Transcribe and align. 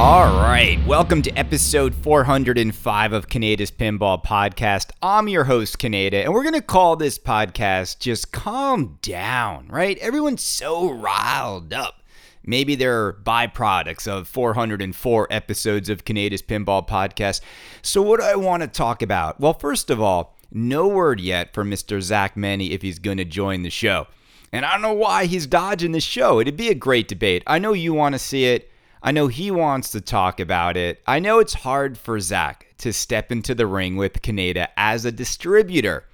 All 0.00 0.40
right, 0.40 0.78
welcome 0.86 1.20
to 1.20 1.30
episode 1.32 1.94
405 1.94 3.12
of 3.12 3.28
Kaneda's 3.28 3.70
Pinball 3.70 4.24
Podcast. 4.24 4.92
I'm 5.02 5.28
your 5.28 5.44
host, 5.44 5.78
Kaneda, 5.78 6.24
and 6.24 6.32
we're 6.32 6.42
going 6.42 6.54
to 6.54 6.62
call 6.62 6.96
this 6.96 7.18
podcast 7.18 7.98
Just 7.98 8.32
Calm 8.32 8.98
Down, 9.02 9.68
right? 9.68 9.98
Everyone's 9.98 10.40
so 10.40 10.90
riled 10.90 11.74
up. 11.74 12.02
Maybe 12.42 12.76
they're 12.76 13.12
byproducts 13.12 14.08
of 14.08 14.26
404 14.26 15.28
episodes 15.30 15.90
of 15.90 16.06
Kaneda's 16.06 16.40
Pinball 16.40 16.88
Podcast. 16.88 17.42
So, 17.82 18.00
what 18.00 18.20
do 18.20 18.26
I 18.26 18.36
want 18.36 18.62
to 18.62 18.68
talk 18.68 19.02
about? 19.02 19.38
Well, 19.38 19.52
first 19.52 19.90
of 19.90 20.00
all, 20.00 20.38
no 20.50 20.88
word 20.88 21.20
yet 21.20 21.52
from 21.52 21.70
Mr. 21.70 22.00
Zach 22.00 22.38
Meny 22.38 22.72
if 22.72 22.80
he's 22.80 22.98
going 22.98 23.18
to 23.18 23.26
join 23.26 23.64
the 23.64 23.70
show. 23.70 24.06
And 24.50 24.64
I 24.64 24.72
don't 24.72 24.82
know 24.82 24.94
why 24.94 25.26
he's 25.26 25.46
dodging 25.46 25.92
the 25.92 26.00
show. 26.00 26.40
It'd 26.40 26.56
be 26.56 26.70
a 26.70 26.74
great 26.74 27.06
debate. 27.06 27.42
I 27.46 27.58
know 27.58 27.74
you 27.74 27.92
want 27.92 28.14
to 28.14 28.18
see 28.18 28.46
it. 28.46 28.69
I 29.02 29.12
know 29.12 29.28
he 29.28 29.50
wants 29.50 29.90
to 29.92 30.00
talk 30.00 30.40
about 30.40 30.76
it. 30.76 31.02
I 31.06 31.20
know 31.20 31.38
it's 31.38 31.54
hard 31.54 31.96
for 31.96 32.20
Zach 32.20 32.66
to 32.78 32.92
step 32.92 33.32
into 33.32 33.54
the 33.54 33.66
ring 33.66 33.96
with 33.96 34.20
Kaneda 34.20 34.68
as 34.76 35.04
a 35.04 35.12
distributor 35.12 36.04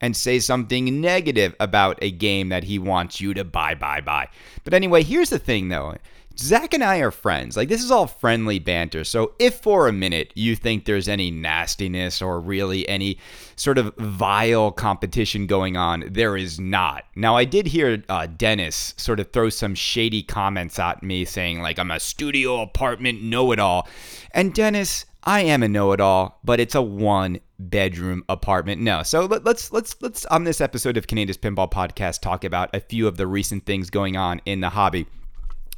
and 0.00 0.16
say 0.16 0.38
something 0.38 1.00
negative 1.00 1.54
about 1.58 1.98
a 2.02 2.10
game 2.10 2.50
that 2.50 2.64
he 2.64 2.78
wants 2.78 3.20
you 3.20 3.34
to 3.34 3.44
buy, 3.44 3.74
buy, 3.74 4.00
buy. 4.00 4.28
But 4.62 4.74
anyway, 4.74 5.02
here's 5.02 5.30
the 5.30 5.38
thing 5.38 5.70
though. 5.70 5.96
Zach 6.38 6.74
and 6.74 6.84
I 6.84 6.98
are 6.98 7.10
friends. 7.10 7.56
Like, 7.56 7.68
this 7.68 7.82
is 7.82 7.90
all 7.90 8.06
friendly 8.06 8.58
banter. 8.58 9.04
So, 9.04 9.32
if 9.38 9.60
for 9.60 9.88
a 9.88 9.92
minute 9.92 10.32
you 10.34 10.54
think 10.54 10.84
there's 10.84 11.08
any 11.08 11.30
nastiness 11.30 12.20
or 12.20 12.40
really 12.40 12.86
any 12.88 13.18
sort 13.56 13.78
of 13.78 13.94
vile 13.96 14.70
competition 14.70 15.46
going 15.46 15.76
on, 15.76 16.04
there 16.10 16.36
is 16.36 16.60
not. 16.60 17.04
Now, 17.14 17.36
I 17.36 17.44
did 17.44 17.66
hear 17.66 18.02
uh, 18.08 18.26
Dennis 18.26 18.92
sort 18.96 19.18
of 19.18 19.32
throw 19.32 19.48
some 19.48 19.74
shady 19.74 20.22
comments 20.22 20.78
at 20.78 21.02
me 21.02 21.24
saying, 21.24 21.62
like, 21.62 21.78
I'm 21.78 21.90
a 21.90 22.00
studio 22.00 22.60
apartment 22.60 23.22
know 23.22 23.52
it 23.52 23.58
all. 23.58 23.88
And 24.32 24.52
Dennis, 24.52 25.06
I 25.26 25.40
am 25.40 25.64
a 25.64 25.68
know-it-all, 25.68 26.38
but 26.44 26.60
it's 26.60 26.76
a 26.76 26.82
one-bedroom 26.82 28.24
apartment. 28.28 28.80
No, 28.80 29.02
so 29.02 29.24
let, 29.24 29.44
us 29.44 29.72
let's 29.72 30.00
let's 30.00 30.24
on 30.26 30.44
this 30.44 30.60
episode 30.60 30.96
of 30.96 31.08
Kaneda's 31.08 31.36
Pinball 31.36 31.68
Podcast 31.68 32.20
talk 32.20 32.44
about 32.44 32.72
a 32.72 32.78
few 32.78 33.08
of 33.08 33.16
the 33.16 33.26
recent 33.26 33.66
things 33.66 33.90
going 33.90 34.16
on 34.16 34.40
in 34.46 34.60
the 34.60 34.70
hobby. 34.70 35.06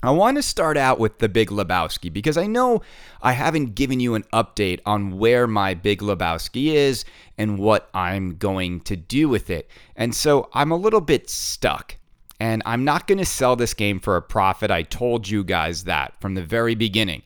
I 0.01 0.13
want 0.13 0.37
to 0.37 0.43
start 0.43 0.77
out 0.77 1.01
with 1.01 1.19
the 1.19 1.29
Big 1.29 1.49
Lebowski 1.49 2.13
because 2.13 2.37
I 2.37 2.47
know 2.47 2.83
I 3.21 3.33
haven't 3.33 3.75
given 3.75 3.99
you 3.99 4.15
an 4.15 4.23
update 4.33 4.81
on 4.87 5.19
where 5.19 5.49
my 5.49 5.75
Big 5.75 6.01
Lebowski 6.01 6.67
is 6.67 7.05
and 7.37 7.59
what 7.59 7.89
I'm 7.93 8.37
going 8.37 8.81
to 8.83 8.95
do 8.95 9.29
with 9.29 9.51
it. 9.51 9.69
And 9.97 10.15
so 10.15 10.51
I'm 10.55 10.71
a 10.71 10.77
little 10.77 11.01
bit 11.01 11.29
stuck. 11.29 11.97
And 12.39 12.63
I'm 12.65 12.85
not 12.85 13.09
going 13.09 13.19
to 13.19 13.25
sell 13.25 13.57
this 13.57 13.75
game 13.75 13.99
for 13.99 14.17
a 14.17 14.23
profit. 14.23 14.71
I 14.71 14.83
told 14.83 15.29
you 15.29 15.43
guys 15.43 15.83
that 15.85 16.15
from 16.21 16.35
the 16.35 16.45
very 16.45 16.77
beginning. 16.77 17.23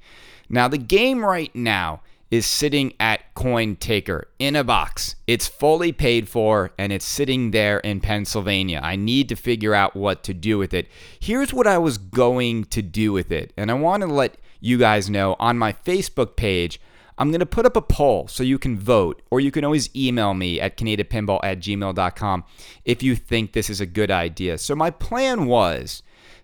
Now, 0.49 0.69
the 0.69 0.79
game 0.79 1.23
right 1.23 1.55
now 1.55 2.01
is 2.33 2.47
sitting 2.47 2.95
at 2.99 3.35
CoinTaker 3.35 4.23
in 4.39 4.57
a 4.57 4.65
box. 4.65 5.17
It's 5.27 5.47
fully 5.47 5.93
paid 5.93 6.31
for 6.31 6.73
and 6.79 6.91
it's 6.91 7.05
sitting 7.05 7.51
there 7.51 7.79
in 7.81 8.01
Pennsylvania. 8.01 8.81
I 8.83 8.97
need 8.97 9.29
to 9.29 9.37
figure 9.37 9.75
out 9.75 9.95
what 9.95 10.25
to 10.25 10.33
do 10.33 10.57
with 10.57 10.73
it. 10.73 10.89
Here's 11.21 11.53
what 11.53 11.67
I 11.67 11.77
was 11.77 11.99
going 11.99 12.65
to 12.65 12.81
do 12.81 13.13
with 13.13 13.31
it. 13.31 13.53
And 13.59 13.71
I 13.71 13.75
want 13.75 14.01
to 14.01 14.07
let 14.07 14.39
you 14.61 14.79
guys 14.79 15.11
know 15.11 15.37
on 15.39 15.59
my 15.59 15.75
Facebook 15.75 16.35
page. 16.37 16.81
I'm 17.19 17.29
going 17.31 17.41
to 17.41 17.47
put 17.47 17.67
up 17.67 17.77
a 17.77 17.83
poll 17.83 18.29
so 18.29 18.43
you 18.43 18.59
can 18.59 18.79
vote, 18.79 19.21
or 19.31 19.39
you 19.39 19.51
can 19.51 19.63
always 19.63 19.95
email 19.95 20.33
me 20.33 20.59
at 20.59 20.79
kanedapinball 20.79 21.41
at 21.43 21.59
gmail.com 21.61 22.45
if 22.87 23.03
you 23.03 23.15
think 23.15 23.53
this 23.53 23.69
is 23.69 23.83
a 23.83 23.87
good 23.87 24.11
idea. 24.11 24.57
So, 24.57 24.75
my 24.75 24.91
plan 24.91 25.45
was 25.45 26.03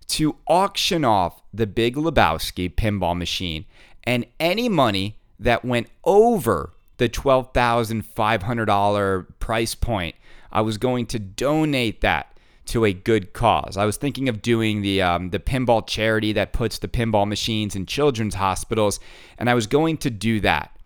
to 0.08 0.36
auction 0.46 1.06
off 1.06 1.40
the 1.54 1.66
Big 1.66 1.96
Lebowski 1.96 2.72
pinball 2.72 3.16
machine, 3.16 3.64
and 4.04 4.26
any 4.38 4.68
money 4.68 5.18
that 5.38 5.64
went 5.64 5.88
over 6.04 6.74
the 6.98 7.08
$12,500 7.08 9.26
price 9.38 9.74
point, 9.74 10.14
I 10.50 10.62
was 10.62 10.78
going 10.78 11.06
to 11.06 11.18
donate 11.18 12.00
that 12.00 12.32
to 12.66 12.84
a 12.84 12.92
good 12.92 13.32
cause. 13.32 13.76
I 13.76 13.84
was 13.84 13.96
thinking 13.96 14.28
of 14.28 14.42
doing 14.42 14.82
the 14.82 15.00
um, 15.00 15.30
the 15.30 15.38
pinball 15.38 15.86
charity 15.86 16.32
that 16.34 16.52
puts 16.52 16.78
the 16.78 16.88
pinball 16.88 17.26
machines 17.26 17.74
in 17.74 17.86
children's 17.86 18.34
hospitals, 18.34 19.00
and 19.38 19.48
I 19.48 19.54
was 19.54 19.66
going 19.66 19.96
to 19.98 20.10
do 20.10 20.40
that. 20.40 20.76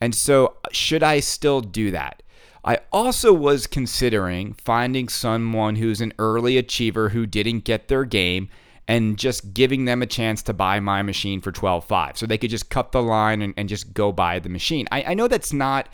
And 0.00 0.14
so, 0.14 0.56
should 0.70 1.02
I 1.02 1.20
still 1.20 1.60
do 1.60 1.90
that? 1.92 2.22
I 2.64 2.78
also 2.92 3.32
was 3.32 3.66
considering 3.66 4.52
finding 4.52 5.08
someone 5.08 5.76
who's 5.76 6.02
an 6.02 6.12
early 6.18 6.58
achiever 6.58 7.10
who 7.10 7.26
didn't 7.26 7.60
get 7.60 7.88
their 7.88 8.04
game 8.04 8.50
and 8.90 9.16
just 9.16 9.54
giving 9.54 9.84
them 9.84 10.02
a 10.02 10.06
chance 10.06 10.42
to 10.42 10.52
buy 10.52 10.80
my 10.80 11.00
machine 11.00 11.40
for 11.40 11.52
12.5 11.52 12.16
so 12.16 12.26
they 12.26 12.36
could 12.36 12.50
just 12.50 12.70
cut 12.70 12.90
the 12.90 13.00
line 13.00 13.40
and, 13.40 13.54
and 13.56 13.68
just 13.68 13.94
go 13.94 14.10
buy 14.10 14.40
the 14.40 14.48
machine. 14.48 14.88
I, 14.90 15.04
I 15.04 15.14
know 15.14 15.28
that's 15.28 15.52
not 15.52 15.88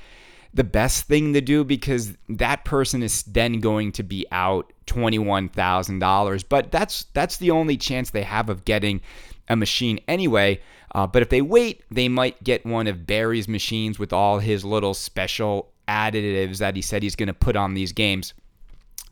the 0.55 0.65
best 0.65 1.07
thing 1.07 1.35
to 1.35 1.43
do 1.43 1.63
because 1.63 2.17
that 2.31 2.65
person 2.65 3.03
is 3.03 3.23
then 3.25 3.61
going 3.61 3.93
to 3.93 4.03
be 4.03 4.25
out 4.33 4.73
$21,000 4.87 6.45
but 6.49 6.71
that's 6.71 7.05
that's 7.13 7.37
the 7.37 7.51
only 7.51 7.77
chance 7.77 8.11
they 8.11 8.23
have 8.23 8.49
of 8.49 8.65
getting 8.65 9.03
a 9.51 9.57
machine 9.57 10.01
anyway. 10.09 10.59
Uh, 10.95 11.07
but 11.07 11.21
if 11.21 11.29
they 11.29 11.43
wait 11.43 11.83
they 11.91 12.09
might 12.09 12.43
get 12.43 12.65
one 12.65 12.87
of 12.87 13.07
Barry's 13.07 13.47
machines 13.47 13.99
with 13.99 14.15
all 14.15 14.39
his 14.39 14.65
little 14.65 14.95
special 14.95 15.71
additives 15.87 16.59
that 16.59 16.75
he 16.75 16.81
said 16.81 17.03
he's 17.03 17.17
going 17.17 17.27
to 17.27 17.35
put 17.35 17.57
on 17.57 17.75
these 17.75 17.93
games. 17.93 18.33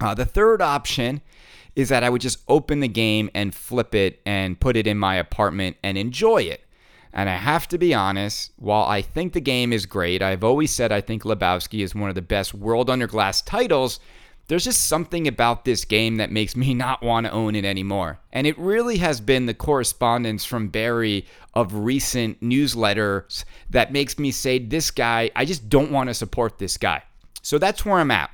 Uh, 0.01 0.15
the 0.15 0.25
third 0.25 0.63
option 0.63 1.21
is 1.77 1.89
that 1.89 2.05
I 2.05 2.11
would 2.11 2.21
just 2.21 2.39
open 2.49 2.81
the 2.81 2.89
game 2.89 3.31
and 3.35 3.55
flip 3.55 3.95
it 3.95 4.21
and 4.25 4.59
put 4.59 4.77
it 4.77 4.87
in 4.87 4.99
my 4.99 5.17
apartment 5.17 5.77
and 5.83 5.99
enjoy 5.99 6.43
it. 6.43 6.65
And 7.13 7.31
I 7.31 7.37
have 7.37 7.69
to 7.69 7.79
be 7.79 7.95
honest, 7.95 8.51
while 8.57 8.85
I 8.87 9.01
think 9.01 9.33
the 9.33 9.41
game 9.41 9.73
is 9.73 9.87
great, 9.87 10.21
I've 10.21 10.43
always 10.43 10.73
said 10.73 10.91
I 10.91 11.01
think 11.01 11.23
Lebowski 11.23 11.85
is 11.85 11.95
one 11.95 12.09
of 12.09 12.17
the 12.17 12.23
best 12.23 12.55
World 12.55 12.91
Under 12.91 13.07
Glass 13.07 13.41
titles. 13.41 14.01
There's 14.49 14.65
just 14.65 14.89
something 14.89 15.29
about 15.29 15.65
this 15.65 15.85
game 15.85 16.17
that 16.17 16.33
makes 16.33 16.57
me 16.57 16.75
not 16.75 17.03
want 17.03 17.27
to 17.27 17.33
own 17.33 17.55
it 17.55 17.65
anymore. 17.65 18.19
And 18.33 18.49
it 18.49 18.59
really 18.59 18.99
has 18.99 19.21
been 19.21 19.47
the 19.47 19.55
correspondence 19.55 20.45
from 20.45 20.69
Barry 20.69 21.27
of 21.55 21.73
recent 21.75 22.41
newsletters 22.41 23.45
that 23.71 23.93
makes 23.93 24.19
me 24.19 24.33
say, 24.33 24.59
this 24.59 24.91
guy, 24.91 25.31
I 25.37 25.45
just 25.45 25.69
don't 25.69 25.93
want 25.93 26.09
to 26.09 26.15
support 26.15 26.59
this 26.59 26.77
guy. 26.77 27.05
So 27.43 27.59
that's 27.59 27.85
where 27.85 28.01
I'm 28.01 28.11
at. 28.11 28.31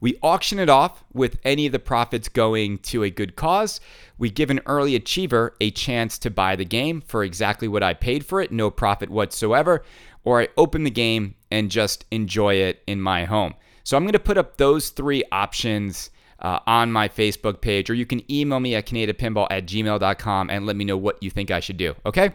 We 0.00 0.18
auction 0.22 0.58
it 0.58 0.68
off 0.68 1.04
with 1.12 1.38
any 1.44 1.66
of 1.66 1.72
the 1.72 1.78
profits 1.78 2.28
going 2.28 2.78
to 2.78 3.02
a 3.02 3.10
good 3.10 3.36
cause. 3.36 3.80
We 4.18 4.30
give 4.30 4.50
an 4.50 4.60
early 4.66 4.96
achiever 4.96 5.54
a 5.60 5.70
chance 5.70 6.18
to 6.20 6.30
buy 6.30 6.56
the 6.56 6.64
game 6.64 7.00
for 7.02 7.22
exactly 7.22 7.68
what 7.68 7.82
I 7.82 7.94
paid 7.94 8.24
for 8.24 8.40
it, 8.40 8.50
no 8.50 8.70
profit 8.70 9.10
whatsoever, 9.10 9.84
or 10.24 10.40
I 10.40 10.48
open 10.56 10.84
the 10.84 10.90
game 10.90 11.34
and 11.50 11.70
just 11.70 12.06
enjoy 12.10 12.54
it 12.54 12.82
in 12.86 13.00
my 13.00 13.24
home. 13.24 13.54
So 13.84 13.96
I'm 13.96 14.04
going 14.04 14.12
to 14.12 14.18
put 14.18 14.38
up 14.38 14.56
those 14.56 14.90
three 14.90 15.22
options 15.32 16.10
uh, 16.40 16.60
on 16.66 16.90
my 16.90 17.08
Facebook 17.08 17.60
page, 17.60 17.90
or 17.90 17.94
you 17.94 18.06
can 18.06 18.30
email 18.32 18.60
me 18.60 18.74
at 18.74 18.86
kanedapinball 18.86 19.48
at 19.50 19.66
gmail.com 19.66 20.50
and 20.50 20.66
let 20.66 20.76
me 20.76 20.84
know 20.84 20.96
what 20.96 21.22
you 21.22 21.30
think 21.30 21.50
I 21.50 21.60
should 21.60 21.76
do. 21.76 21.94
Okay? 22.06 22.30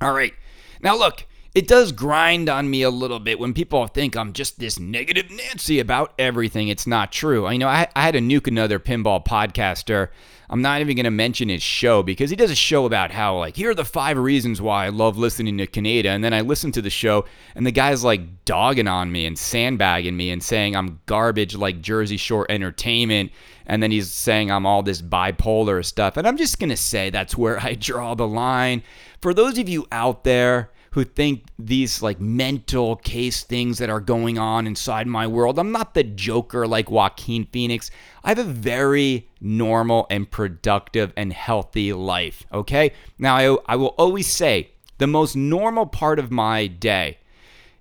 All 0.00 0.12
right. 0.12 0.34
Now, 0.80 0.96
look, 0.96 1.26
it 1.54 1.68
does 1.68 1.92
grind 1.92 2.48
on 2.48 2.70
me 2.70 2.82
a 2.82 2.90
little 2.90 3.20
bit 3.20 3.38
when 3.38 3.52
people 3.52 3.86
think 3.86 4.16
I'm 4.16 4.32
just 4.32 4.58
this 4.58 4.78
negative 4.78 5.30
Nancy 5.30 5.80
about 5.80 6.14
everything. 6.18 6.68
It's 6.68 6.86
not 6.86 7.12
true. 7.12 7.50
You 7.50 7.58
know, 7.58 7.68
I, 7.68 7.88
I 7.94 8.02
had 8.02 8.14
to 8.14 8.20
nuke 8.20 8.46
another 8.46 8.78
pinball 8.78 9.24
podcaster. 9.24 10.08
I'm 10.48 10.62
not 10.62 10.80
even 10.80 10.96
going 10.96 11.04
to 11.04 11.10
mention 11.10 11.48
his 11.48 11.62
show 11.62 12.02
because 12.02 12.30
he 12.30 12.36
does 12.36 12.50
a 12.50 12.54
show 12.54 12.84
about 12.84 13.10
how, 13.10 13.38
like, 13.38 13.56
here 13.56 13.70
are 13.70 13.74
the 13.74 13.84
five 13.84 14.18
reasons 14.18 14.60
why 14.60 14.86
I 14.86 14.88
love 14.90 15.16
listening 15.16 15.58
to 15.58 15.66
Kaneda. 15.66 16.06
And 16.06 16.22
then 16.22 16.34
I 16.34 16.40
listen 16.40 16.72
to 16.72 16.82
the 16.82 16.90
show, 16.90 17.24
and 17.54 17.66
the 17.66 17.70
guy's 17.70 18.04
like 18.04 18.44
dogging 18.44 18.88
on 18.88 19.12
me 19.12 19.24
and 19.24 19.38
sandbagging 19.38 20.16
me 20.16 20.30
and 20.30 20.42
saying 20.42 20.74
I'm 20.74 21.00
garbage 21.06 21.54
like 21.54 21.80
Jersey 21.80 22.16
Shore 22.18 22.46
entertainment. 22.50 23.30
And 23.66 23.82
then 23.82 23.90
he's 23.90 24.10
saying 24.10 24.50
I'm 24.50 24.66
all 24.66 24.82
this 24.82 25.00
bipolar 25.00 25.84
stuff. 25.84 26.16
And 26.16 26.26
I'm 26.26 26.36
just 26.36 26.58
going 26.58 26.70
to 26.70 26.76
say 26.76 27.10
that's 27.10 27.36
where 27.36 27.60
I 27.60 27.74
draw 27.74 28.14
the 28.14 28.26
line. 28.26 28.82
For 29.20 29.32
those 29.32 29.56
of 29.58 29.68
you 29.68 29.86
out 29.92 30.24
there, 30.24 30.70
who 30.92 31.04
think 31.04 31.44
these 31.58 32.02
like 32.02 32.20
mental 32.20 32.96
case 32.96 33.44
things 33.44 33.78
that 33.78 33.88
are 33.88 34.00
going 34.00 34.38
on 34.38 34.66
inside 34.66 35.06
my 35.06 35.26
world. 35.26 35.58
I'm 35.58 35.72
not 35.72 35.94
the 35.94 36.04
joker 36.04 36.66
like 36.66 36.90
Joaquin 36.90 37.46
Phoenix. 37.46 37.90
I 38.22 38.28
have 38.28 38.38
a 38.38 38.44
very 38.44 39.28
normal 39.40 40.06
and 40.10 40.30
productive 40.30 41.12
and 41.16 41.32
healthy 41.32 41.94
life. 41.94 42.44
Okay. 42.52 42.92
Now, 43.18 43.36
I, 43.36 43.56
I 43.72 43.76
will 43.76 43.94
always 43.98 44.26
say 44.26 44.70
the 44.98 45.06
most 45.06 45.34
normal 45.34 45.86
part 45.86 46.18
of 46.18 46.30
my 46.30 46.66
day 46.66 47.18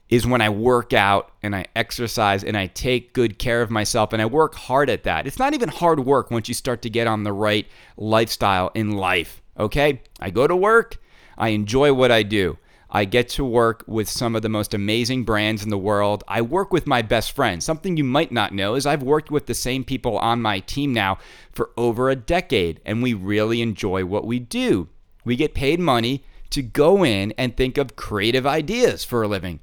is 0.08 0.26
when 0.26 0.42
I 0.42 0.50
work 0.50 0.94
out 0.94 1.32
and 1.44 1.54
I 1.54 1.66
exercise 1.76 2.46
and 2.46 2.58
I 2.58 2.68
take 2.68 3.14
good 3.14 3.38
care 3.38 3.62
of 3.62 3.70
myself 3.70 4.14
and 4.14 4.22
I 4.22 4.26
work 4.26 4.56
hard 4.56 4.90
at 4.90 5.04
that. 5.04 5.28
It's 5.28 5.40
not 5.40 5.54
even 5.54 5.70
hard 5.70 6.00
work 6.02 6.32
once 6.32 6.48
you 6.48 6.54
start 6.54 6.82
to 6.84 6.90
get 6.90 7.08
on 7.08 7.24
the 7.24 7.34
right 7.34 7.68
lifestyle 7.98 8.72
in 8.74 8.92
life. 8.92 9.42
Okay? 9.60 10.02
I 10.22 10.30
go 10.30 10.48
to 10.48 10.56
work, 10.56 10.98
I 11.38 11.50
enjoy 11.50 11.94
what 11.94 12.12
I 12.12 12.24
do. 12.24 12.58
I 12.92 13.06
get 13.06 13.30
to 13.30 13.46
work 13.46 13.86
with 13.88 14.10
some 14.10 14.36
of 14.36 14.42
the 14.42 14.50
most 14.50 14.74
amazing 14.74 15.24
brands 15.24 15.64
in 15.64 15.70
the 15.70 15.78
world. 15.78 16.26
I 16.28 16.42
work 16.42 16.74
with 16.74 16.86
my 16.86 17.02
best 17.02 17.32
friends. 17.32 17.64
Something 17.64 17.96
you 17.96 18.04
might 18.04 18.34
not 18.34 18.54
know 18.54 18.76
is 18.76 18.86
I've 18.86 19.02
worked 19.02 19.32
with 19.32 19.46
the 19.46 19.54
same 19.54 19.86
people 19.86 20.18
on 20.18 20.42
my 20.42 20.60
team 20.60 20.92
now 20.92 21.18
for 21.54 21.72
over 21.78 22.10
a 22.10 22.18
decade, 22.18 22.82
and 22.86 23.02
we 23.02 23.14
really 23.14 23.62
enjoy 23.62 24.04
what 24.04 24.26
we 24.26 24.40
do. 24.40 24.90
We 25.24 25.38
get 25.38 25.54
paid 25.54 25.80
money 25.80 26.26
to 26.50 26.62
go 26.62 27.06
in 27.06 27.34
and 27.38 27.56
think 27.56 27.78
of 27.78 27.96
creative 27.96 28.46
ideas 28.46 29.06
for 29.06 29.24
a 29.24 29.28
living 29.28 29.62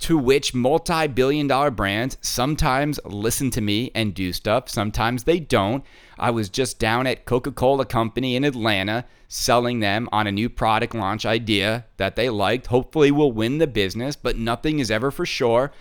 to 0.00 0.18
which 0.18 0.54
multi 0.54 1.06
billion 1.06 1.46
dollar 1.46 1.70
brands 1.70 2.18
sometimes 2.20 3.00
listen 3.04 3.50
to 3.50 3.60
me 3.60 3.90
and 3.94 4.14
do 4.14 4.32
stuff, 4.32 4.68
sometimes 4.68 5.24
they 5.24 5.40
don't. 5.40 5.84
I 6.18 6.30
was 6.30 6.48
just 6.48 6.78
down 6.78 7.06
at 7.06 7.24
Coca 7.24 7.52
Cola 7.52 7.84
Company 7.84 8.36
in 8.36 8.44
Atlanta 8.44 9.04
selling 9.28 9.80
them 9.80 10.08
on 10.12 10.26
a 10.26 10.32
new 10.32 10.48
product 10.48 10.94
launch 10.94 11.26
idea 11.26 11.84
that 11.96 12.16
they 12.16 12.30
liked. 12.30 12.68
Hopefully, 12.68 13.10
we'll 13.10 13.32
win 13.32 13.58
the 13.58 13.66
business, 13.66 14.16
but 14.16 14.36
nothing 14.38 14.78
is 14.78 14.90
ever 14.90 15.10
for 15.10 15.26
sure. 15.26 15.72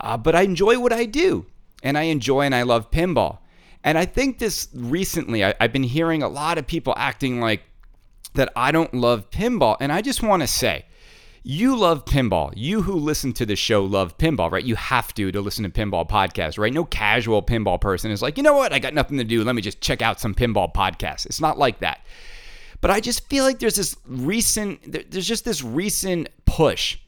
Uh, 0.00 0.16
but 0.16 0.34
I 0.34 0.42
enjoy 0.42 0.78
what 0.78 0.92
I 0.92 1.04
do, 1.04 1.46
and 1.82 1.98
I 1.98 2.04
enjoy 2.04 2.42
and 2.42 2.54
I 2.54 2.62
love 2.62 2.90
pinball. 2.90 3.38
And 3.82 3.98
I 3.98 4.06
think 4.06 4.38
this 4.38 4.68
recently, 4.72 5.44
I, 5.44 5.54
I've 5.60 5.72
been 5.72 5.82
hearing 5.82 6.22
a 6.22 6.28
lot 6.28 6.56
of 6.56 6.66
people 6.66 6.94
acting 6.96 7.40
like 7.40 7.62
that 8.34 8.52
I 8.56 8.72
don't 8.72 8.92
love 8.94 9.30
pinball. 9.30 9.76
And 9.80 9.92
I 9.92 10.00
just 10.00 10.22
want 10.22 10.42
to 10.42 10.46
say, 10.46 10.86
you 11.46 11.76
love 11.76 12.06
pinball. 12.06 12.54
You 12.56 12.80
who 12.80 12.94
listen 12.94 13.34
to 13.34 13.44
the 13.44 13.54
show 13.54 13.84
love 13.84 14.16
pinball, 14.16 14.50
right? 14.50 14.64
You 14.64 14.76
have 14.76 15.12
to 15.14 15.30
to 15.30 15.40
listen 15.42 15.62
to 15.64 15.70
pinball 15.70 16.08
podcasts, 16.08 16.58
right? 16.58 16.72
No 16.72 16.86
casual 16.86 17.42
pinball 17.42 17.78
person 17.78 18.10
is 18.10 18.22
like, 18.22 18.38
you 18.38 18.42
know 18.42 18.54
what? 18.54 18.72
I 18.72 18.78
got 18.78 18.94
nothing 18.94 19.18
to 19.18 19.24
do. 19.24 19.44
Let 19.44 19.54
me 19.54 19.60
just 19.60 19.82
check 19.82 20.00
out 20.00 20.18
some 20.18 20.34
pinball 20.34 20.72
podcasts. 20.72 21.26
It's 21.26 21.42
not 21.42 21.58
like 21.58 21.80
that. 21.80 22.00
But 22.80 22.90
I 22.90 23.00
just 23.00 23.28
feel 23.28 23.44
like 23.44 23.58
there's 23.58 23.76
this 23.76 23.94
recent, 24.06 25.10
there's 25.10 25.28
just 25.28 25.44
this 25.44 25.62
recent 25.62 26.30
push 26.46 26.98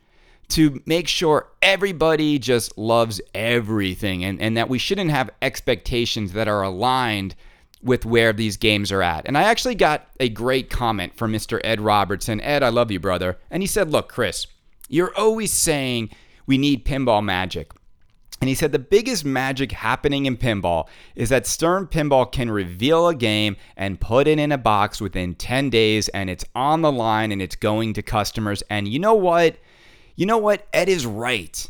to 0.48 0.82
make 0.84 1.08
sure 1.08 1.48
everybody 1.62 2.38
just 2.38 2.76
loves 2.76 3.22
everything 3.34 4.22
and, 4.22 4.40
and 4.40 4.56
that 4.58 4.68
we 4.68 4.78
shouldn't 4.78 5.10
have 5.10 5.30
expectations 5.40 6.32
that 6.32 6.46
are 6.46 6.62
aligned 6.62 7.34
with 7.86 8.04
where 8.04 8.32
these 8.32 8.56
games 8.56 8.92
are 8.92 9.02
at. 9.02 9.26
And 9.26 9.38
I 9.38 9.44
actually 9.44 9.76
got 9.76 10.08
a 10.20 10.28
great 10.28 10.68
comment 10.68 11.16
from 11.16 11.32
Mr. 11.32 11.60
Ed 11.64 11.80
Robertson. 11.80 12.40
Ed, 12.40 12.62
I 12.62 12.68
love 12.68 12.90
you, 12.90 13.00
brother. 13.00 13.38
And 13.50 13.62
he 13.62 13.66
said, 13.66 13.90
Look, 13.90 14.08
Chris, 14.08 14.46
you're 14.88 15.16
always 15.16 15.52
saying 15.52 16.10
we 16.46 16.58
need 16.58 16.84
pinball 16.84 17.24
magic. 17.24 17.70
And 18.40 18.48
he 18.48 18.54
said 18.54 18.72
the 18.72 18.78
biggest 18.78 19.24
magic 19.24 19.72
happening 19.72 20.26
in 20.26 20.36
pinball 20.36 20.88
is 21.14 21.30
that 21.30 21.46
Stern 21.46 21.86
Pinball 21.86 22.30
can 22.30 22.50
reveal 22.50 23.08
a 23.08 23.14
game 23.14 23.56
and 23.78 23.98
put 23.98 24.28
it 24.28 24.38
in 24.38 24.52
a 24.52 24.58
box 24.58 25.00
within 25.00 25.34
10 25.34 25.70
days 25.70 26.08
and 26.08 26.28
it's 26.28 26.44
on 26.54 26.82
the 26.82 26.92
line 26.92 27.32
and 27.32 27.40
it's 27.40 27.56
going 27.56 27.94
to 27.94 28.02
customers. 28.02 28.62
And 28.68 28.88
you 28.88 28.98
know 28.98 29.14
what? 29.14 29.56
You 30.16 30.26
know 30.26 30.36
what? 30.36 30.66
Ed 30.74 30.90
is 30.90 31.06
right. 31.06 31.66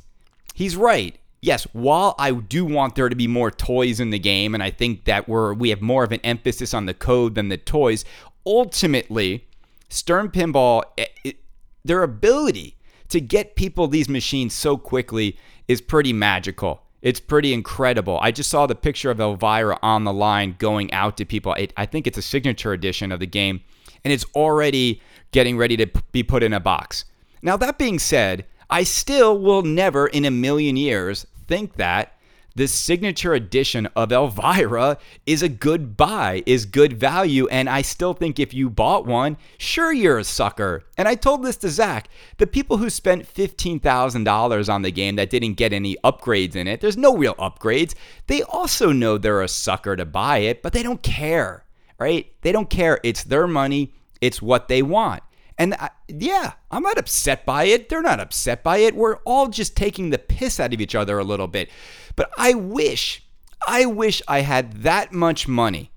He's 0.55 0.75
right 0.77 1.17
yes, 1.47 1.65
while 1.73 2.17
I 2.19 2.33
do 2.33 2.65
want 2.65 2.97
there 2.97 3.09
to 3.09 3.15
be 3.15 3.29
more 3.29 3.51
toys 3.51 4.01
in 4.01 4.11
the 4.11 4.19
game, 4.19 4.53
and 4.53 4.63
I 4.63 4.71
think 4.71 5.05
that 5.05 5.29
we're 5.29 5.55
we 5.55 5.71
have 5.71 5.81
more 5.81 6.03
of 6.03 6.13
an 6.13 6.21
emphasis 6.25 6.75
on 6.75 6.87
the 6.87 6.95
code 6.95 7.37
than 7.37 7.49
the 7.49 7.57
toys, 7.57 8.05
ultimately, 8.45 9.47
Stern 9.89 10.31
Pinball, 10.31 10.83
it, 10.97 11.13
eh, 11.25 11.29
it, 11.31 11.37
their 11.85 12.03
ability 12.03 12.77
to 13.09 13.21
get 13.21 13.55
people 13.55 13.87
these 13.87 14.09
machines 14.09 14.53
so 14.53 14.77
quickly 14.77 15.39
is 15.69 15.81
pretty 15.81 16.13
magical. 16.13 16.83
It's 17.01 17.21
pretty 17.21 17.53
incredible. 17.53 18.19
I 18.21 18.33
just 18.33 18.51
saw 18.51 18.67
the 18.67 18.75
picture 18.75 19.13
of 19.13 19.21
Elvira 19.21 19.79
on 19.83 20.03
the 20.03 20.13
line 20.13 20.57
going 20.59 20.93
out 20.93 21.17
to 21.19 21.25
people. 21.25 21.55
It, 21.55 21.73
I 21.77 21.87
think 21.87 22.09
it's 22.09 22.19
a 22.19 22.23
signature 22.23 22.73
edition 22.73 23.13
of 23.13 23.21
the 23.21 23.27
game, 23.27 23.61
and 24.03 24.13
it's 24.13 24.27
already 24.35 25.01
getting 25.31 25.57
ready 25.57 25.77
to 25.77 25.87
be 26.11 26.25
put 26.25 26.43
in 26.43 26.53
a 26.53 26.59
box. 26.59 27.05
Now, 27.43 27.57
that 27.59 27.79
being 27.79 28.01
said, 28.01 28.47
I 28.69 28.83
still 28.83 29.39
will 29.39 29.63
never 29.63 30.09
in 30.09 30.25
a 30.25 30.31
million 30.33 30.77
years 30.77 31.25
think 31.47 31.75
that 31.77 32.17
this 32.57 32.73
signature 32.73 33.35
edition 33.35 33.87
of 33.95 34.11
Elvira 34.11 34.97
is 35.27 35.43
a 35.43 35.49
good 35.49 35.95
buy, 35.95 36.43
is 36.47 36.65
good 36.65 36.99
value. 36.99 37.47
And 37.49 37.69
I 37.69 37.83
still 37.83 38.15
think 38.15 38.39
if 38.39 38.55
you 38.55 38.71
bought 38.71 39.05
one, 39.05 39.37
sure, 39.59 39.93
you're 39.93 40.19
a 40.19 40.25
sucker. 40.25 40.83
And 40.97 41.07
I 41.07 41.17
told 41.17 41.45
this 41.45 41.59
to 41.59 41.69
Zach 41.69 42.09
the 42.39 42.47
people 42.47 42.79
who 42.79 42.89
spent 42.89 43.33
$15,000 43.33 44.73
on 44.73 44.83
the 44.83 44.91
game 44.91 45.17
that 45.17 45.29
didn't 45.29 45.55
get 45.55 45.75
any 45.75 45.97
upgrades 46.03 46.57
in 46.57 46.67
it, 46.67 46.81
there's 46.81 46.97
no 46.97 47.15
real 47.15 47.35
upgrades. 47.35 47.95
They 48.27 48.43
also 48.43 48.91
know 48.91 49.19
they're 49.19 49.43
a 49.43 49.49
sucker 49.49 49.95
to 49.95 50.07
buy 50.07 50.39
it, 50.39 50.63
but 50.63 50.73
they 50.73 50.83
don't 50.83 51.03
care, 51.03 51.67
right? 51.99 52.33
They 52.41 52.53
don't 52.53 52.71
care. 52.71 53.01
It's 53.05 53.25
their 53.25 53.47
money, 53.47 53.93
it's 54.23 54.41
what 54.41 54.69
they 54.69 54.81
want. 54.81 55.23
And 55.59 55.75
I, 55.75 55.91
yeah, 56.09 56.53
I'm 56.71 56.83
not 56.83 56.99
upset 56.99 57.47
by 57.47 57.65
it. 57.65 57.89
They're 57.89 58.03
not 58.03 58.21
upset 58.21 58.63
by 58.63 58.79
it. 58.79 58.95
We're 58.95 59.17
all 59.19 59.49
just 59.49 59.77
taking 59.77 60.11
the 60.11 60.19
piss 60.19 60.61
out 60.61 60.75
of 60.75 60.81
each 60.81 60.95
other 60.95 61.19
a 61.19 61.25
little 61.25 61.49
bit. 61.49 61.71
But 62.15 62.31
I 62.37 62.55
wish, 62.55 63.23
I 63.67 63.87
wish 63.87 64.21
I 64.29 64.41
had 64.41 64.83
that 64.83 65.13
much 65.13 65.49
money 65.49 65.91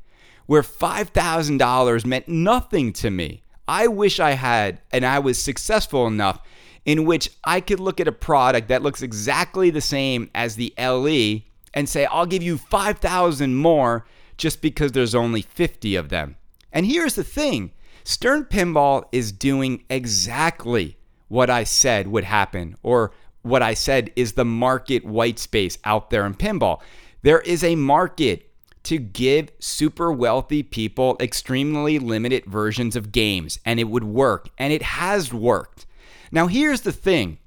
where 0.46 0.62
$5,000 0.62 2.06
meant 2.06 2.28
nothing 2.28 2.94
to 2.94 3.10
me. 3.10 3.44
I 3.68 3.88
wish 3.88 4.20
I 4.20 4.32
had, 4.32 4.82
and 4.92 5.06
I 5.06 5.20
was 5.20 5.40
successful 5.40 6.08
enough 6.08 6.42
in 6.86 7.06
which 7.06 7.30
I 7.44 7.62
could 7.62 7.80
look 7.80 8.00
at 8.00 8.08
a 8.08 8.12
product 8.12 8.70
that 8.70 8.82
looks 8.82 9.02
exactly 9.02 9.70
the 9.70 9.82
same 9.82 10.32
as 10.34 10.56
the 10.56 10.74
LE 10.80 11.42
and 11.74 11.88
say, 11.88 12.06
I'll 12.06 12.26
give 12.26 12.42
you 12.42 12.58
5,000 12.58 13.56
more 13.56 14.06
just 14.38 14.62
because 14.62 14.94
there's 14.94 15.14
only 15.14 15.44
50 15.44 15.96
of 15.96 16.10
them. 16.10 16.38
And 16.72 16.86
here's 16.86 17.16
the 17.16 17.24
thing 17.24 17.72
Stern 18.10 18.46
Pinball 18.46 19.04
is 19.12 19.32
doing 19.32 19.84
exactly 19.88 20.98
what 21.28 21.48
I 21.52 21.64
said 21.64 22.08
would 22.08 22.24
happen, 22.24 22.76
or 22.82 23.12
what 23.44 23.62
I 23.62 23.76
said 23.76 24.12
is 24.16 24.34
the 24.34 24.44
market 24.44 25.06
white 25.06 25.38
space 25.38 25.78
out 25.86 26.10
there 26.10 26.26
in 26.26 26.34
pinball. 26.34 26.82
There 27.22 27.42
is 27.42 27.64
a 27.64 27.76
market 27.76 28.50
to 28.86 28.98
give 28.98 29.52
super 29.60 30.12
wealthy 30.12 30.64
people 30.64 31.18
extremely 31.20 32.00
limited 32.00 32.46
versions 32.46 32.96
of 32.96 33.12
games, 33.12 33.60
and 33.64 33.80
it 33.80 33.84
would 33.84 34.06
work, 34.06 34.50
and 34.58 34.74
it 34.74 34.82
has 34.82 35.32
worked. 35.32 35.86
Now, 36.32 36.48
here's 36.48 36.82
the 36.82 36.92
thing 36.92 37.38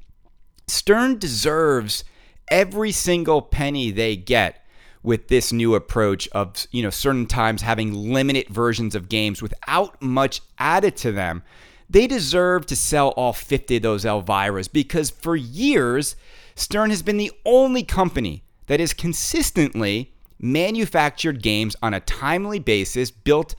Stern 0.68 1.18
deserves 1.18 2.04
every 2.52 2.92
single 2.92 3.42
penny 3.42 3.90
they 3.90 4.14
get 4.14 4.61
with 5.02 5.28
this 5.28 5.52
new 5.52 5.74
approach 5.74 6.28
of 6.28 6.66
you 6.70 6.82
know 6.82 6.90
certain 6.90 7.26
times 7.26 7.62
having 7.62 7.92
limited 7.92 8.48
versions 8.48 8.94
of 8.94 9.08
games 9.08 9.42
without 9.42 10.00
much 10.00 10.40
added 10.58 10.96
to 10.96 11.12
them 11.12 11.42
they 11.90 12.06
deserve 12.06 12.64
to 12.66 12.76
sell 12.76 13.08
all 13.10 13.32
50 13.32 13.76
of 13.76 13.82
those 13.82 14.04
elviras 14.04 14.70
because 14.72 15.10
for 15.10 15.36
years 15.36 16.16
stern 16.54 16.90
has 16.90 17.02
been 17.02 17.16
the 17.16 17.32
only 17.44 17.82
company 17.82 18.42
that 18.66 18.80
has 18.80 18.94
consistently 18.94 20.12
manufactured 20.42 21.42
games 21.42 21.76
on 21.82 21.94
a 21.94 22.00
timely 22.00 22.58
basis 22.58 23.10
built 23.10 23.54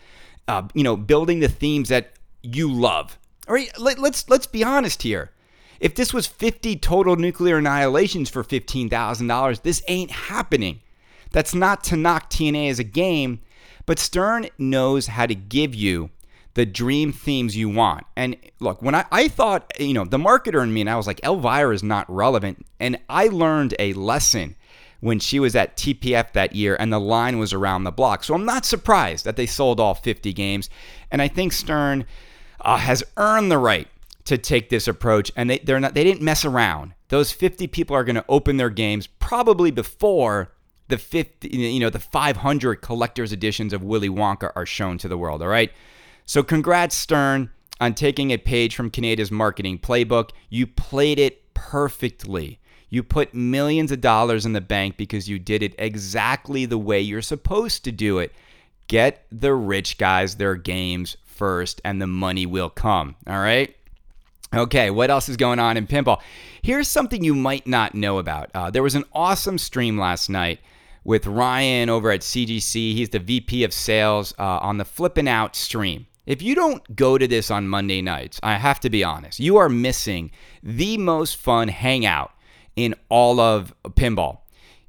uh, 0.47 0.63
you 0.73 0.83
know 0.83 0.97
building 0.97 1.39
the 1.39 1.47
themes 1.47 1.89
that 1.89 2.13
you 2.41 2.71
love. 2.71 3.17
All 3.47 3.55
right 3.55 3.71
let, 3.79 3.97
let's 3.99 4.29
let's 4.29 4.47
be 4.47 4.63
honest 4.63 5.01
here. 5.01 5.31
If 5.79 5.95
this 5.95 6.13
was 6.13 6.27
50 6.27 6.77
total 6.77 7.15
nuclear 7.15 7.57
annihilations 7.57 8.29
for 8.29 8.43
$15,000 8.43 9.61
this 9.63 9.81
ain't 9.87 10.11
happening 10.11 10.81
that's 11.33 11.53
not 11.53 11.83
to 11.85 11.97
knock 11.97 12.29
TNA 12.29 12.69
as 12.69 12.79
a 12.79 12.85
game, 12.85 13.41
but 13.85 13.99
Stern 13.99 14.47
knows 14.57 15.07
how 15.07 15.25
to 15.25 15.35
give 15.35 15.75
you 15.75 16.09
the 16.53 16.65
dream 16.65 17.11
themes 17.11 17.57
you 17.57 17.67
want. 17.67 18.05
And 18.15 18.37
look, 18.59 18.81
when 18.81 18.95
I, 18.95 19.05
I 19.11 19.27
thought, 19.27 19.71
you 19.79 19.93
know, 19.93 20.05
the 20.05 20.17
marketer 20.17 20.63
in 20.63 20.73
me, 20.73 20.81
and 20.81 20.89
I 20.89 20.95
was 20.95 21.07
like, 21.07 21.19
Elvira 21.23 21.73
is 21.73 21.83
not 21.83 22.05
relevant. 22.07 22.65
And 22.79 22.99
I 23.09 23.27
learned 23.27 23.75
a 23.79 23.93
lesson 23.93 24.55
when 24.99 25.19
she 25.19 25.39
was 25.39 25.55
at 25.55 25.75
TPF 25.75 26.31
that 26.31 26.55
year 26.55 26.77
and 26.79 26.93
the 26.93 26.99
line 26.99 27.37
was 27.37 27.51
around 27.51 27.83
the 27.83 27.91
block. 27.91 28.23
So 28.23 28.33
I'm 28.33 28.45
not 28.45 28.65
surprised 28.65 29.25
that 29.25 29.35
they 29.35 29.45
sold 29.45 29.79
all 29.79 29.95
50 29.95 30.31
games. 30.31 30.69
And 31.11 31.21
I 31.21 31.27
think 31.27 31.51
Stern 31.51 32.05
uh, 32.61 32.77
has 32.77 33.03
earned 33.17 33.51
the 33.51 33.57
right 33.57 33.87
to 34.25 34.37
take 34.37 34.69
this 34.69 34.87
approach 34.87 35.29
and 35.35 35.49
they, 35.49 35.57
they're 35.59 35.79
not 35.79 35.93
they 35.93 36.05
didn't 36.05 36.21
mess 36.21 36.45
around. 36.45 36.93
Those 37.09 37.33
50 37.33 37.67
people 37.67 37.95
are 37.95 38.05
going 38.05 38.15
to 38.15 38.25
open 38.29 38.55
their 38.55 38.69
games 38.69 39.07
probably 39.07 39.71
before 39.71 40.53
the 40.93 40.99
50, 40.99 41.49
you 41.49 41.79
know, 41.79 41.89
the 41.89 41.97
500 41.97 42.75
collector's 42.75 43.31
editions 43.31 43.73
of 43.73 43.83
Willy 43.83 44.09
Wonka 44.09 44.51
are 44.55 44.65
shown 44.65 44.99
to 44.99 45.07
the 45.07 45.17
world. 45.17 45.41
All 45.41 45.47
right. 45.47 45.71
So 46.27 46.43
congrats, 46.43 46.95
Stern, 46.95 47.49
on 47.81 47.95
taking 47.95 48.29
a 48.29 48.37
page 48.37 48.75
from 48.75 48.91
Kaneda's 48.91 49.31
marketing 49.31 49.79
playbook. 49.79 50.29
You 50.49 50.67
played 50.67 51.17
it 51.17 51.51
perfectly. 51.55 52.59
You 52.91 53.01
put 53.01 53.33
millions 53.33 53.91
of 53.91 54.01
dollars 54.01 54.45
in 54.45 54.53
the 54.53 54.61
bank 54.61 54.95
because 54.95 55.27
you 55.27 55.39
did 55.39 55.63
it 55.63 55.73
exactly 55.79 56.67
the 56.67 56.77
way 56.77 57.01
you're 57.01 57.23
supposed 57.23 57.83
to 57.85 57.91
do 57.91 58.19
it. 58.19 58.31
Get 58.87 59.25
the 59.31 59.55
rich 59.55 59.97
guys 59.97 60.35
their 60.35 60.53
games 60.53 61.17
first, 61.25 61.81
and 61.83 61.99
the 61.99 62.05
money 62.05 62.45
will 62.45 62.69
come. 62.69 63.15
All 63.25 63.39
right. 63.39 63.75
Okay, 64.53 64.91
what 64.91 65.09
else 65.09 65.27
is 65.27 65.37
going 65.37 65.57
on 65.57 65.75
in 65.75 65.87
pinball? 65.87 66.21
Here's 66.61 66.87
something 66.87 67.23
you 67.23 67.33
might 67.33 67.65
not 67.65 67.95
know 67.95 68.19
about. 68.19 68.51
Uh, 68.53 68.69
there 68.69 68.83
was 68.83 68.93
an 68.93 69.05
awesome 69.11 69.57
stream 69.57 69.97
last 69.97 70.29
night 70.29 70.59
with 71.03 71.27
Ryan 71.27 71.89
over 71.89 72.11
at 72.11 72.21
CGC. 72.21 72.93
He's 72.93 73.09
the 73.09 73.19
VP 73.19 73.63
of 73.63 73.73
sales 73.73 74.33
uh, 74.39 74.59
on 74.59 74.77
the 74.77 74.85
Flipping 74.85 75.27
Out 75.27 75.55
stream. 75.55 76.07
If 76.25 76.41
you 76.41 76.55
don't 76.55 76.95
go 76.95 77.17
to 77.17 77.27
this 77.27 77.51
on 77.51 77.67
Monday 77.67 78.01
nights, 78.01 78.39
I 78.41 78.55
have 78.55 78.79
to 78.81 78.89
be 78.89 79.03
honest, 79.03 79.39
you 79.39 79.57
are 79.57 79.67
missing 79.67 80.31
the 80.61 80.97
most 80.97 81.35
fun 81.35 81.67
hangout 81.67 82.31
in 82.75 82.95
all 83.09 83.39
of 83.39 83.73
pinball. 83.89 84.39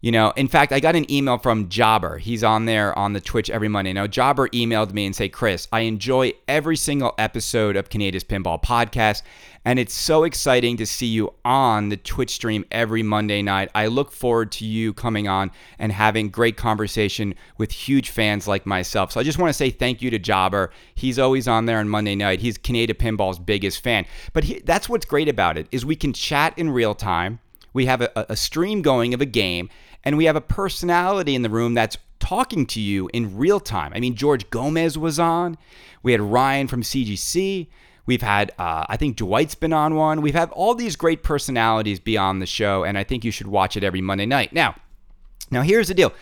You 0.05 0.13
know, 0.13 0.35
in 0.37 0.49
fact, 0.49 0.71
I 0.71 0.81
got 0.81 0.97
an 0.97 1.11
email 1.11 1.39
from 1.39 1.71
Jobber. 1.71 2.19
He's 2.19 2.45
on 2.45 2.67
there 2.67 2.97
on 2.99 3.15
the 3.15 3.23
Twitch 3.23 3.49
every 3.49 3.69
Monday. 3.69 3.95
Now, 3.95 4.07
Jobber 4.07 4.51
emailed 4.51 4.93
me 4.93 5.07
and 5.07 5.17
say, 5.17 5.31
Chris, 5.31 5.67
I 5.73 5.81
enjoy 5.81 6.35
every 6.47 6.77
single 6.77 7.15
episode 7.17 7.75
of 7.75 7.89
Kaneda's 7.89 8.23
Pinball 8.23 8.63
Podcast, 8.63 9.23
and 9.65 9.79
it's 9.79 9.95
so 9.95 10.25
exciting 10.25 10.77
to 10.77 10.85
see 10.85 11.07
you 11.07 11.33
on 11.43 11.89
the 11.89 11.97
Twitch 11.97 12.33
stream 12.33 12.67
every 12.71 13.03
Monday 13.03 13.41
night. 13.41 13.71
I 13.75 13.87
look 13.87 14.13
forward 14.13 14.53
to 14.53 14.67
you 14.67 14.93
coming 14.93 15.27
on 15.27 15.51
and 15.79 15.91
having 15.91 16.29
great 16.29 16.59
conversation 16.59 17.35
with 17.57 17.73
huge 17.73 18.11
fans 18.11 18.47
like 18.47 18.67
myself. 18.67 19.11
So 19.11 19.21
I 19.21 19.23
just 19.23 19.39
want 19.39 19.49
to 19.49 19.55
say 19.55 19.71
thank 19.71 20.03
you 20.03 20.11
to 20.11 20.19
Jobber. 20.19 20.71
He's 20.95 21.19
always 21.19 21.49
on 21.49 21.65
there 21.65 21.79
on 21.79 21.89
Monday 21.89 22.15
night. 22.15 22.41
He's 22.41 22.59
Kaneda 22.59 22.93
Pinball's 22.93 23.39
biggest 23.39 23.83
fan. 23.83 24.05
But 24.35 24.45
he, 24.45 24.61
that's 24.67 24.87
what's 24.87 25.07
great 25.07 25.31
about 25.31 25.57
it 25.57 25.67
is 25.73 25.87
we 25.87 25.97
can 25.97 26.13
chat 26.13 26.53
in 26.59 26.69
real 26.69 26.95
time. 26.95 27.41
We 27.75 27.85
have 27.87 28.00
a, 28.00 28.26
a 28.31 28.37
stream 28.37 28.81
going 28.81 29.12
of 29.12 29.21
a 29.21 29.26
game 29.26 29.69
and 30.04 30.16
we 30.16 30.25
have 30.25 30.37
a 30.37 30.40
personality 30.40 31.35
in 31.35 31.43
the 31.43 31.50
room 31.50 31.75
that's 31.75 31.99
talking 32.19 32.64
to 32.66 32.81
you 32.81 33.11
in 33.12 33.37
real 33.37 33.61
time. 33.61 33.93
I 33.95 34.00
mean, 34.00 34.14
George 34.14 34.49
Gomez 34.50 34.97
was 34.97 35.19
on. 35.19 35.59
We 36.02 36.12
had 36.12 36.21
Ryan 36.21 36.69
from 36.69 36.83
CGC. 36.83 37.69
We've 38.07 38.23
had, 38.23 38.52
uh, 38.59 38.85
I 38.88 38.97
think 38.97 39.16
Dwight's 39.16 39.54
been 39.54 39.73
on 39.73 39.95
one. 39.95 40.21
We've 40.21 40.35
had 40.35 40.50
all 40.50 40.75
these 40.75 40.95
great 40.95 41.23
personalities 41.23 42.00
be 42.00 42.16
on 42.19 42.38
the 42.38 42.47
show, 42.47 42.85
and 42.85 42.99
I 42.99 43.04
think 43.04 43.25
you 43.25 43.31
should 43.31 43.47
watch 43.47 43.76
it 43.76 43.85
every 43.85 44.02
Monday 44.02 44.26
night. 44.26 44.52
Now, 44.52 44.75
now 45.50 45.62
here's 45.62 45.88
the 45.88 45.95
deal. 45.95 46.12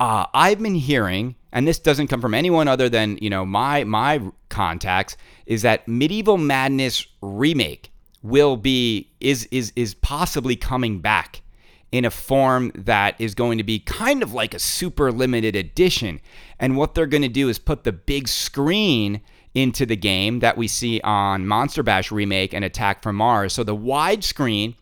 Uh, 0.00 0.26
I've 0.32 0.62
been 0.62 0.74
hearing, 0.74 1.34
and 1.52 1.66
this 1.66 1.78
doesn't 1.78 2.06
come 2.06 2.20
from 2.20 2.32
anyone 2.32 2.68
other 2.68 2.88
than 2.88 3.18
you 3.20 3.28
know 3.28 3.44
my 3.44 3.84
my 3.84 4.22
contacts, 4.48 5.16
is 5.44 5.62
that 5.62 5.88
Medieval 5.88 6.38
Madness 6.38 7.06
remake 7.20 7.90
will 8.22 8.56
be 8.56 9.10
is 9.20 9.46
is 9.50 9.72
is 9.76 9.94
possibly 9.94 10.56
coming 10.56 11.00
back 11.00 11.42
in 11.90 12.04
a 12.04 12.10
form 12.10 12.70
that 12.74 13.14
is 13.18 13.34
going 13.34 13.58
to 13.58 13.64
be 13.64 13.78
kind 13.78 14.22
of 14.22 14.34
like 14.34 14.52
a 14.54 14.58
super 14.58 15.10
limited 15.10 15.56
edition. 15.56 16.20
And 16.58 16.76
what 16.76 16.94
they're 16.94 17.06
going 17.06 17.22
to 17.22 17.28
do 17.28 17.48
is 17.48 17.58
put 17.58 17.84
the 17.84 17.92
big 17.92 18.28
screen 18.28 19.22
into 19.54 19.86
the 19.86 19.96
game 19.96 20.40
that 20.40 20.56
we 20.56 20.68
see 20.68 21.00
on 21.00 21.46
Monster 21.46 21.82
Bash 21.82 22.12
Remake 22.12 22.52
and 22.52 22.64
Attack 22.64 23.02
from 23.02 23.16
Mars. 23.16 23.54
So 23.54 23.64
the 23.64 23.74
wide 23.74 24.24
screen. 24.24 24.74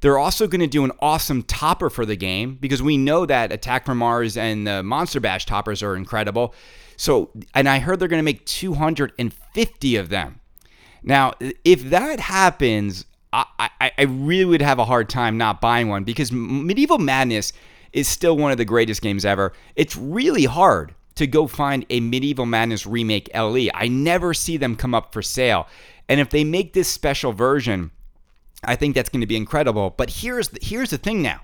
They're 0.00 0.18
also 0.18 0.46
going 0.46 0.60
to 0.60 0.68
do 0.68 0.84
an 0.84 0.92
awesome 1.00 1.42
topper 1.42 1.90
for 1.90 2.06
the 2.06 2.14
game 2.14 2.56
because 2.60 2.80
we 2.80 2.96
know 2.96 3.26
that 3.26 3.50
Attack 3.50 3.84
from 3.84 3.98
Mars 3.98 4.36
and 4.36 4.64
the 4.64 4.84
Monster 4.84 5.18
Bash 5.18 5.44
toppers 5.44 5.82
are 5.82 5.96
incredible. 5.96 6.54
So, 6.96 7.30
and 7.52 7.68
I 7.68 7.80
heard 7.80 7.98
they're 7.98 8.06
going 8.06 8.20
to 8.20 8.24
make 8.24 8.46
250 8.46 9.96
of 9.96 10.08
them. 10.08 10.37
Now, 11.02 11.34
if 11.64 11.90
that 11.90 12.20
happens, 12.20 13.04
I, 13.32 13.44
I, 13.58 13.92
I 13.98 14.02
really 14.02 14.44
would 14.46 14.62
have 14.62 14.78
a 14.78 14.84
hard 14.84 15.08
time 15.08 15.38
not 15.38 15.60
buying 15.60 15.88
one 15.88 16.04
because 16.04 16.32
Medieval 16.32 16.98
Madness 16.98 17.52
is 17.92 18.08
still 18.08 18.36
one 18.36 18.52
of 18.52 18.58
the 18.58 18.64
greatest 18.64 19.02
games 19.02 19.24
ever. 19.24 19.52
It's 19.76 19.96
really 19.96 20.44
hard 20.44 20.94
to 21.16 21.26
go 21.26 21.46
find 21.46 21.84
a 21.90 22.00
Medieval 22.00 22.46
Madness 22.46 22.86
remake 22.86 23.28
LE. 23.34 23.68
I 23.74 23.88
never 23.88 24.32
see 24.34 24.56
them 24.56 24.76
come 24.76 24.94
up 24.94 25.12
for 25.12 25.22
sale. 25.22 25.66
And 26.08 26.20
if 26.20 26.30
they 26.30 26.44
make 26.44 26.72
this 26.72 26.88
special 26.88 27.32
version, 27.32 27.90
I 28.64 28.76
think 28.76 28.94
that's 28.94 29.08
going 29.08 29.20
to 29.20 29.26
be 29.26 29.36
incredible. 29.36 29.90
But 29.96 30.10
here's 30.10 30.48
the, 30.48 30.60
here's 30.62 30.90
the 30.90 30.98
thing 30.98 31.22
now. 31.22 31.42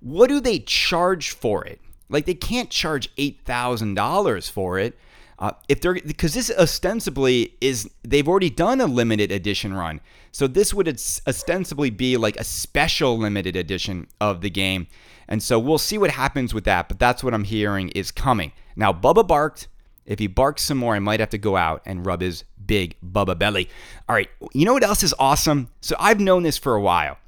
What 0.00 0.28
do 0.28 0.40
they 0.40 0.58
charge 0.58 1.30
for 1.30 1.64
it? 1.64 1.80
Like 2.08 2.26
they 2.26 2.34
can't 2.34 2.68
charge 2.68 3.14
$8,000 3.16 4.50
for 4.50 4.78
it. 4.78 4.98
Uh, 5.42 5.50
if 5.68 5.80
they're 5.80 5.94
because 5.94 6.34
this 6.34 6.52
ostensibly 6.56 7.52
is 7.60 7.90
they've 8.04 8.28
already 8.28 8.48
done 8.48 8.80
a 8.80 8.86
limited 8.86 9.32
edition 9.32 9.74
run, 9.74 10.00
so 10.30 10.46
this 10.46 10.72
would 10.72 10.86
ostensibly 10.86 11.90
be 11.90 12.16
like 12.16 12.36
a 12.36 12.44
special 12.44 13.18
limited 13.18 13.56
edition 13.56 14.06
of 14.20 14.40
the 14.40 14.48
game, 14.48 14.86
and 15.26 15.42
so 15.42 15.58
we'll 15.58 15.78
see 15.78 15.98
what 15.98 16.12
happens 16.12 16.54
with 16.54 16.62
that. 16.62 16.88
But 16.88 17.00
that's 17.00 17.24
what 17.24 17.34
I'm 17.34 17.42
hearing 17.42 17.88
is 17.88 18.12
coming. 18.12 18.52
Now 18.76 18.92
Bubba 18.92 19.26
barked. 19.26 19.66
If 20.06 20.20
he 20.20 20.28
barks 20.28 20.62
some 20.62 20.78
more, 20.78 20.94
I 20.94 21.00
might 21.00 21.18
have 21.18 21.30
to 21.30 21.38
go 21.38 21.56
out 21.56 21.82
and 21.86 22.06
rub 22.06 22.20
his 22.20 22.44
big 22.64 22.94
Bubba 23.04 23.36
belly. 23.36 23.68
All 24.08 24.14
right, 24.14 24.30
you 24.52 24.64
know 24.64 24.74
what 24.74 24.84
else 24.84 25.02
is 25.02 25.14
awesome? 25.18 25.70
So 25.80 25.96
I've 25.98 26.20
known 26.20 26.44
this 26.44 26.56
for 26.56 26.76
a 26.76 26.80
while. 26.80 27.18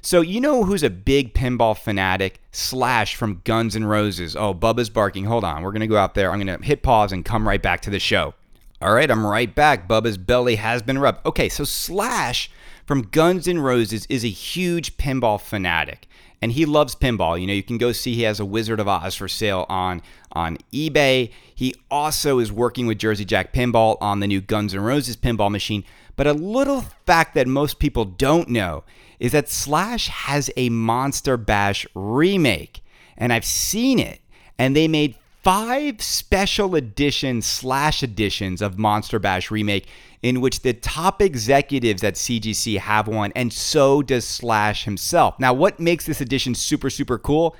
So 0.00 0.20
you 0.20 0.40
know 0.40 0.64
who's 0.64 0.82
a 0.82 0.90
big 0.90 1.34
pinball 1.34 1.76
fanatic? 1.76 2.40
Slash 2.52 3.16
from 3.16 3.42
Guns 3.44 3.76
N' 3.76 3.84
Roses. 3.84 4.36
Oh, 4.36 4.54
Bubba's 4.54 4.90
barking. 4.90 5.24
Hold 5.24 5.44
on. 5.44 5.62
We're 5.62 5.72
going 5.72 5.80
to 5.80 5.86
go 5.86 5.96
out 5.96 6.14
there. 6.14 6.30
I'm 6.30 6.40
going 6.40 6.58
to 6.58 6.64
hit 6.64 6.82
pause 6.82 7.12
and 7.12 7.24
come 7.24 7.46
right 7.46 7.62
back 7.62 7.80
to 7.82 7.90
the 7.90 7.98
show. 7.98 8.34
All 8.80 8.94
right, 8.94 9.10
I'm 9.10 9.26
right 9.26 9.52
back. 9.52 9.88
Bubba's 9.88 10.18
belly 10.18 10.54
has 10.54 10.82
been 10.82 10.98
rubbed. 10.98 11.26
Okay, 11.26 11.48
so 11.48 11.64
Slash 11.64 12.48
from 12.86 13.02
Guns 13.02 13.48
N' 13.48 13.58
Roses 13.58 14.06
is 14.06 14.24
a 14.24 14.28
huge 14.28 14.96
pinball 14.96 15.40
fanatic. 15.40 16.06
And 16.40 16.52
he 16.52 16.64
loves 16.64 16.94
pinball. 16.94 17.40
You 17.40 17.48
know, 17.48 17.52
you 17.52 17.64
can 17.64 17.78
go 17.78 17.90
see 17.90 18.14
he 18.14 18.22
has 18.22 18.38
a 18.38 18.44
Wizard 18.44 18.78
of 18.78 18.86
Oz 18.86 19.16
for 19.16 19.26
sale 19.26 19.66
on 19.68 20.00
on 20.30 20.58
eBay. 20.72 21.32
He 21.52 21.74
also 21.90 22.38
is 22.38 22.52
working 22.52 22.86
with 22.86 22.98
Jersey 22.98 23.24
Jack 23.24 23.52
Pinball 23.52 23.96
on 24.00 24.20
the 24.20 24.28
new 24.28 24.40
Guns 24.40 24.72
N' 24.72 24.80
Roses 24.80 25.16
pinball 25.16 25.50
machine. 25.50 25.82
But 26.14 26.28
a 26.28 26.32
little 26.32 26.84
fact 27.06 27.34
that 27.34 27.48
most 27.48 27.80
people 27.80 28.04
don't 28.04 28.48
know 28.48 28.84
is 29.18 29.32
that 29.32 29.48
Slash 29.48 30.08
has 30.08 30.50
a 30.56 30.68
Monster 30.68 31.36
Bash 31.36 31.86
remake, 31.94 32.82
and 33.16 33.32
I've 33.32 33.44
seen 33.44 33.98
it, 33.98 34.20
and 34.58 34.74
they 34.74 34.88
made 34.88 35.16
five 35.42 36.02
special 36.02 36.74
edition 36.74 37.40
slash 37.40 38.02
editions 38.02 38.60
of 38.60 38.78
Monster 38.78 39.18
Bash 39.18 39.50
remake 39.50 39.86
in 40.22 40.40
which 40.40 40.62
the 40.62 40.72
top 40.72 41.22
executives 41.22 42.02
at 42.02 42.14
CGC 42.14 42.78
have 42.78 43.08
one, 43.08 43.32
and 43.34 43.52
so 43.52 44.02
does 44.02 44.26
Slash 44.26 44.84
himself. 44.84 45.38
Now, 45.38 45.52
what 45.52 45.78
makes 45.78 46.06
this 46.06 46.20
edition 46.20 46.54
super, 46.54 46.90
super 46.90 47.18
cool? 47.18 47.56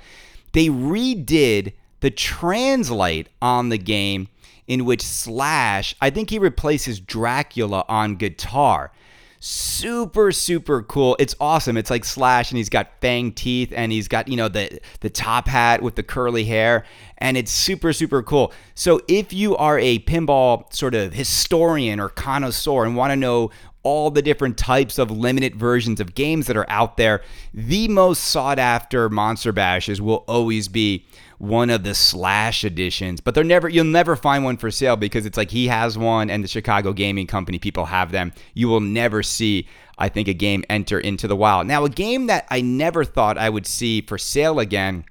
They 0.51 0.67
redid 0.67 1.73
the 2.01 2.11
translite 2.11 3.27
on 3.41 3.69
the 3.69 3.77
game 3.77 4.27
in 4.67 4.85
which 4.85 5.01
Slash, 5.01 5.95
I 6.01 6.09
think 6.09 6.29
he 6.29 6.39
replaces 6.39 6.99
Dracula 6.99 7.85
on 7.87 8.15
guitar 8.15 8.91
super 9.39 10.31
super 10.31 10.83
cool. 10.83 11.15
It's 11.19 11.35
awesome. 11.39 11.77
It's 11.77 11.89
like 11.89 12.03
slash 12.03 12.51
and 12.51 12.57
he's 12.57 12.69
got 12.69 12.89
fang 13.01 13.31
teeth 13.31 13.71
and 13.75 13.91
he's 13.91 14.07
got 14.07 14.27
you 14.27 14.35
know 14.35 14.49
the 14.49 14.79
the 14.99 15.09
top 15.09 15.47
hat 15.47 15.81
with 15.81 15.95
the 15.95 16.03
curly 16.03 16.43
hair 16.43 16.85
and 17.17 17.37
it's 17.37 17.51
super 17.51 17.93
super 17.93 18.21
cool. 18.21 18.51
So 18.75 19.01
if 19.07 19.31
you 19.31 19.55
are 19.55 19.79
a 19.79 19.99
pinball 19.99 20.71
sort 20.73 20.93
of 20.95 21.13
historian 21.13 21.99
or 21.99 22.09
connoisseur 22.09 22.85
and 22.85 22.95
want 22.95 23.11
to 23.11 23.15
know 23.15 23.51
all 23.81 24.11
the 24.11 24.21
different 24.21 24.57
types 24.57 24.99
of 24.99 25.09
limited 25.09 25.55
versions 25.55 26.01
of 26.01 26.13
games 26.13 26.47
that 26.47 26.57
are 26.57 26.69
out 26.69 26.97
there 26.97 27.21
the 27.53 27.87
most 27.87 28.25
sought 28.25 28.59
after 28.59 29.09
monster 29.09 29.53
bashes 29.53 30.01
will 30.01 30.25
always 30.27 30.67
be 30.67 31.05
one 31.39 31.69
of 31.69 31.83
the 31.83 31.95
slash 31.95 32.63
editions, 32.63 33.21
but 33.21 33.33
they're 33.33 33.43
never 33.43 33.67
you'll 33.67 33.85
never 33.85 34.15
find 34.15 34.43
one 34.43 34.57
for 34.57 34.69
sale 34.69 34.95
because 34.95 35.25
it's 35.25 35.37
like 35.37 35.49
he 35.49 35.67
has 35.67 35.97
one 35.97 36.29
and 36.29 36.43
the 36.43 36.47
Chicago 36.47 36.93
Gaming 36.93 37.27
Company 37.27 37.57
people 37.57 37.85
have 37.85 38.11
them. 38.11 38.33
You 38.53 38.67
will 38.67 38.81
never 38.81 39.23
see 39.23 39.67
I 39.97 40.09
think 40.09 40.27
a 40.27 40.33
game 40.33 40.63
enter 40.69 40.99
into 40.99 41.27
the 41.27 41.35
wild. 41.35 41.65
Now 41.65 41.85
a 41.85 41.89
game 41.89 42.27
that 42.27 42.45
I 42.51 42.61
never 42.61 43.03
thought 43.03 43.37
I 43.37 43.49
would 43.49 43.65
see 43.65 44.01
for 44.01 44.17
sale 44.17 44.59
again 44.59 45.05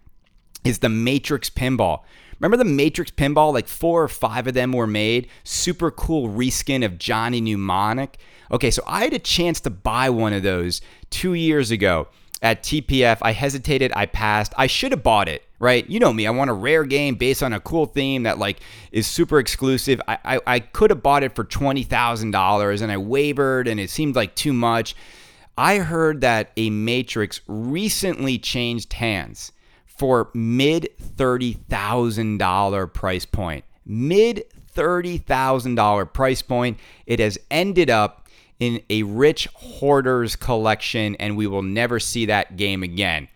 is 0.64 0.80
the 0.80 0.90
Matrix 0.90 1.50
Pinball. 1.50 2.02
Remember 2.40 2.56
the 2.56 2.64
Matrix 2.64 3.10
Pinball? 3.10 3.52
Like 3.52 3.66
four 3.66 4.02
or 4.02 4.08
five 4.08 4.46
of 4.46 4.54
them 4.54 4.72
were 4.72 4.86
made. 4.86 5.28
Super 5.44 5.90
cool 5.90 6.28
reskin 6.28 6.84
of 6.84 6.98
Johnny 6.98 7.40
Mnemonic. 7.40 8.18
Okay, 8.52 8.70
so 8.70 8.82
I 8.86 9.04
had 9.04 9.14
a 9.14 9.18
chance 9.18 9.60
to 9.60 9.70
buy 9.70 10.10
one 10.10 10.32
of 10.32 10.42
those 10.42 10.80
two 11.10 11.34
years 11.34 11.70
ago 11.70 12.08
at 12.42 12.62
TPF. 12.62 13.18
I 13.22 13.32
hesitated. 13.32 13.92
I 13.96 14.06
passed. 14.06 14.52
I 14.56 14.66
should 14.66 14.92
have 14.92 15.02
bought 15.02 15.28
it, 15.28 15.42
right? 15.58 15.88
You 15.88 16.00
know 16.00 16.12
me. 16.12 16.26
I 16.26 16.30
want 16.30 16.50
a 16.50 16.54
rare 16.54 16.84
game 16.84 17.14
based 17.14 17.42
on 17.42 17.52
a 17.52 17.60
cool 17.60 17.86
theme 17.86 18.24
that 18.24 18.38
like 18.38 18.60
is 18.92 19.06
super 19.06 19.38
exclusive. 19.38 20.00
I 20.06 20.18
I, 20.24 20.40
I 20.46 20.60
could 20.60 20.90
have 20.90 21.02
bought 21.02 21.22
it 21.22 21.34
for 21.34 21.44
twenty 21.44 21.82
thousand 21.82 22.30
dollars, 22.30 22.80
and 22.80 22.92
I 22.92 22.96
wavered, 22.96 23.68
and 23.68 23.80
it 23.80 23.90
seemed 23.90 24.16
like 24.16 24.34
too 24.34 24.52
much. 24.52 24.94
I 25.56 25.78
heard 25.78 26.20
that 26.20 26.52
a 26.56 26.70
Matrix 26.70 27.40
recently 27.48 28.38
changed 28.38 28.92
hands 28.92 29.52
for 29.86 30.30
mid 30.32 30.88
thirty 30.98 31.54
thousand 31.54 32.38
dollar 32.38 32.86
price 32.86 33.24
point. 33.24 33.64
Mid 33.84 34.44
thirty 34.68 35.18
thousand 35.18 35.74
dollar 35.74 36.04
price 36.04 36.42
point. 36.42 36.78
It 37.06 37.18
has 37.18 37.38
ended 37.50 37.90
up 37.90 38.28
in 38.60 38.80
a 38.90 39.02
rich 39.02 39.48
hoarder's 39.54 40.36
collection, 40.36 41.16
and 41.16 41.36
we 41.36 41.46
will 41.46 41.62
never 41.62 41.98
see 41.98 42.26
that 42.26 42.56
game 42.56 42.82
again. 42.82 43.28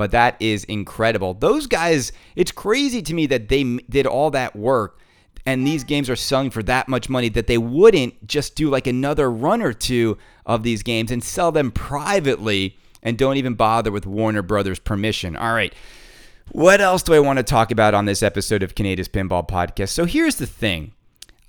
But 0.00 0.12
that 0.12 0.36
is 0.40 0.64
incredible. 0.64 1.34
Those 1.34 1.66
guys, 1.66 2.10
it's 2.34 2.50
crazy 2.50 3.02
to 3.02 3.12
me 3.12 3.26
that 3.26 3.50
they 3.50 3.76
did 3.90 4.06
all 4.06 4.30
that 4.30 4.56
work 4.56 4.98
and 5.44 5.66
these 5.66 5.84
games 5.84 6.08
are 6.08 6.16
selling 6.16 6.48
for 6.48 6.62
that 6.62 6.88
much 6.88 7.10
money 7.10 7.28
that 7.28 7.48
they 7.48 7.58
wouldn't 7.58 8.26
just 8.26 8.54
do 8.54 8.70
like 8.70 8.86
another 8.86 9.30
run 9.30 9.60
or 9.60 9.74
two 9.74 10.16
of 10.46 10.62
these 10.62 10.82
games 10.82 11.10
and 11.10 11.22
sell 11.22 11.52
them 11.52 11.70
privately 11.70 12.78
and 13.02 13.18
don't 13.18 13.36
even 13.36 13.52
bother 13.52 13.92
with 13.92 14.06
Warner 14.06 14.40
Brothers 14.40 14.78
permission. 14.78 15.36
All 15.36 15.52
right. 15.52 15.74
What 16.52 16.80
else 16.80 17.02
do 17.02 17.12
I 17.12 17.20
want 17.20 17.36
to 17.36 17.42
talk 17.42 17.70
about 17.70 17.92
on 17.92 18.06
this 18.06 18.22
episode 18.22 18.62
of 18.62 18.74
Kaneda's 18.74 19.06
Pinball 19.06 19.46
Podcast? 19.46 19.90
So 19.90 20.06
here's 20.06 20.36
the 20.36 20.46
thing. 20.46 20.94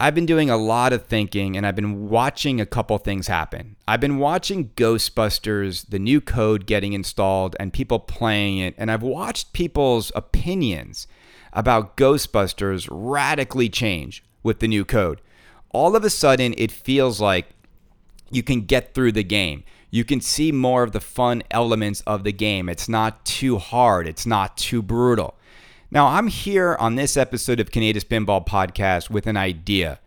I've 0.01 0.15
been 0.15 0.25
doing 0.25 0.50
a 0.50 0.58
lot 0.58 0.93
of 0.93 1.05
thinking 1.05 1.55
and 1.55 1.63
I've 1.63 1.75
been 1.75 2.10
watching 2.10 2.60
a 2.60 2.65
couple 2.65 2.98
things 2.98 3.27
happen. 3.27 3.75
I've 3.88 4.00
been 4.00 4.17
watching 4.17 4.70
Ghostbusters, 4.70 5.91
the 5.91 6.00
new 6.00 6.20
code 6.20 6.65
getting 6.65 6.93
installed, 6.93 7.55
and 7.60 7.72
people 7.72 8.00
playing 8.00 8.58
it, 8.58 8.74
and 8.79 8.89
I've 8.89 9.03
watched 9.03 9.53
people's 9.53 10.12
opinions 10.15 11.05
about 11.53 11.98
Ghostbusters 11.98 12.88
radically 12.89 13.70
change 13.70 14.24
with 14.41 14.60
the 14.60 14.67
new 14.67 14.86
code. 14.86 15.22
All 15.70 15.96
of 15.96 16.03
a 16.03 16.10
sudden, 16.10 16.55
it 16.58 16.72
feels 16.72 17.22
like 17.22 17.50
you 18.31 18.41
can 18.41 18.62
get 18.62 18.96
through 18.96 19.12
the 19.12 19.24
game. 19.24 19.63
You 19.91 20.03
can 20.03 20.20
see 20.20 20.51
more 20.51 20.81
of 20.81 20.93
the 20.93 21.00
fun 21.00 21.43
elements 21.51 22.01
of 22.08 22.24
the 22.24 22.34
game. 22.34 22.70
It's 22.70 22.89
not 22.89 23.24
too 23.24 23.60
hard, 23.60 24.08
it's 24.08 24.25
not 24.25 24.58
too 24.58 24.81
brutal. 24.81 25.38
Now, 25.93 26.07
I'm 26.07 26.27
here 26.27 26.77
on 26.79 26.95
this 26.95 27.17
episode 27.17 27.60
of 27.60 27.69
Kaneda's 27.69 28.05
Pinball 28.05 28.48
Podcast 28.48 29.10
with 29.10 29.27
an 29.27 29.36
idea. 29.36 30.00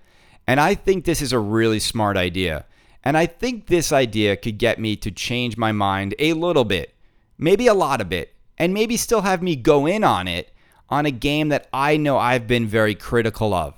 And 0.46 0.58
I 0.58 0.74
think 0.74 1.04
this 1.04 1.20
is 1.20 1.30
a 1.30 1.38
really 1.38 1.78
smart 1.78 2.16
idea. 2.16 2.64
And 3.04 3.18
I 3.18 3.26
think 3.26 3.66
this 3.66 3.92
idea 3.92 4.34
could 4.36 4.56
get 4.56 4.78
me 4.78 4.96
to 4.96 5.10
change 5.10 5.58
my 5.58 5.72
mind 5.72 6.14
a 6.18 6.32
little 6.32 6.64
bit, 6.64 6.94
maybe 7.36 7.66
a 7.66 7.74
lot 7.74 8.00
of 8.00 8.14
it, 8.14 8.32
and 8.56 8.72
maybe 8.72 8.96
still 8.96 9.20
have 9.20 9.42
me 9.42 9.56
go 9.56 9.84
in 9.84 10.02
on 10.04 10.26
it 10.26 10.54
on 10.88 11.04
a 11.04 11.10
game 11.10 11.50
that 11.50 11.68
I 11.70 11.98
know 11.98 12.16
I've 12.16 12.46
been 12.46 12.66
very 12.66 12.94
critical 12.94 13.52
of. 13.52 13.74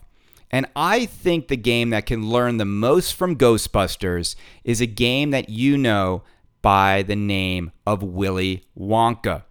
And 0.48 0.66
I 0.76 1.06
think 1.06 1.48
the 1.48 1.56
game 1.56 1.90
that 1.90 2.06
can 2.06 2.30
learn 2.30 2.58
the 2.58 2.64
most 2.64 3.16
from 3.16 3.34
Ghostbusters 3.34 4.36
is 4.62 4.80
a 4.80 4.86
game 4.86 5.32
that 5.32 5.48
you 5.48 5.76
know 5.76 6.22
by 6.62 7.02
the 7.02 7.16
name 7.16 7.72
of 7.84 8.04
Willy 8.04 8.62
Wonka. 8.78 9.42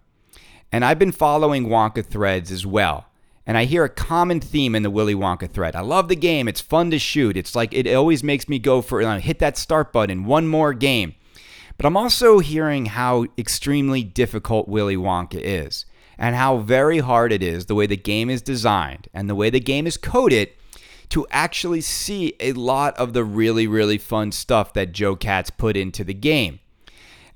And 0.76 0.84
I've 0.84 0.98
been 0.98 1.10
following 1.10 1.68
Wonka 1.68 2.04
threads 2.04 2.52
as 2.52 2.66
well. 2.66 3.06
And 3.46 3.56
I 3.56 3.64
hear 3.64 3.84
a 3.84 3.88
common 3.88 4.40
theme 4.40 4.74
in 4.74 4.82
the 4.82 4.90
Willy 4.90 5.14
Wonka 5.14 5.50
thread. 5.50 5.74
I 5.74 5.80
love 5.80 6.08
the 6.08 6.14
game. 6.14 6.48
It's 6.48 6.60
fun 6.60 6.90
to 6.90 6.98
shoot. 6.98 7.34
It's 7.34 7.54
like 7.54 7.72
it 7.72 7.90
always 7.94 8.22
makes 8.22 8.46
me 8.46 8.58
go 8.58 8.82
for 8.82 9.00
uh, 9.00 9.18
hit 9.18 9.38
that 9.38 9.56
start 9.56 9.90
button, 9.90 10.26
one 10.26 10.46
more 10.46 10.74
game. 10.74 11.14
But 11.78 11.86
I'm 11.86 11.96
also 11.96 12.40
hearing 12.40 12.84
how 12.84 13.24
extremely 13.38 14.02
difficult 14.04 14.68
Willy 14.68 14.98
Wonka 14.98 15.40
is 15.40 15.86
and 16.18 16.36
how 16.36 16.58
very 16.58 16.98
hard 16.98 17.32
it 17.32 17.42
is 17.42 17.64
the 17.64 17.74
way 17.74 17.86
the 17.86 17.96
game 17.96 18.28
is 18.28 18.42
designed 18.42 19.08
and 19.14 19.30
the 19.30 19.34
way 19.34 19.48
the 19.48 19.60
game 19.60 19.86
is 19.86 19.96
coded 19.96 20.50
to 21.08 21.26
actually 21.30 21.80
see 21.80 22.34
a 22.38 22.52
lot 22.52 22.94
of 22.98 23.14
the 23.14 23.24
really, 23.24 23.66
really 23.66 23.96
fun 23.96 24.30
stuff 24.30 24.74
that 24.74 24.92
Joe 24.92 25.16
Katz 25.16 25.48
put 25.48 25.74
into 25.74 26.04
the 26.04 26.12
game. 26.12 26.60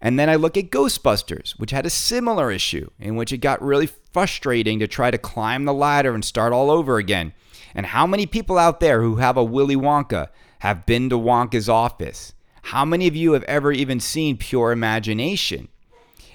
And 0.01 0.19
then 0.19 0.31
I 0.31 0.37
look 0.37 0.57
at 0.57 0.71
Ghostbusters, 0.71 1.53
which 1.59 1.73
had 1.73 1.85
a 1.85 1.91
similar 1.91 2.51
issue 2.51 2.91
in 2.99 3.17
which 3.17 3.33
it 3.33 3.39
got 3.39 3.63
really 3.63 3.89
frustrating 4.13 4.79
to 4.79 4.89
try 4.89 5.11
to 5.11 5.19
climb 5.19 5.65
the 5.65 5.75
ladder 5.75 6.15
and 6.15 6.25
start 6.25 6.53
all 6.53 6.71
over 6.71 6.97
again. 6.97 7.35
And 7.75 7.87
how 7.87 8.07
many 8.07 8.27
people 8.27 8.59
out 8.59 8.81
there 8.81 9.03
who 9.03 9.17
have 9.17 9.37
a 9.37 9.45
Willy 9.45 9.77
Wonka 9.77 10.29
have 10.61 10.87
been 10.87 11.11
to 11.11 11.19
Wonka's 11.19 11.69
office? 11.69 12.33
How 12.63 12.85
many 12.85 13.07
of 13.07 13.17
you 13.17 13.33
have 13.33 13.45
ever 13.45 13.73
even 13.73 14.01
seen 14.01 14.37
Pure 14.37 14.73
Imagination? 14.73 15.69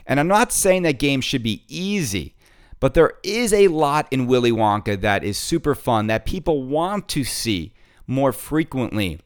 And 0.06 0.20
I'm 0.20 0.28
not 0.28 0.52
saying 0.52 0.84
that 0.84 1.00
games 1.00 1.26
should 1.26 1.44
be 1.44 1.64
easy, 1.68 2.36
but 2.80 2.94
there 2.94 3.14
is 3.24 3.52
a 3.52 3.68
lot 3.70 4.08
in 4.12 4.28
Willy 4.28 4.52
Wonka 4.52 5.02
that 5.02 5.24
is 5.24 5.38
super 5.38 5.74
fun 5.74 6.08
that 6.08 6.26
people 6.26 6.64
want 6.64 7.08
to 7.10 7.24
see 7.24 7.74
more 8.06 8.32
frequently 8.32 9.20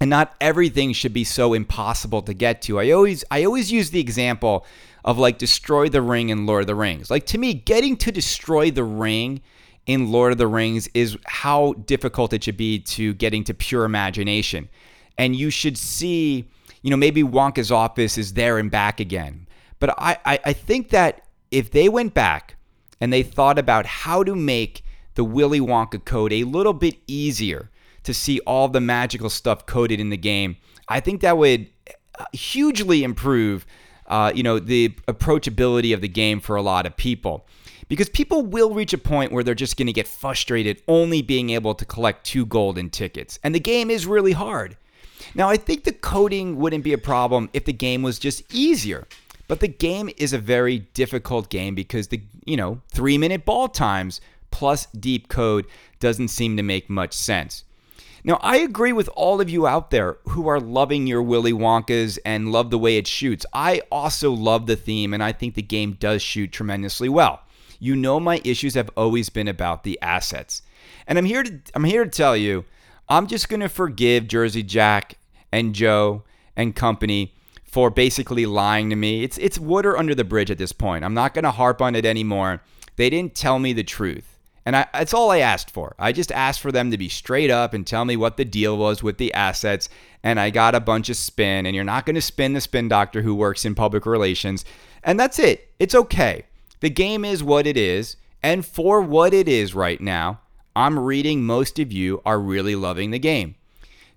and 0.00 0.10
not 0.10 0.34
everything 0.40 0.92
should 0.92 1.12
be 1.12 1.24
so 1.24 1.54
impossible 1.54 2.22
to 2.22 2.34
get 2.34 2.62
to. 2.62 2.78
I 2.78 2.90
always 2.90 3.24
I 3.30 3.44
always 3.44 3.72
use 3.72 3.90
the 3.90 4.00
example 4.00 4.66
of 5.04 5.18
like 5.18 5.38
destroy 5.38 5.88
the 5.88 6.02
ring 6.02 6.28
in 6.28 6.46
Lord 6.46 6.62
of 6.62 6.66
the 6.66 6.74
Rings. 6.74 7.10
Like 7.10 7.26
to 7.26 7.38
me, 7.38 7.54
getting 7.54 7.96
to 7.98 8.12
destroy 8.12 8.70
the 8.70 8.84
ring 8.84 9.40
in 9.86 10.12
Lord 10.12 10.32
of 10.32 10.38
the 10.38 10.46
Rings 10.46 10.88
is 10.94 11.16
how 11.24 11.72
difficult 11.72 12.32
it 12.32 12.44
should 12.44 12.56
be 12.56 12.78
to 12.80 13.14
getting 13.14 13.42
to 13.44 13.54
pure 13.54 13.84
imagination. 13.84 14.68
And 15.16 15.34
you 15.34 15.50
should 15.50 15.78
see, 15.78 16.48
you 16.82 16.90
know, 16.90 16.96
maybe 16.96 17.22
Wonka's 17.22 17.72
office 17.72 18.18
is 18.18 18.34
there 18.34 18.58
and 18.58 18.70
back 18.70 19.00
again. 19.00 19.48
But 19.80 19.90
I, 19.98 20.18
I, 20.24 20.40
I 20.46 20.52
think 20.52 20.90
that 20.90 21.22
if 21.50 21.70
they 21.70 21.88
went 21.88 22.14
back 22.14 22.56
and 23.00 23.12
they 23.12 23.22
thought 23.22 23.58
about 23.58 23.86
how 23.86 24.22
to 24.22 24.36
make 24.36 24.84
the 25.14 25.24
Willy 25.24 25.60
Wonka 25.60 26.04
code 26.04 26.32
a 26.32 26.44
little 26.44 26.72
bit 26.72 26.96
easier 27.06 27.70
to 28.08 28.14
see 28.14 28.40
all 28.46 28.68
the 28.68 28.80
magical 28.80 29.28
stuff 29.28 29.66
coded 29.66 30.00
in 30.00 30.08
the 30.08 30.16
game. 30.16 30.56
I 30.88 30.98
think 30.98 31.20
that 31.20 31.36
would 31.36 31.68
uh, 32.18 32.24
hugely 32.32 33.04
improve, 33.04 33.66
uh, 34.06 34.32
you 34.34 34.42
know, 34.42 34.58
the 34.58 34.88
approachability 35.06 35.92
of 35.92 36.00
the 36.00 36.08
game 36.08 36.40
for 36.40 36.56
a 36.56 36.62
lot 36.62 36.86
of 36.86 36.96
people. 36.96 37.46
Because 37.86 38.08
people 38.08 38.46
will 38.46 38.72
reach 38.72 38.94
a 38.94 38.98
point 38.98 39.30
where 39.30 39.44
they're 39.44 39.54
just 39.54 39.76
going 39.76 39.88
to 39.88 39.92
get 39.92 40.08
frustrated 40.08 40.82
only 40.88 41.20
being 41.20 41.50
able 41.50 41.74
to 41.74 41.84
collect 41.84 42.24
two 42.24 42.46
golden 42.46 42.88
tickets. 42.88 43.38
And 43.44 43.54
the 43.54 43.60
game 43.60 43.90
is 43.90 44.06
really 44.06 44.32
hard. 44.32 44.78
Now, 45.34 45.50
I 45.50 45.58
think 45.58 45.84
the 45.84 45.92
coding 45.92 46.56
wouldn't 46.56 46.84
be 46.84 46.94
a 46.94 46.98
problem 46.98 47.50
if 47.52 47.66
the 47.66 47.74
game 47.74 48.02
was 48.02 48.18
just 48.18 48.42
easier. 48.54 49.06
But 49.48 49.60
the 49.60 49.68
game 49.68 50.08
is 50.16 50.32
a 50.32 50.38
very 50.38 50.78
difficult 50.94 51.50
game 51.50 51.74
because 51.74 52.08
the, 52.08 52.22
you 52.46 52.56
know, 52.56 52.80
3-minute 52.94 53.44
ball 53.44 53.68
times 53.68 54.22
plus 54.50 54.86
deep 54.86 55.28
code 55.28 55.66
doesn't 56.00 56.28
seem 56.28 56.56
to 56.56 56.62
make 56.62 56.88
much 56.88 57.12
sense. 57.12 57.64
Now, 58.24 58.38
I 58.42 58.58
agree 58.58 58.92
with 58.92 59.08
all 59.14 59.40
of 59.40 59.48
you 59.48 59.66
out 59.66 59.90
there 59.90 60.18
who 60.28 60.48
are 60.48 60.60
loving 60.60 61.06
your 61.06 61.22
Willy 61.22 61.52
Wonkas 61.52 62.18
and 62.24 62.50
love 62.50 62.70
the 62.70 62.78
way 62.78 62.96
it 62.96 63.06
shoots. 63.06 63.46
I 63.52 63.82
also 63.92 64.32
love 64.32 64.66
the 64.66 64.76
theme, 64.76 65.14
and 65.14 65.22
I 65.22 65.32
think 65.32 65.54
the 65.54 65.62
game 65.62 65.96
does 66.00 66.20
shoot 66.20 66.52
tremendously 66.52 67.08
well. 67.08 67.42
You 67.78 67.94
know, 67.94 68.18
my 68.18 68.40
issues 68.44 68.74
have 68.74 68.90
always 68.96 69.28
been 69.28 69.48
about 69.48 69.84
the 69.84 69.98
assets. 70.02 70.62
And 71.06 71.16
I'm 71.16 71.24
here 71.24 71.44
to, 71.44 71.60
I'm 71.74 71.84
here 71.84 72.04
to 72.04 72.10
tell 72.10 72.36
you, 72.36 72.64
I'm 73.08 73.26
just 73.26 73.48
going 73.48 73.60
to 73.60 73.68
forgive 73.68 74.28
Jersey 74.28 74.62
Jack 74.62 75.16
and 75.52 75.74
Joe 75.74 76.24
and 76.56 76.74
company 76.74 77.34
for 77.64 77.90
basically 77.90 78.46
lying 78.46 78.90
to 78.90 78.96
me. 78.96 79.22
It's, 79.22 79.38
it's 79.38 79.58
water 79.58 79.96
under 79.96 80.14
the 80.14 80.24
bridge 80.24 80.50
at 80.50 80.58
this 80.58 80.72
point. 80.72 81.04
I'm 81.04 81.14
not 81.14 81.34
going 81.34 81.44
to 81.44 81.50
harp 81.50 81.80
on 81.80 81.94
it 81.94 82.04
anymore. 82.04 82.62
They 82.96 83.10
didn't 83.10 83.34
tell 83.34 83.58
me 83.58 83.72
the 83.72 83.84
truth. 83.84 84.37
And 84.68 84.76
I, 84.76 84.86
that's 84.92 85.14
all 85.14 85.30
I 85.30 85.38
asked 85.38 85.70
for. 85.70 85.94
I 85.98 86.12
just 86.12 86.30
asked 86.30 86.60
for 86.60 86.70
them 86.70 86.90
to 86.90 86.98
be 86.98 87.08
straight 87.08 87.50
up 87.50 87.72
and 87.72 87.86
tell 87.86 88.04
me 88.04 88.18
what 88.18 88.36
the 88.36 88.44
deal 88.44 88.76
was 88.76 89.02
with 89.02 89.16
the 89.16 89.32
assets. 89.32 89.88
And 90.22 90.38
I 90.38 90.50
got 90.50 90.74
a 90.74 90.78
bunch 90.80 91.08
of 91.08 91.16
spin. 91.16 91.64
And 91.64 91.74
you're 91.74 91.84
not 91.84 92.04
going 92.04 92.16
to 92.16 92.20
spin 92.20 92.52
the 92.52 92.60
spin 92.60 92.86
doctor 92.86 93.22
who 93.22 93.34
works 93.34 93.64
in 93.64 93.74
public 93.74 94.04
relations. 94.04 94.66
And 95.02 95.18
that's 95.18 95.38
it. 95.38 95.70
It's 95.78 95.94
okay. 95.94 96.44
The 96.80 96.90
game 96.90 97.24
is 97.24 97.42
what 97.42 97.66
it 97.66 97.78
is. 97.78 98.16
And 98.42 98.62
for 98.62 99.00
what 99.00 99.32
it 99.32 99.48
is 99.48 99.74
right 99.74 100.02
now, 100.02 100.40
I'm 100.76 100.98
reading 100.98 101.46
most 101.46 101.78
of 101.78 101.90
you 101.90 102.20
are 102.26 102.38
really 102.38 102.76
loving 102.76 103.10
the 103.10 103.18
game. 103.18 103.54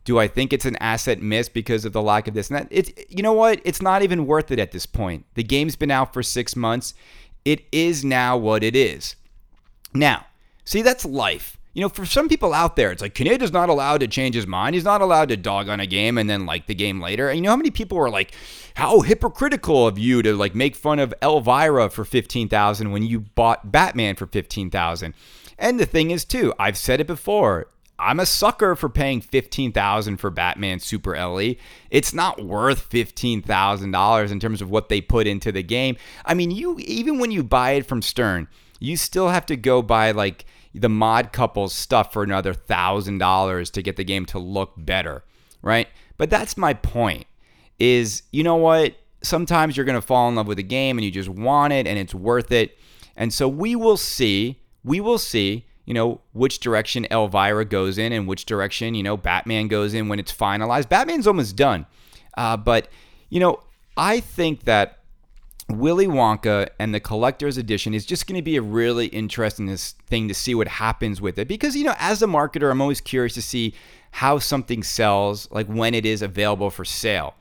Do 0.04 0.20
I 0.20 0.28
think 0.28 0.52
it's 0.52 0.66
an 0.66 0.76
asset 0.82 1.22
miss 1.22 1.48
because 1.48 1.86
of 1.86 1.94
the 1.94 2.02
lack 2.02 2.28
of 2.28 2.34
this 2.34 2.50
and 2.50 2.60
that? 2.60 2.68
It's 2.70 2.92
you 3.08 3.24
know 3.24 3.32
what? 3.32 3.62
It's 3.64 3.82
not 3.82 4.02
even 4.02 4.28
worth 4.28 4.52
it 4.52 4.60
at 4.60 4.74
this 4.74 4.86
point. 4.86 5.24
The 5.36 5.44
game's 5.44 5.78
been 5.78 5.92
out 5.92 6.14
for 6.14 6.22
six 6.22 6.58
months. 6.58 6.94
It 7.46 7.64
is 7.72 8.04
now 8.04 8.36
what 8.36 8.66
it 8.66 8.76
is. 8.76 9.16
Now, 9.94 10.26
See, 10.66 10.82
that's 10.82 11.06
life. 11.06 11.58
You 11.74 11.82
know, 11.82 11.90
for 11.90 12.06
some 12.06 12.28
people 12.28 12.54
out 12.54 12.76
there, 12.76 12.92
it's 12.92 13.02
like 13.02 13.16
Kaneda's 13.16 13.54
not 13.54 13.70
allowed 13.70 14.02
to 14.02 14.08
change 14.08 14.36
his 14.36 14.46
mind. 14.46 14.76
He's 14.76 14.84
not 14.84 15.02
allowed 15.02 15.30
to 15.30 15.38
dog 15.38 15.70
on 15.70 15.80
a 15.80 15.88
game 15.88 16.18
and 16.18 16.30
then 16.30 16.46
like 16.46 16.68
the 16.68 16.76
game 16.76 17.00
later. 17.00 17.30
And 17.30 17.38
you 17.38 17.44
know 17.44 17.52
how 17.52 17.56
many 17.56 17.72
people 17.72 17.98
were 17.98 18.10
like, 18.10 18.34
"How 18.74 19.00
hypocritical 19.00 19.88
of 19.88 19.98
you 19.98 20.22
to 20.22 20.34
like 20.36 20.54
make 20.54 20.76
fun 20.76 21.00
of 21.00 21.14
Elvira 21.22 21.90
for 21.90 22.04
fifteen 22.04 22.50
thousand 22.50 22.92
when 22.92 23.04
you 23.04 23.22
bought 23.22 23.72
Batman 23.72 24.18
for 24.18 24.28
fifteen 24.28 24.70
thousand? 24.70 25.14
And 25.58 25.80
the 25.80 25.86
thing 25.86 26.12
is, 26.12 26.26
too, 26.26 26.54
I've 26.60 26.78
said 26.78 27.00
it 27.00 27.08
before. 27.08 27.68
I'm 27.98 28.20
a 28.20 28.26
sucker 28.26 28.76
for 28.76 28.90
paying 28.90 29.22
fifteen 29.22 29.72
thousand 29.72 30.18
for 30.18 30.30
Batman 30.30 30.80
Super 30.80 31.16
LE. 31.16 31.56
It's 31.90 32.14
not 32.14 32.44
worth 32.44 32.82
fifteen 32.82 33.42
thousand 33.42 33.92
dollars 33.92 34.32
in 34.32 34.42
terms 34.42 34.62
of 34.62 34.70
what 34.70 34.90
they 34.90 35.00
put 35.00 35.26
into 35.26 35.54
the 35.54 35.64
game. 35.64 35.96
I 36.26 36.34
mean, 36.34 36.52
you 36.52 36.78
even 36.80 37.18
when 37.18 37.32
you 37.32 37.44
buy 37.44 37.72
it 37.72 37.86
from 37.86 38.02
Stern 38.02 38.50
you 38.82 38.98
still 38.98 39.30
have 39.30 39.46
to 39.46 39.56
go 39.56 39.82
buy 39.82 40.12
like 40.12 40.44
the 40.74 40.90
Mod 40.90 41.32
Couple's 41.32 41.74
stuff 41.74 42.12
for 42.12 42.24
another 42.24 42.54
thousand 42.54 43.20
dollars 43.20 43.70
to 43.70 43.82
get 43.82 43.96
the 43.96 44.04
game 44.04 44.26
to 44.26 44.40
look 44.40 44.74
better, 44.76 45.24
right? 45.62 45.88
But 46.18 46.30
that's 46.30 46.58
my 46.58 46.74
point. 46.74 47.28
Is 47.80 48.24
you 48.32 48.44
know 48.44 48.56
what? 48.56 48.96
Sometimes 49.22 49.78
you're 49.78 49.86
gonna 49.86 50.02
fall 50.02 50.28
in 50.28 50.36
love 50.36 50.48
with 50.48 50.60
a 50.60 50.64
game 50.64 50.98
and 50.98 51.06
you 51.06 51.12
just 51.12 51.30
want 51.30 51.72
it 51.72 51.86
and 51.88 51.98
it's 51.98 52.16
worth 52.16 52.52
it. 52.52 52.78
And 53.16 53.32
so 53.32 53.48
we 53.48 53.76
will 53.76 53.98
see. 53.98 54.60
We 54.84 55.00
will 55.00 55.20
see. 55.20 55.66
You 55.86 55.94
know 55.94 56.22
which 56.34 56.60
direction 56.60 57.06
Elvira 57.12 57.66
goes 57.66 57.98
in 57.98 58.14
and 58.14 58.28
which 58.28 58.46
direction 58.46 58.96
you 58.96 59.04
know 59.04 59.18
Batman 59.18 59.68
goes 59.68 59.94
in 59.94 60.10
when 60.10 60.20
it's 60.20 60.34
finalized. 60.34 60.90
Batman's 60.90 61.28
almost 61.28 61.56
done, 61.56 61.86
uh, 62.36 62.58
but 62.58 62.88
you 63.30 63.40
know 63.40 63.62
I 63.98 64.22
think 64.22 64.64
that 64.64 65.01
Willy 65.70 66.08
Wonka 66.08 66.70
and 66.80 66.94
the 66.94 67.00
collector's 67.00 67.58
edition 67.58 67.94
is 67.94 68.06
just 68.06 68.28
going 68.28 68.36
to 68.36 68.42
be 68.42 68.58
a 68.58 68.62
really 68.62 69.08
interesting 69.08 69.76
thing 69.76 70.28
to 70.28 70.34
see 70.34 70.56
what 70.56 70.68
happens 70.68 71.22
with 71.22 71.38
it. 71.38 71.48
Because 71.48 71.76
you 71.76 71.84
know 71.84 71.96
as 72.00 72.22
a 72.22 72.28
marketer 72.28 72.72
I'm 72.72 72.82
always 72.82 73.02
curious 73.02 73.34
to 73.36 73.42
see 73.42 73.74
how 74.12 74.40
something 74.40 74.84
sells 74.84 75.50
like 75.52 75.68
when 75.68 75.94
it 75.94 76.06
is 76.06 76.22
available 76.22 76.70
for 76.70 76.86
sale. 76.86 77.36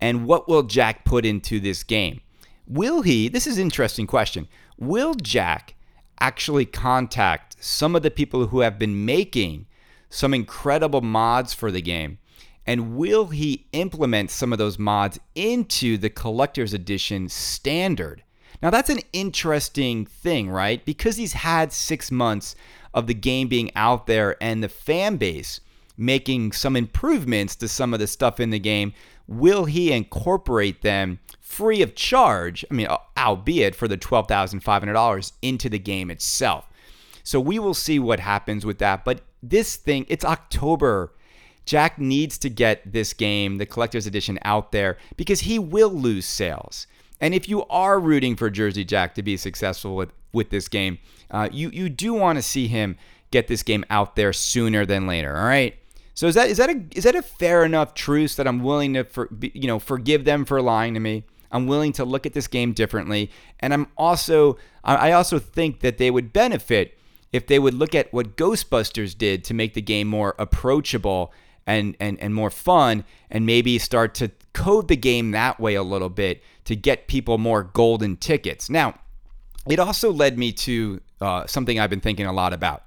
And 0.00 0.26
what 0.26 0.48
will 0.48 0.62
Jack 0.62 1.04
put 1.04 1.26
into 1.26 1.60
this 1.60 1.82
game? 1.82 2.20
Will 2.66 3.02
he 3.02 3.28
this 3.28 3.46
is 3.46 3.58
an 3.58 3.64
interesting 3.64 4.06
question. 4.06 4.48
Will 4.78 5.14
Jack 5.14 5.74
actually 6.20 6.64
contact 6.64 7.56
some 7.60 7.94
of 7.94 8.02
the 8.02 8.10
people 8.10 8.48
who 8.48 8.60
have 8.60 8.78
been 8.78 9.04
making 9.04 9.66
some 10.10 10.32
incredible 10.32 11.00
mods 11.00 11.52
for 11.52 11.70
the 11.70 11.82
game? 11.82 12.18
And 12.68 12.96
will 12.96 13.28
he 13.28 13.66
implement 13.72 14.30
some 14.30 14.52
of 14.52 14.58
those 14.58 14.78
mods 14.78 15.18
into 15.34 15.96
the 15.96 16.10
collector's 16.10 16.74
edition 16.74 17.30
standard? 17.30 18.22
Now, 18.60 18.68
that's 18.68 18.90
an 18.90 19.00
interesting 19.14 20.04
thing, 20.04 20.50
right? 20.50 20.84
Because 20.84 21.16
he's 21.16 21.32
had 21.32 21.72
six 21.72 22.10
months 22.12 22.54
of 22.92 23.06
the 23.06 23.14
game 23.14 23.48
being 23.48 23.74
out 23.74 24.06
there 24.06 24.36
and 24.42 24.62
the 24.62 24.68
fan 24.68 25.16
base 25.16 25.62
making 25.96 26.52
some 26.52 26.76
improvements 26.76 27.56
to 27.56 27.68
some 27.68 27.94
of 27.94 28.00
the 28.00 28.06
stuff 28.06 28.38
in 28.38 28.50
the 28.50 28.58
game, 28.58 28.92
will 29.26 29.64
he 29.64 29.90
incorporate 29.90 30.82
them 30.82 31.20
free 31.40 31.80
of 31.80 31.94
charge? 31.94 32.66
I 32.70 32.74
mean, 32.74 32.88
uh, 32.88 32.98
albeit 33.16 33.76
for 33.76 33.88
the 33.88 33.96
$12,500 33.96 35.32
into 35.40 35.70
the 35.70 35.78
game 35.78 36.10
itself. 36.10 36.68
So 37.22 37.40
we 37.40 37.58
will 37.58 37.72
see 37.72 37.98
what 37.98 38.20
happens 38.20 38.66
with 38.66 38.76
that. 38.78 39.06
But 39.06 39.22
this 39.42 39.76
thing, 39.76 40.04
it's 40.10 40.24
October. 40.24 41.14
Jack 41.68 41.98
needs 41.98 42.38
to 42.38 42.48
get 42.48 42.90
this 42.90 43.12
game, 43.12 43.58
the 43.58 43.66
collector's 43.66 44.06
edition, 44.06 44.38
out 44.42 44.72
there 44.72 44.96
because 45.18 45.40
he 45.40 45.58
will 45.58 45.90
lose 45.90 46.24
sales. 46.24 46.86
And 47.20 47.34
if 47.34 47.46
you 47.46 47.66
are 47.66 48.00
rooting 48.00 48.36
for 48.36 48.48
Jersey 48.48 48.86
Jack 48.86 49.14
to 49.16 49.22
be 49.22 49.36
successful 49.36 49.94
with, 49.94 50.10
with 50.32 50.48
this 50.48 50.66
game, 50.66 50.98
uh, 51.30 51.50
you 51.52 51.68
you 51.68 51.90
do 51.90 52.14
want 52.14 52.38
to 52.38 52.42
see 52.42 52.68
him 52.68 52.96
get 53.30 53.48
this 53.48 53.62
game 53.62 53.84
out 53.90 54.16
there 54.16 54.32
sooner 54.32 54.86
than 54.86 55.06
later. 55.06 55.36
All 55.36 55.44
right. 55.44 55.76
So 56.14 56.26
is 56.26 56.34
that 56.36 56.48
is 56.48 56.56
that 56.56 56.70
a 56.70 56.82
is 56.92 57.04
that 57.04 57.14
a 57.14 57.20
fair 57.20 57.64
enough 57.64 57.92
truce 57.92 58.34
that 58.36 58.48
I'm 58.48 58.62
willing 58.62 58.94
to 58.94 59.04
for, 59.04 59.28
you 59.40 59.66
know 59.66 59.78
forgive 59.78 60.24
them 60.24 60.46
for 60.46 60.62
lying 60.62 60.94
to 60.94 61.00
me? 61.00 61.24
I'm 61.52 61.66
willing 61.66 61.92
to 61.94 62.04
look 62.06 62.24
at 62.24 62.32
this 62.32 62.46
game 62.46 62.72
differently, 62.72 63.30
and 63.60 63.74
I'm 63.74 63.88
also 63.98 64.56
I 64.82 65.12
also 65.12 65.38
think 65.38 65.80
that 65.80 65.98
they 65.98 66.10
would 66.10 66.32
benefit 66.32 66.98
if 67.30 67.46
they 67.46 67.58
would 67.58 67.74
look 67.74 67.94
at 67.94 68.10
what 68.10 68.36
Ghostbusters 68.36 69.16
did 69.16 69.44
to 69.44 69.52
make 69.52 69.74
the 69.74 69.82
game 69.82 70.08
more 70.08 70.34
approachable 70.38 71.30
and 71.68 71.96
and 72.00 72.18
and 72.18 72.34
more 72.34 72.50
fun, 72.50 73.04
and 73.30 73.46
maybe 73.46 73.78
start 73.78 74.14
to 74.14 74.32
code 74.54 74.88
the 74.88 74.96
game 74.96 75.30
that 75.30 75.60
way 75.60 75.74
a 75.74 75.82
little 75.82 76.08
bit 76.08 76.42
to 76.64 76.74
get 76.74 77.06
people 77.06 77.38
more 77.38 77.62
golden 77.62 78.16
tickets. 78.16 78.68
Now, 78.68 78.94
it 79.68 79.78
also 79.78 80.10
led 80.10 80.38
me 80.38 80.50
to 80.52 81.00
uh, 81.20 81.46
something 81.46 81.78
I've 81.78 81.90
been 81.90 82.00
thinking 82.00 82.26
a 82.26 82.32
lot 82.32 82.52
about. 82.52 82.84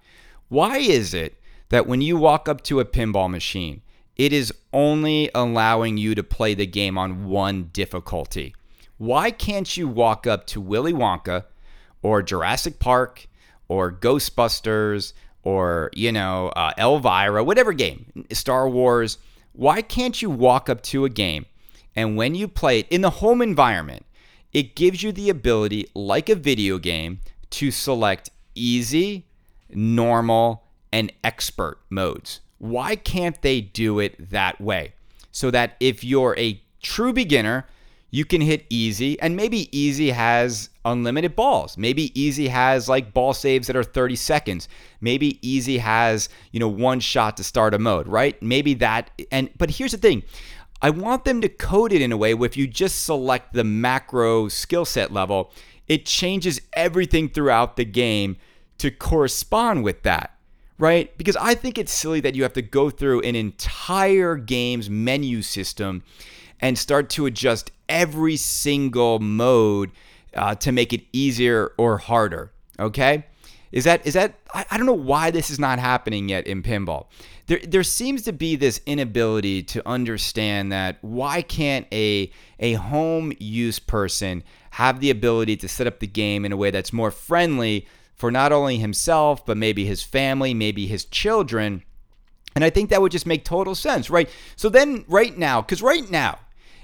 Why 0.50 0.80
is 0.80 1.14
it 1.14 1.38
that 1.70 1.88
when 1.88 2.02
you 2.02 2.18
walk 2.18 2.50
up 2.50 2.64
to 2.64 2.80
a 2.80 2.86
pinball 2.86 3.30
machine, 3.30 3.82
it 4.18 4.34
is 4.34 4.52
only 4.74 5.30
allowing 5.34 5.98
you 5.98 6.16
to 6.16 6.24
play 6.24 6.54
the 6.56 6.66
game 6.66 6.98
on 6.98 7.26
one 7.26 7.70
difficulty? 7.72 8.56
Why 8.98 9.32
can't 9.32 9.78
you 9.78 9.88
walk 9.88 10.28
up 10.28 10.48
to 10.48 10.60
Willy 10.60 10.94
Wonka 10.94 11.46
or 12.02 12.22
Jurassic 12.22 12.80
Park 12.80 13.28
or 13.68 13.92
Ghostbusters 13.92 15.14
or, 15.44 15.90
you 15.94 16.12
know, 16.12 16.50
uh, 16.50 16.74
Elvira, 16.78 17.44
whatever 17.44 17.74
game, 17.74 18.26
Star 18.32 18.70
Wars? 18.70 19.18
Why 19.54 19.82
can't 19.82 20.22
you 20.22 20.30
walk 20.30 20.70
up 20.70 20.82
to 20.84 21.06
a 21.06 21.10
game 21.10 21.46
and 21.96 22.16
when 22.16 22.36
you 22.36 22.48
play 22.48 22.80
it 22.80 22.88
in 22.90 23.02
the 23.02 23.10
home 23.10 23.42
environment, 23.42 24.06
it 24.54 24.76
gives 24.76 25.04
you 25.04 25.12
the 25.12 25.30
ability, 25.30 25.88
like 25.94 26.30
a 26.30 26.36
video 26.36 26.78
game, 26.78 27.20
to 27.52 27.72
select 27.72 28.30
easy, 28.56 29.26
normal, 29.70 30.64
and 30.92 31.12
expert 31.24 31.80
modes. 31.90 32.42
Why 32.58 32.96
can't 32.96 33.42
they 33.42 33.62
do 33.62 34.00
it 34.00 34.30
that 34.32 34.62
way? 34.62 34.94
So 35.32 35.52
that 35.52 35.76
if 35.80 36.04
you're 36.04 36.38
a 36.38 36.62
true 36.82 37.14
beginner, 37.14 37.66
you 38.14 38.26
can 38.26 38.42
hit 38.42 38.66
easy, 38.70 39.20
and 39.22 39.38
maybe 39.38 39.76
easy 39.78 40.12
has 40.12 40.70
unlimited 40.84 41.34
balls. 41.34 41.78
Maybe 41.78 42.20
easy 42.20 42.50
has 42.50 42.90
like 42.90 43.14
ball 43.14 43.34
saves 43.34 43.68
that 43.68 43.76
are 43.78 43.84
30 43.84 44.18
seconds. 44.18 44.68
Maybe 45.00 45.40
easy 45.48 45.78
has, 45.78 46.28
you 46.52 46.60
know, 46.60 46.68
one 46.68 47.00
shot 47.00 47.38
to 47.38 47.44
start 47.44 47.74
a 47.74 47.80
mode, 47.80 48.08
right? 48.08 48.42
Maybe 48.44 48.74
that 48.76 49.10
and 49.32 49.50
but 49.58 49.72
here's 49.72 49.94
the 49.94 49.98
thing. 49.98 50.24
I 50.82 50.90
want 50.90 51.24
them 51.24 51.42
to 51.42 51.50
code 51.50 51.94
it 51.94 52.02
in 52.02 52.12
a 52.12 52.18
way 52.18 52.34
where 52.34 52.48
if 52.48 52.58
you 52.58 52.68
just 52.68 53.06
select 53.06 53.54
the 53.54 53.64
macro 53.64 54.50
skill 54.50 54.84
set 54.84 55.14
level, 55.14 55.54
it 55.88 56.06
changes 56.06 56.60
everything 56.74 57.30
throughout 57.30 57.78
the 57.78 57.86
game 57.86 58.36
to 58.80 58.92
correspond 58.92 59.84
with 59.84 60.02
that, 60.04 60.36
right? 60.78 61.16
Because 61.18 61.38
I 61.38 61.54
think 61.54 61.78
it's 61.78 61.94
silly 61.94 62.20
that 62.22 62.36
you 62.36 62.44
have 62.44 62.54
to 62.54 62.64
go 62.64 62.90
through 62.90 63.22
an 63.22 63.36
entire 63.36 64.36
game's 64.36 64.90
menu 64.90 65.44
system 65.44 66.04
and 66.62 66.78
start 66.78 67.10
to 67.12 67.26
adjust 67.26 67.72
every 67.90 68.38
single 68.38 69.20
mode 69.20 69.92
uh, 70.36 70.56
to 70.56 70.72
make 70.72 70.94
it 70.94 71.04
easier 71.12 71.74
or 71.78 71.98
harder, 71.98 72.52
okay? 72.80 73.26
Is 73.72 73.86
that 73.86 74.06
is 74.06 74.16
that 74.16 74.36
I, 74.54 74.66
I 74.72 74.78
don't 74.78 74.86
know 74.86 74.94
why 74.94 75.32
this 75.32 75.50
is 75.50 75.60
not 75.60 75.80
happening 75.80 76.30
yet 76.30 76.46
in 76.46 76.62
pinball. 76.62 77.08
There 77.48 77.60
there 77.66 77.84
seems 77.84 78.24
to 78.24 78.34
be 78.34 78.56
this 78.56 78.82
inability 78.86 79.64
to 79.64 79.88
understand 79.88 80.72
that 80.72 80.98
why 81.02 81.42
can't 81.42 81.88
a 81.92 82.32
a 82.60 82.74
home 82.74 83.34
use 83.40 83.80
person 83.80 84.44
have 84.72 85.00
the 85.00 85.10
ability 85.10 85.58
to 85.58 85.68
set 85.68 85.88
up 85.88 86.00
the 86.00 86.08
game 86.08 86.46
in 86.46 86.52
a 86.52 86.58
way 86.58 86.72
that's 86.72 86.94
more 86.94 87.12
friendly 87.12 87.88
for 88.16 88.30
not 88.30 88.52
only 88.52 88.78
himself 88.78 89.46
but 89.46 89.58
maybe 89.58 89.86
his 89.86 90.04
family, 90.04 90.54
maybe 90.54 90.88
his 90.88 91.06
children. 91.06 91.84
And 92.54 92.66
I 92.66 92.70
think 92.70 92.90
that 92.90 93.02
would 93.02 93.14
just 93.14 93.26
make 93.26 93.46
total 93.46 93.76
sense, 93.76 94.10
right? 94.10 94.30
So 94.58 94.68
then 94.68 95.06
right 95.08 95.38
now, 95.38 95.62
cuz 95.62 95.82
right 95.82 96.10
now 96.12 96.40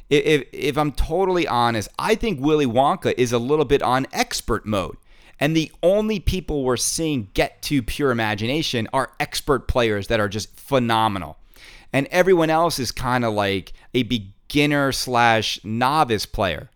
if, 0.10 0.48
if 0.52 0.78
I'm 0.78 0.92
totally 0.92 1.48
honest, 1.48 1.90
I 2.00 2.16
think 2.16 2.40
Willy 2.40 2.66
Wonka 2.66 3.14
is 3.18 3.32
a 3.32 3.40
little 3.40 3.66
bit 3.66 3.82
on 3.82 4.08
expert 4.14 4.66
mode. 4.66 4.98
And 5.40 5.56
the 5.56 5.72
only 5.84 6.20
people 6.20 6.64
we're 6.64 6.78
seeing 6.78 7.30
get 7.34 7.62
to 7.64 7.84
pure 7.84 8.12
imagination 8.12 8.88
are 8.92 9.12
expert 9.20 9.68
players 9.68 10.08
that 10.08 10.20
are 10.20 10.30
just 10.30 10.56
phenomenal. 10.60 11.38
And 11.94 12.08
everyone 12.08 12.50
else 12.50 12.80
is 12.80 12.92
kind 12.92 13.24
of 13.24 13.34
like 13.34 13.74
a 13.94 14.04
beginner 14.04 14.92
slash 14.92 15.60
novice 15.64 16.26
player. 16.26 16.70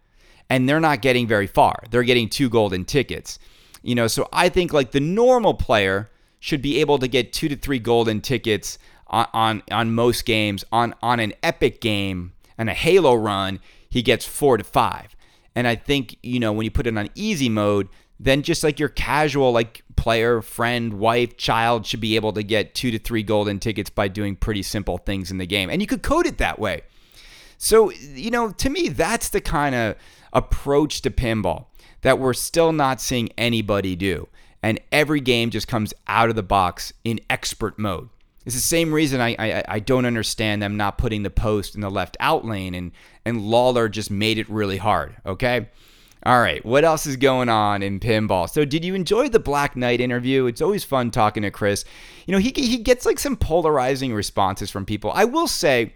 And 0.49 0.67
they're 0.67 0.79
not 0.79 1.01
getting 1.01 1.27
very 1.27 1.47
far. 1.47 1.83
They're 1.89 2.03
getting 2.03 2.29
two 2.29 2.49
golden 2.49 2.85
tickets. 2.85 3.39
You 3.81 3.95
know, 3.95 4.07
so 4.07 4.27
I 4.31 4.49
think 4.49 4.73
like 4.73 4.91
the 4.91 4.99
normal 4.99 5.55
player 5.55 6.09
should 6.39 6.61
be 6.61 6.79
able 6.81 6.99
to 6.99 7.07
get 7.07 7.33
two 7.33 7.49
to 7.49 7.55
three 7.55 7.79
golden 7.79 8.21
tickets 8.21 8.77
on, 9.07 9.27
on, 9.33 9.63
on 9.71 9.95
most 9.95 10.25
games. 10.25 10.63
On, 10.71 10.93
on 11.01 11.19
an 11.19 11.33
epic 11.41 11.81
game 11.81 12.33
and 12.61 12.69
a 12.69 12.75
Halo 12.75 13.15
run, 13.15 13.59
he 13.89 14.03
gets 14.03 14.23
four 14.23 14.55
to 14.55 14.63
five. 14.63 15.15
And 15.55 15.67
I 15.67 15.75
think, 15.75 16.15
you 16.21 16.39
know, 16.39 16.53
when 16.53 16.63
you 16.63 16.69
put 16.69 16.85
it 16.85 16.95
on 16.95 17.09
easy 17.15 17.49
mode, 17.49 17.89
then 18.19 18.43
just 18.43 18.63
like 18.63 18.79
your 18.79 18.87
casual 18.87 19.51
like 19.51 19.83
player, 19.95 20.43
friend, 20.43 20.93
wife, 20.93 21.37
child 21.37 21.87
should 21.87 21.99
be 21.99 22.15
able 22.15 22.33
to 22.33 22.43
get 22.43 22.75
two 22.75 22.91
to 22.91 22.99
three 22.99 23.23
golden 23.23 23.57
tickets 23.57 23.89
by 23.89 24.07
doing 24.07 24.35
pretty 24.35 24.61
simple 24.61 24.99
things 24.99 25.31
in 25.31 25.39
the 25.39 25.47
game. 25.47 25.71
And 25.71 25.81
you 25.81 25.87
could 25.87 26.03
code 26.03 26.27
it 26.27 26.37
that 26.37 26.59
way. 26.59 26.83
So, 27.57 27.91
you 27.91 28.29
know, 28.29 28.51
to 28.51 28.69
me, 28.69 28.89
that's 28.89 29.29
the 29.29 29.41
kind 29.41 29.73
of 29.73 29.95
approach 30.31 31.01
to 31.01 31.09
pinball 31.09 31.65
that 32.01 32.19
we're 32.19 32.35
still 32.35 32.71
not 32.71 33.01
seeing 33.01 33.29
anybody 33.39 33.95
do. 33.95 34.27
And 34.61 34.79
every 34.91 35.19
game 35.19 35.49
just 35.49 35.67
comes 35.67 35.95
out 36.05 36.29
of 36.29 36.35
the 36.35 36.43
box 36.43 36.93
in 37.03 37.19
expert 37.27 37.79
mode. 37.79 38.09
It's 38.45 38.55
the 38.55 38.61
same 38.61 38.93
reason 38.93 39.21
I, 39.21 39.35
I, 39.37 39.63
I 39.67 39.79
don't 39.79 40.05
understand 40.05 40.61
them 40.61 40.75
not 40.75 40.97
putting 40.97 41.23
the 41.23 41.29
post 41.29 41.75
in 41.75 41.81
the 41.81 41.91
left 41.91 42.17
out 42.19 42.43
lane 42.43 42.73
and 42.73 42.91
and 43.23 43.41
Lawler 43.41 43.87
just 43.87 44.09
made 44.09 44.39
it 44.39 44.49
really 44.49 44.77
hard. 44.77 45.15
Okay, 45.25 45.67
all 46.23 46.39
right, 46.39 46.63
what 46.63 46.83
else 46.83 47.07
is 47.07 47.17
going 47.17 47.49
on 47.49 47.81
in 47.81 47.99
pinball? 47.99 48.47
So, 48.47 48.63
did 48.63 48.85
you 48.85 48.93
enjoy 48.93 49.29
the 49.29 49.39
Black 49.39 49.75
Knight 49.75 49.99
interview? 49.99 50.45
It's 50.45 50.61
always 50.61 50.83
fun 50.83 51.09
talking 51.09 51.41
to 51.41 51.49
Chris. 51.49 51.83
You 52.27 52.33
know, 52.33 52.37
he 52.37 52.51
he 52.55 52.77
gets 52.77 53.07
like 53.07 53.17
some 53.17 53.35
polarizing 53.35 54.13
responses 54.13 54.69
from 54.69 54.85
people. 54.85 55.11
I 55.15 55.25
will 55.25 55.47
say, 55.47 55.95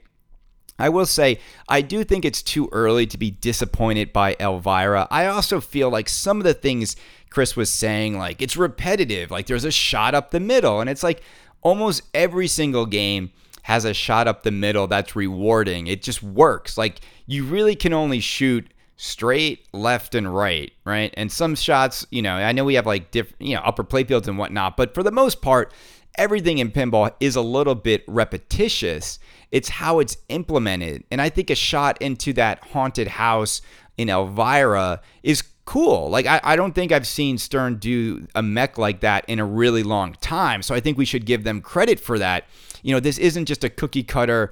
I 0.80 0.90
will 0.90 1.06
say, 1.06 1.40
I 1.70 1.82
do 1.82 2.04
think 2.04 2.26
it's 2.26 2.42
too 2.42 2.70
early 2.72 3.06
to 3.06 3.20
be 3.20 3.30
disappointed 3.30 4.12
by 4.12 4.36
Elvira. 4.40 5.08
I 5.12 5.28
also 5.28 5.62
feel 5.62 5.92
like 5.92 6.10
some 6.10 6.40
of 6.40 6.44
the 6.44 6.56
things 6.56 6.96
Chris 7.30 7.56
was 7.56 7.70
saying, 7.70 8.18
like 8.18 8.42
it's 8.42 8.58
repetitive, 8.58 9.30
like 9.30 9.46
there's 9.46 9.64
a 9.64 9.72
shot 9.72 10.16
up 10.16 10.32
the 10.32 10.40
middle, 10.40 10.82
and 10.82 10.90
it's 10.90 11.04
like 11.04 11.22
almost 11.66 12.04
every 12.14 12.48
single 12.48 12.86
game 12.86 13.32
has 13.64 13.86
a 13.86 13.94
shot 13.94 14.28
up 14.28 14.44
the 14.44 14.52
middle 14.52 14.86
that's 14.86 15.16
rewarding. 15.16 15.88
It 15.88 16.04
just 16.04 16.22
works. 16.22 16.78
Like 16.78 17.02
you 17.26 17.44
really 17.44 17.76
can 17.76 17.92
only 17.92 18.20
shoot 18.20 18.72
straight, 18.98 19.68
left, 19.74 20.14
and 20.14 20.34
right, 20.34 20.72
right? 20.86 21.12
And 21.18 21.32
some 21.32 21.56
shots, 21.56 22.06
you 22.12 22.22
know, 22.22 22.36
I 22.36 22.52
know 22.52 22.64
we 22.64 22.76
have 22.76 22.86
like 22.86 23.10
different, 23.10 23.42
you 23.42 23.56
know, 23.56 23.62
upper 23.62 23.84
playfields 23.84 24.28
and 24.28 24.38
whatnot, 24.38 24.78
but 24.78 24.94
for 24.94 25.02
the 25.02 25.12
most 25.12 25.42
part, 25.42 25.74
everything 26.20 26.60
in 26.60 26.70
pinball 26.70 27.12
is 27.20 27.36
a 27.36 27.42
little 27.42 27.76
bit 27.76 28.04
repetitious. 28.08 29.18
It's 29.52 29.68
how 29.68 29.98
it's 29.98 30.18
implemented. 30.30 31.04
And 31.10 31.20
I 31.20 31.30
think 31.30 31.50
a 31.50 31.56
shot 31.56 32.00
into 32.00 32.32
that 32.34 32.60
haunted 32.60 33.08
house 33.08 33.64
in 33.98 34.10
Elvira 34.10 35.02
is 35.24 35.44
cool. 35.66 36.10
Like, 36.10 36.26
I, 36.26 36.40
I 36.44 36.56
don't 36.56 36.74
think 36.74 36.92
I've 36.92 37.08
seen 37.08 37.38
Stern 37.38 37.78
do 37.78 38.28
a 38.36 38.42
mech 38.42 38.78
like 38.78 39.02
that 39.02 39.26
in 39.28 39.40
a 39.40 39.46
really 39.46 39.84
long 39.84 40.14
time. 40.22 40.62
So 40.62 40.76
I 40.76 40.80
think 40.80 40.98
we 40.98 41.06
should 41.06 41.26
give 41.26 41.44
them 41.44 41.62
credit 41.62 42.00
for 42.00 42.20
that. 42.20 42.46
You 42.84 42.94
know, 42.94 43.00
this 43.00 43.18
isn't 43.18 43.46
just 43.46 43.64
a 43.64 43.70
cookie 43.70 44.04
cutter, 44.04 44.52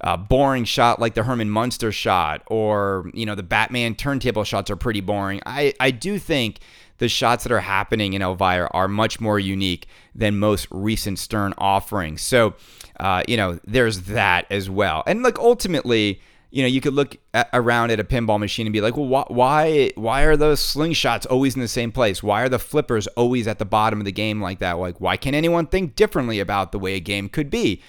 uh, 0.00 0.16
boring 0.16 0.64
shot 0.64 1.00
like 1.00 1.14
the 1.14 1.22
Herman 1.22 1.50
Munster 1.50 1.92
shot 1.92 2.42
or, 2.46 3.10
you 3.14 3.26
know, 3.26 3.34
the 3.34 3.42
Batman 3.42 3.94
turntable 3.94 4.44
shots 4.44 4.70
are 4.70 4.76
pretty 4.76 5.00
boring. 5.00 5.40
I, 5.44 5.74
I 5.80 5.90
do 5.90 6.18
think 6.18 6.60
the 6.98 7.08
shots 7.08 7.44
that 7.44 7.52
are 7.52 7.60
happening 7.60 8.14
in 8.14 8.22
Elvira 8.22 8.68
are 8.72 8.88
much 8.88 9.20
more 9.20 9.38
unique 9.38 9.86
than 10.14 10.38
most 10.38 10.66
recent 10.70 11.18
Stern 11.18 11.52
offerings. 11.58 12.22
So, 12.22 12.54
uh, 13.00 13.22
you 13.28 13.36
know, 13.36 13.58
there's 13.64 14.02
that 14.02 14.46
as 14.50 14.70
well. 14.70 15.02
And 15.06 15.22
like 15.22 15.38
ultimately, 15.38 16.20
you 16.54 16.62
know, 16.62 16.68
you 16.68 16.80
could 16.80 16.94
look 16.94 17.16
at, 17.34 17.48
around 17.52 17.90
at 17.90 17.98
a 17.98 18.04
pinball 18.04 18.38
machine 18.38 18.64
and 18.64 18.72
be 18.72 18.80
like, 18.80 18.96
well, 18.96 19.24
wh- 19.24 19.30
why 19.32 19.90
why 19.96 20.22
are 20.22 20.36
those 20.36 20.60
slingshots 20.60 21.26
always 21.28 21.56
in 21.56 21.60
the 21.60 21.66
same 21.66 21.90
place? 21.90 22.22
Why 22.22 22.42
are 22.42 22.48
the 22.48 22.60
flippers 22.60 23.08
always 23.08 23.48
at 23.48 23.58
the 23.58 23.64
bottom 23.64 23.98
of 23.98 24.04
the 24.04 24.12
game 24.12 24.40
like 24.40 24.60
that? 24.60 24.78
Like, 24.78 25.00
why 25.00 25.16
can 25.16 25.34
anyone 25.34 25.66
think 25.66 25.96
differently 25.96 26.38
about 26.38 26.70
the 26.70 26.78
way 26.78 26.94
a 26.94 27.00
game 27.00 27.28
could 27.28 27.50
be? 27.50 27.82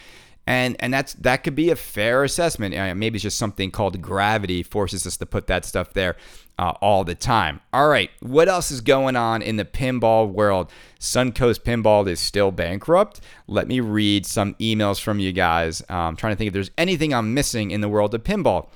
And 0.47 0.75
and 0.79 0.93
that's 0.93 1.13
that 1.13 1.43
could 1.43 1.55
be 1.55 1.71
a 1.71 1.75
fair 1.75 2.23
assessment. 2.23 2.75
Maybe 2.97 3.17
it's 3.17 3.23
just 3.23 3.37
something 3.37 3.71
called 3.71 4.01
gravity 4.01 4.63
forces 4.63 5.07
us 5.07 5.17
to 5.17 5.25
put 5.25 5.47
that 5.47 5.65
stuff 5.65 5.93
there 5.93 6.15
uh, 6.59 6.73
all 6.81 7.03
the 7.03 7.15
time. 7.15 7.61
All 7.73 7.87
right, 7.87 8.11
what 8.19 8.47
else 8.47 8.71
is 8.71 8.81
going 8.81 9.15
on 9.15 9.41
in 9.41 9.57
the 9.57 9.65
pinball 9.65 10.31
world? 10.31 10.71
Suncoast 10.99 11.61
Pinball 11.61 12.07
is 12.07 12.19
still 12.19 12.51
bankrupt. 12.51 13.21
Let 13.47 13.67
me 13.67 13.79
read 13.79 14.25
some 14.25 14.53
emails 14.55 15.01
from 15.01 15.19
you 15.19 15.31
guys. 15.31 15.81
Uh, 15.89 15.93
I'm 15.93 16.15
trying 16.15 16.33
to 16.33 16.37
think 16.37 16.47
if 16.47 16.53
there's 16.53 16.71
anything 16.77 17.13
I'm 17.13 17.33
missing 17.33 17.71
in 17.71 17.81
the 17.81 17.89
world 17.89 18.13
of 18.13 18.23
pinball. 18.23 18.69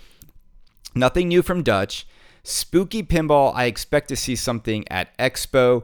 Nothing 0.96 1.28
new 1.28 1.42
from 1.42 1.64
Dutch. 1.64 2.08
Spooky 2.44 3.04
Pinball, 3.04 3.54
I 3.54 3.66
expect 3.66 4.10
to 4.10 4.16
see 4.16 4.36
something 4.36 4.88
at 4.90 5.16
Expo. 5.18 5.84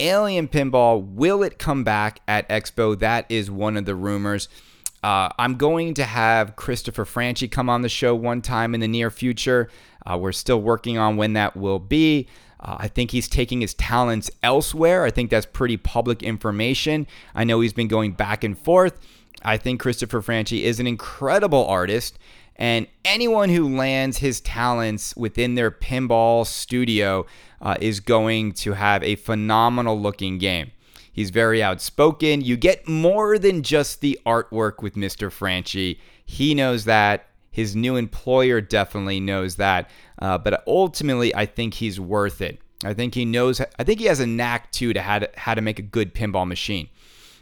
Alien 0.00 0.48
Pinball, 0.48 1.04
will 1.04 1.42
it 1.42 1.58
come 1.58 1.84
back 1.84 2.20
at 2.28 2.48
Expo? 2.48 2.98
That 2.98 3.26
is 3.28 3.50
one 3.50 3.76
of 3.76 3.84
the 3.86 3.94
rumors. 3.94 4.48
Uh, 5.06 5.30
I'm 5.38 5.54
going 5.54 5.94
to 5.94 6.04
have 6.04 6.56
Christopher 6.56 7.04
Franchi 7.04 7.46
come 7.46 7.70
on 7.70 7.82
the 7.82 7.88
show 7.88 8.12
one 8.12 8.42
time 8.42 8.74
in 8.74 8.80
the 8.80 8.88
near 8.88 9.08
future. 9.08 9.68
Uh, 10.04 10.18
we're 10.20 10.32
still 10.32 10.60
working 10.60 10.98
on 10.98 11.16
when 11.16 11.34
that 11.34 11.56
will 11.56 11.78
be. 11.78 12.26
Uh, 12.58 12.78
I 12.80 12.88
think 12.88 13.12
he's 13.12 13.28
taking 13.28 13.60
his 13.60 13.72
talents 13.72 14.32
elsewhere. 14.42 15.04
I 15.04 15.12
think 15.12 15.30
that's 15.30 15.46
pretty 15.46 15.76
public 15.76 16.24
information. 16.24 17.06
I 17.36 17.44
know 17.44 17.60
he's 17.60 17.72
been 17.72 17.86
going 17.86 18.14
back 18.14 18.42
and 18.42 18.58
forth. 18.58 18.98
I 19.42 19.58
think 19.58 19.78
Christopher 19.78 20.22
Franchi 20.22 20.64
is 20.64 20.80
an 20.80 20.88
incredible 20.88 21.64
artist, 21.66 22.18
and 22.56 22.88
anyone 23.04 23.50
who 23.50 23.76
lands 23.76 24.18
his 24.18 24.40
talents 24.40 25.14
within 25.14 25.54
their 25.54 25.70
pinball 25.70 26.44
studio 26.44 27.26
uh, 27.62 27.76
is 27.80 28.00
going 28.00 28.54
to 28.54 28.72
have 28.72 29.04
a 29.04 29.14
phenomenal 29.14 30.00
looking 30.00 30.38
game. 30.38 30.72
He's 31.16 31.30
very 31.30 31.62
outspoken. 31.62 32.42
You 32.42 32.58
get 32.58 32.86
more 32.86 33.38
than 33.38 33.62
just 33.62 34.02
the 34.02 34.20
artwork 34.26 34.82
with 34.82 34.96
Mr. 34.96 35.32
Franchi. 35.32 35.98
He 36.26 36.54
knows 36.54 36.84
that. 36.84 37.30
His 37.50 37.74
new 37.74 37.96
employer 37.96 38.60
definitely 38.60 39.18
knows 39.18 39.56
that. 39.56 39.88
Uh, 40.20 40.36
but 40.36 40.62
ultimately, 40.66 41.34
I 41.34 41.46
think 41.46 41.72
he's 41.72 41.98
worth 41.98 42.42
it. 42.42 42.60
I 42.84 42.92
think 42.92 43.14
he 43.14 43.24
knows. 43.24 43.62
I 43.78 43.84
think 43.84 43.98
he 43.98 44.04
has 44.06 44.20
a 44.20 44.26
knack 44.26 44.70
too 44.72 44.92
to 44.92 45.00
how 45.00 45.20
to, 45.20 45.30
how 45.38 45.54
to 45.54 45.62
make 45.62 45.78
a 45.78 45.82
good 45.82 46.14
pinball 46.14 46.46
machine. 46.46 46.90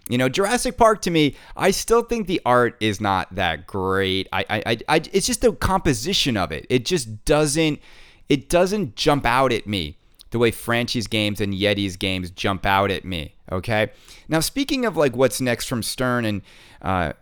You 0.09 0.19
know, 0.19 0.29
Jurassic 0.29 0.77
Park 0.77 1.03
to 1.03 1.11
me, 1.11 1.35
I 1.57 1.73
still 1.73 2.03
think 2.03 2.29
the 2.29 2.41
art 2.47 2.77
is 2.79 3.01
not 3.01 3.35
that 3.35 3.67
great. 3.67 4.29
I, 4.33 4.45
I, 4.49 4.79
I, 4.89 5.03
it's 5.13 5.27
just 5.27 5.41
the 5.41 5.53
composition 5.53 6.37
of 6.37 6.53
it. 6.53 6.65
It 6.71 6.85
just 6.85 7.25
doesn't, 7.25 7.81
it 8.29 8.49
doesn't 8.49 8.95
jump 8.95 9.27
out 9.27 9.53
at 9.53 9.67
me 9.67 9.99
the 10.35 10.39
way 10.41 10.51
Franchi's 10.51 11.07
games 11.07 11.41
and 11.41 11.55
Yeti's 11.55 11.97
games 11.97 12.29
jump 12.29 12.67
out 12.67 12.91
at 12.91 13.05
me. 13.05 13.37
Okay. 13.53 13.93
Now, 14.29 14.41
speaking 14.41 14.85
of 14.85 14.97
like 14.97 15.15
what's 15.15 15.41
next 15.41 15.67
from 15.67 15.81
Stern 15.81 16.25
and 16.25 16.43
uh, 16.83 17.13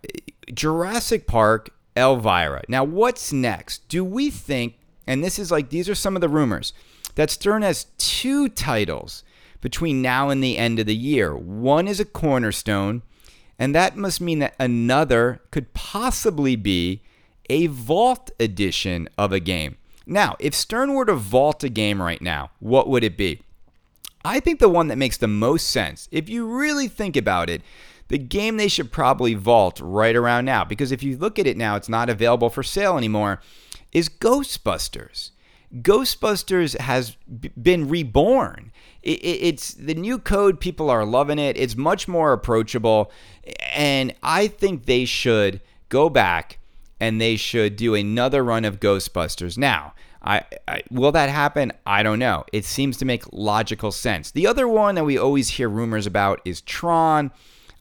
Jurassic 0.55 1.27
Park, 1.27 1.69
Elvira. 1.95 2.63
Now, 2.69 2.85
what's 2.85 3.31
next? 3.31 3.87
Do 3.91 4.03
we 4.03 4.31
think, 4.31 4.79
and 5.07 5.23
this 5.23 5.39
is 5.39 5.51
like, 5.51 5.69
these 5.69 5.91
are 5.91 5.95
some 5.95 6.17
of 6.17 6.23
the 6.23 6.29
rumors, 6.31 6.73
that 7.17 7.29
Stern 7.29 7.61
has 7.61 7.85
two 7.99 8.49
titles 8.49 9.25
between 9.61 10.01
now 10.01 10.31
and 10.31 10.43
the 10.43 10.57
end 10.57 10.79
of 10.79 10.87
the 10.87 10.97
year. 10.97 11.37
One 11.37 11.87
is 11.87 12.01
a 12.01 12.07
cornerstone, 12.07 13.03
and 13.59 13.75
that 13.75 13.95
must 13.95 14.23
mean 14.23 14.39
that 14.39 14.55
another 14.59 15.43
could 15.51 15.75
possibly 15.75 16.57
be 16.57 17.03
a 17.51 17.67
vault 17.67 18.31
edition 18.41 19.07
of 19.19 19.33
a 19.33 19.39
game. 19.39 19.77
Now, 20.07 20.37
if 20.39 20.55
Stern 20.55 20.95
were 20.95 21.07
to 21.07 21.15
vault 21.15 21.63
a 21.65 21.69
game 21.69 22.03
right 22.03 22.21
now, 22.21 22.51
what 22.59 22.89
would 22.89 23.05
it 23.05 23.17
be? 23.17 23.43
I 24.25 24.41
think 24.41 24.61
the 24.61 24.69
one 24.69 24.89
that 24.89 24.99
makes 24.99 25.17
the 25.17 25.29
most 25.29 25.69
sense, 25.69 26.09
if 26.13 26.29
you 26.29 26.47
really 26.47 26.89
think 26.89 27.17
about 27.17 27.51
it, 27.51 27.63
the 28.09 28.19
game 28.19 28.57
they 28.57 28.69
should 28.69 28.93
probably 28.93 29.35
vault 29.35 29.81
right 29.83 30.15
around 30.15 30.45
now, 30.45 30.65
because 30.65 30.93
if 30.93 31.03
you 31.03 31.17
look 31.17 31.39
at 31.39 31.47
it 31.47 31.57
now, 31.57 31.77
it's 31.77 31.89
not 31.89 32.11
available 32.11 32.51
for 32.51 32.63
sale 32.63 32.99
anymore, 32.99 33.41
is 33.93 34.09
Ghostbusters. 34.09 35.31
Ghostbusters 35.77 36.79
has 36.79 37.17
b- 37.41 37.51
been 37.61 37.89
reborn. 37.89 38.71
It, 39.03 39.19
it, 39.21 39.39
it's 39.43 39.73
the 39.75 39.95
new 39.95 40.19
code, 40.19 40.61
people 40.61 40.91
are 40.91 41.07
loving 41.07 41.39
it. 41.39 41.57
It's 41.57 41.77
much 41.77 42.07
more 42.07 42.33
approachable. 42.33 43.11
And 43.75 44.15
I 44.23 44.49
think 44.49 44.85
they 44.85 45.07
should 45.07 45.63
go 45.89 46.11
back 46.11 46.59
and 47.03 47.21
they 47.21 47.35
should 47.35 47.75
do 47.75 47.97
another 47.97 48.45
run 48.45 48.65
of 48.65 48.79
Ghostbusters. 48.79 49.59
Now, 49.59 49.93
I, 50.23 50.45
I, 50.69 50.85
will 50.89 51.11
that 51.11 51.31
happen? 51.31 51.73
I 51.85 52.05
don't 52.05 52.21
know. 52.21 52.45
It 52.53 52.65
seems 52.65 52.97
to 52.99 53.05
make 53.05 53.25
logical 53.33 53.91
sense. 53.91 54.31
The 54.31 54.47
other 54.47 54.69
one 54.69 54.95
that 54.95 55.03
we 55.03 55.19
always 55.19 55.49
hear 55.49 55.69
rumors 55.69 56.07
about 56.07 56.41
is 56.45 56.61
Tron. 56.61 57.33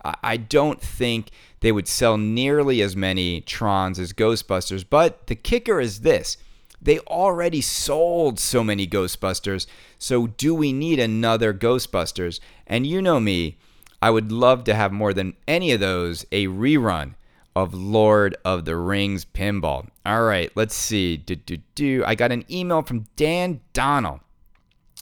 I, 0.04 0.16
I 0.24 0.38
don't 0.38 0.82
think 0.82 1.30
they 1.60 1.72
would 1.72 1.88
sell 1.88 2.18
nearly 2.18 2.82
as 2.82 2.96
many 2.96 3.42
Trons 3.42 4.00
as 4.00 4.12
Ghostbusters, 4.12 4.84
but 4.90 5.28
the 5.28 5.36
kicker 5.36 5.80
is 5.80 6.00
this. 6.00 6.38
They 6.82 6.98
already 7.02 7.62
sold 7.62 8.40
so 8.40 8.64
many 8.64 8.88
Ghostbusters, 8.88 9.68
so 10.00 10.26
do 10.26 10.56
we 10.56 10.74
need 10.74 11.00
another 11.00 11.54
Ghostbusters? 11.54 12.40
And 12.66 12.88
you 12.88 13.04
know 13.04 13.20
me, 13.20 13.60
I 14.02 14.10
would 14.10 14.32
love 14.32 14.64
to 14.64 14.74
have 14.74 14.92
more 14.92 15.14
than 15.14 15.36
any 15.48 15.74
of 15.74 15.80
those 15.80 16.26
a 16.32 16.48
rerun 16.48 17.14
of 17.56 17.74
Lord 17.74 18.36
of 18.46 18.66
the 18.66 18.76
Rings 18.76 19.26
pinball. 19.26 19.88
All 20.06 20.24
right, 20.24 20.52
let's 20.56 20.76
see. 20.76 21.18
Do, 21.18 21.36
do, 21.36 21.58
do. 21.76 22.04
I 22.06 22.16
got 22.16 22.32
an 22.32 22.46
email 22.50 22.82
from 22.82 23.06
Dan 23.16 23.62
Donnell. 23.74 24.22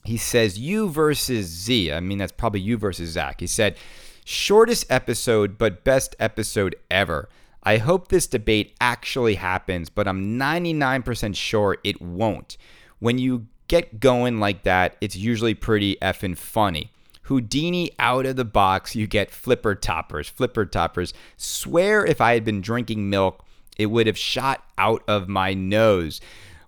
He 0.04 0.18
says, 0.18 0.58
You 0.58 0.90
versus 0.90 1.48
Z. 1.48 1.92
I 1.92 2.00
mean, 2.00 2.18
that's 2.18 2.32
probably 2.32 2.62
you 2.62 2.78
versus 2.78 3.12
Zach. 3.12 3.40
He 3.40 3.48
said, 3.48 3.78
Shortest 4.26 4.86
episode, 4.90 5.58
but 5.58 5.84
best 5.84 6.16
episode 6.20 6.76
ever. 6.90 7.30
I 7.64 7.78
hope 7.78 8.08
this 8.08 8.28
debate 8.28 8.76
actually 8.80 9.36
happens, 9.36 9.90
but 9.90 10.08
I'm 10.08 10.40
99% 10.40 11.36
sure 11.36 11.78
it 11.84 12.02
won't. 12.02 12.58
When 13.00 13.18
you 13.18 13.48
get 13.68 14.00
going 14.00 14.40
like 14.40 14.64
that, 14.64 14.96
it's 15.02 15.16
usually 15.16 15.54
pretty 15.54 15.98
effing 16.02 16.38
funny. 16.38 16.92
Houdini 17.30 17.92
out 18.00 18.26
of 18.26 18.38
the 18.38 18.44
box, 18.44 18.96
you 18.96 19.06
get 19.06 19.30
flipper 19.30 19.76
toppers. 19.76 20.28
Flipper 20.28 20.66
toppers. 20.66 21.14
Swear 21.38 22.04
if 22.04 22.20
I 22.20 22.34
had 22.34 22.44
been 22.44 22.60
drinking 22.60 23.08
milk, 23.08 23.46
it 23.78 23.86
would 23.86 24.08
have 24.08 24.18
shot 24.18 24.64
out 24.80 25.04
of 25.08 25.28
my 25.28 25.54
nose. 25.54 26.22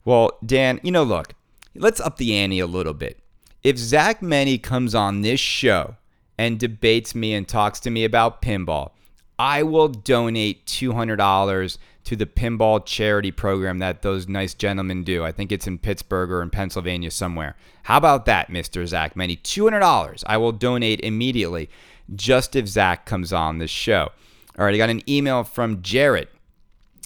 Well, 0.06 0.38
Dan, 0.46 0.80
you 0.84 0.92
know, 0.92 1.02
look, 1.02 1.34
let's 1.74 2.00
up 2.00 2.18
the 2.18 2.36
ante 2.36 2.60
a 2.60 2.68
little 2.68 2.94
bit. 2.94 3.20
If 3.64 3.80
Zach 3.80 4.22
Meny 4.22 4.60
comes 4.60 4.94
on 4.94 5.22
this 5.22 5.40
show 5.40 5.96
and 6.38 6.60
debates 6.60 7.16
me 7.16 7.34
and 7.34 7.48
talks 7.48 7.80
to 7.80 7.90
me 7.90 8.04
about 8.04 8.44
pinball, 8.44 8.92
I 9.40 9.64
will 9.64 9.88
donate 9.88 10.68
$200 10.68 11.78
to 12.04 12.16
the 12.16 12.26
pinball 12.26 12.86
charity 12.86 13.32
program 13.32 13.80
that 13.80 14.02
those 14.02 14.28
nice 14.28 14.54
gentlemen 14.54 15.04
do. 15.04 15.24
I 15.24 15.32
think 15.32 15.52
it's 15.52 15.68
in 15.68 15.78
Pittsburgh 15.78 16.32
or 16.32 16.42
in 16.42 16.50
Pennsylvania 16.50 17.12
somewhere. 17.12 17.56
How 17.84 17.98
about 17.98 18.26
that, 18.26 18.50
Mr. 18.50 18.86
Zach 18.88 19.16
Meny? 19.16 19.38
$200 19.38 20.24
I 20.26 20.38
will 20.38 20.52
donate 20.52 21.00
immediately 21.02 21.70
just 22.16 22.56
if 22.56 22.68
Zach 22.68 23.06
comes 23.06 23.32
on 23.32 23.60
this 23.60 23.72
show. 23.72 24.10
All 24.58 24.66
right, 24.66 24.76
I 24.76 24.78
got 24.78 24.90
an 24.90 25.08
email 25.10 25.44
from 25.44 25.82
Jarrett. 25.82 26.30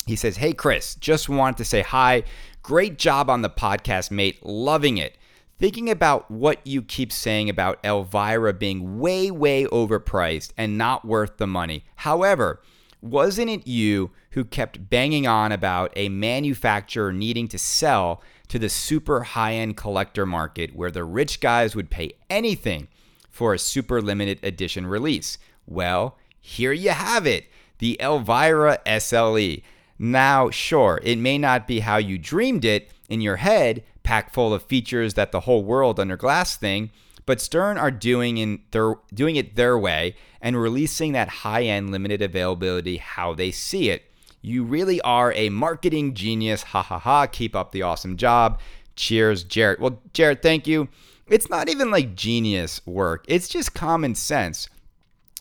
He 0.05 0.15
says, 0.15 0.37
Hey, 0.37 0.53
Chris, 0.53 0.95
just 0.95 1.29
wanted 1.29 1.57
to 1.57 1.65
say 1.65 1.81
hi. 1.81 2.23
Great 2.63 2.97
job 2.97 3.29
on 3.29 3.41
the 3.41 3.49
podcast, 3.49 4.11
mate. 4.11 4.43
Loving 4.43 4.97
it. 4.97 5.17
Thinking 5.57 5.89
about 5.89 6.29
what 6.29 6.65
you 6.65 6.81
keep 6.81 7.11
saying 7.11 7.49
about 7.49 7.79
Elvira 7.83 8.53
being 8.53 8.99
way, 8.99 9.31
way 9.31 9.65
overpriced 9.65 10.51
and 10.57 10.77
not 10.77 11.05
worth 11.05 11.37
the 11.37 11.47
money. 11.47 11.85
However, 11.97 12.61
wasn't 13.01 13.49
it 13.49 13.67
you 13.67 14.11
who 14.35 14.45
kept 14.45 14.89
banging 14.89 15.25
on 15.25 15.51
about 15.51 15.91
a 15.95 16.09
manufacturer 16.09 17.11
needing 17.11 17.47
to 17.47 17.57
sell 17.57 18.21
to 18.47 18.59
the 18.59 18.69
super 18.69 19.23
high 19.23 19.53
end 19.53 19.75
collector 19.75 20.25
market 20.25 20.75
where 20.75 20.91
the 20.91 21.03
rich 21.03 21.39
guys 21.39 21.75
would 21.75 21.89
pay 21.89 22.11
anything 22.29 22.87
for 23.29 23.53
a 23.53 23.59
super 23.59 24.01
limited 24.01 24.39
edition 24.43 24.85
release? 24.85 25.37
Well, 25.65 26.17
here 26.39 26.73
you 26.73 26.91
have 26.91 27.25
it 27.25 27.45
the 27.79 27.97
Elvira 27.99 28.79
SLE. 28.85 29.61
Now, 29.97 30.49
sure, 30.49 30.99
it 31.03 31.17
may 31.17 31.37
not 31.37 31.67
be 31.67 31.79
how 31.79 31.97
you 31.97 32.17
dreamed 32.17 32.63
it 32.63 32.91
in 33.09 33.19
your 33.21 33.37
head, 33.37 33.83
packed 34.03 34.33
full 34.33 34.53
of 34.53 34.63
features 34.63 35.15
that 35.15 35.31
the 35.31 35.41
whole 35.41 35.63
world 35.63 35.99
under 35.99 36.15
glass 36.15 36.55
thing 36.55 36.91
but 37.25 37.41
Stern 37.41 37.77
are 37.77 37.91
doing 37.91 38.37
in 38.37 38.61
their 38.71 38.95
doing 39.13 39.35
it 39.35 39.55
their 39.55 39.77
way 39.77 40.15
and 40.41 40.61
releasing 40.61 41.11
that 41.13 41.27
high-end 41.27 41.91
limited 41.91 42.21
availability 42.21 42.97
how 42.97 43.33
they 43.33 43.51
see 43.51 43.89
it. 43.89 44.11
You 44.45 44.63
really 44.63 45.01
are 45.01 45.33
a 45.33 45.49
marketing 45.49 46.13
genius. 46.13 46.61
Ha 46.63 46.83
ha 46.83 46.99
ha. 46.99 47.25
Keep 47.25 47.55
up 47.55 47.71
the 47.71 47.81
awesome 47.81 48.15
job. 48.15 48.59
Cheers, 48.95 49.43
Jarrett. 49.43 49.79
Well, 49.79 50.01
Jarrett, 50.13 50.43
thank 50.43 50.67
you. 50.67 50.87
It's 51.27 51.49
not 51.49 51.67
even 51.67 51.89
like 51.89 52.15
genius 52.15 52.85
work, 52.85 53.25
it's 53.27 53.47
just 53.47 53.73
common 53.73 54.13
sense. 54.13 54.69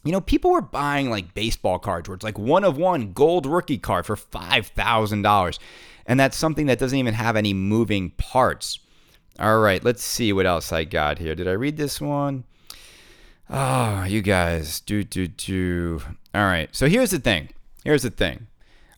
You 0.04 0.12
know, 0.12 0.20
people 0.20 0.50
were 0.50 0.62
buying 0.62 1.10
like 1.10 1.34
baseball 1.34 1.78
cards 1.78 2.08
where 2.08 2.14
it's 2.14 2.24
like 2.24 2.38
one 2.38 2.64
of 2.64 2.76
one 2.76 3.12
gold 3.12 3.46
rookie 3.46 3.78
card 3.78 4.06
for 4.06 4.16
$5,000. 4.16 5.58
And 6.06 6.20
that's 6.20 6.36
something 6.36 6.66
that 6.66 6.78
doesn't 6.78 6.98
even 6.98 7.14
have 7.14 7.36
any 7.36 7.54
moving 7.54 8.10
parts. 8.10 8.78
All 9.38 9.60
right, 9.60 9.82
let's 9.82 10.02
see 10.02 10.32
what 10.32 10.46
else 10.46 10.72
I 10.72 10.84
got 10.84 11.18
here. 11.18 11.34
Did 11.34 11.48
I 11.48 11.52
read 11.52 11.76
this 11.76 12.00
one? 12.00 12.44
Oh, 13.48 14.04
you 14.04 14.20
guys. 14.20 14.80
Do, 14.80 15.04
do, 15.04 15.26
do. 15.26 16.02
All 16.34 16.44
right, 16.44 16.68
so 16.74 16.86
here's 16.86 17.10
the 17.10 17.18
thing. 17.18 17.48
Here's 17.82 18.02
the 18.02 18.10
thing. 18.10 18.46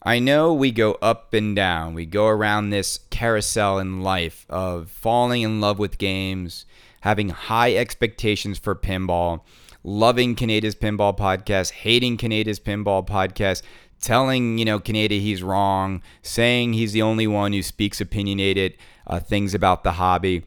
I 0.07 0.21
know 0.21 0.55
we 0.55 0.71
go 0.71 0.93
up 1.03 1.35
and 1.35 1.57
down. 1.57 1.93
We 1.93 2.07
go 2.07 2.29
around 2.29 2.71
this 2.71 3.01
carousel 3.11 3.81
in 3.81 4.03
life 4.03 4.47
of 4.49 4.89
falling 4.89 5.43
in 5.43 5.61
love 5.61 5.81
with 5.81 5.99
games, 5.99 6.65
having 7.01 7.31
high 7.31 7.75
expectations 7.75 8.57
for 8.57 8.77
pinball, 8.77 9.41
loving 9.83 10.37
Kaneda's 10.37 10.77
Pinball 10.77 11.19
Podcast, 11.19 11.73
hating 11.73 12.19
Kaneda's 12.19 12.61
Pinball 12.61 13.05
Podcast, 13.05 13.63
telling, 14.01 14.59
you 14.59 14.65
know, 14.65 14.79
Kaneda 14.79 15.19
he's 15.21 15.43
wrong, 15.43 16.01
saying 16.23 16.75
he's 16.75 16.93
the 16.93 17.03
only 17.03 17.27
one 17.27 17.53
who 17.53 17.61
speaks 17.61 18.01
opinionated 18.01 18.77
uh, 19.09 19.19
things 19.19 19.55
about 19.55 19.83
the 19.83 19.93
hobby. 19.93 20.45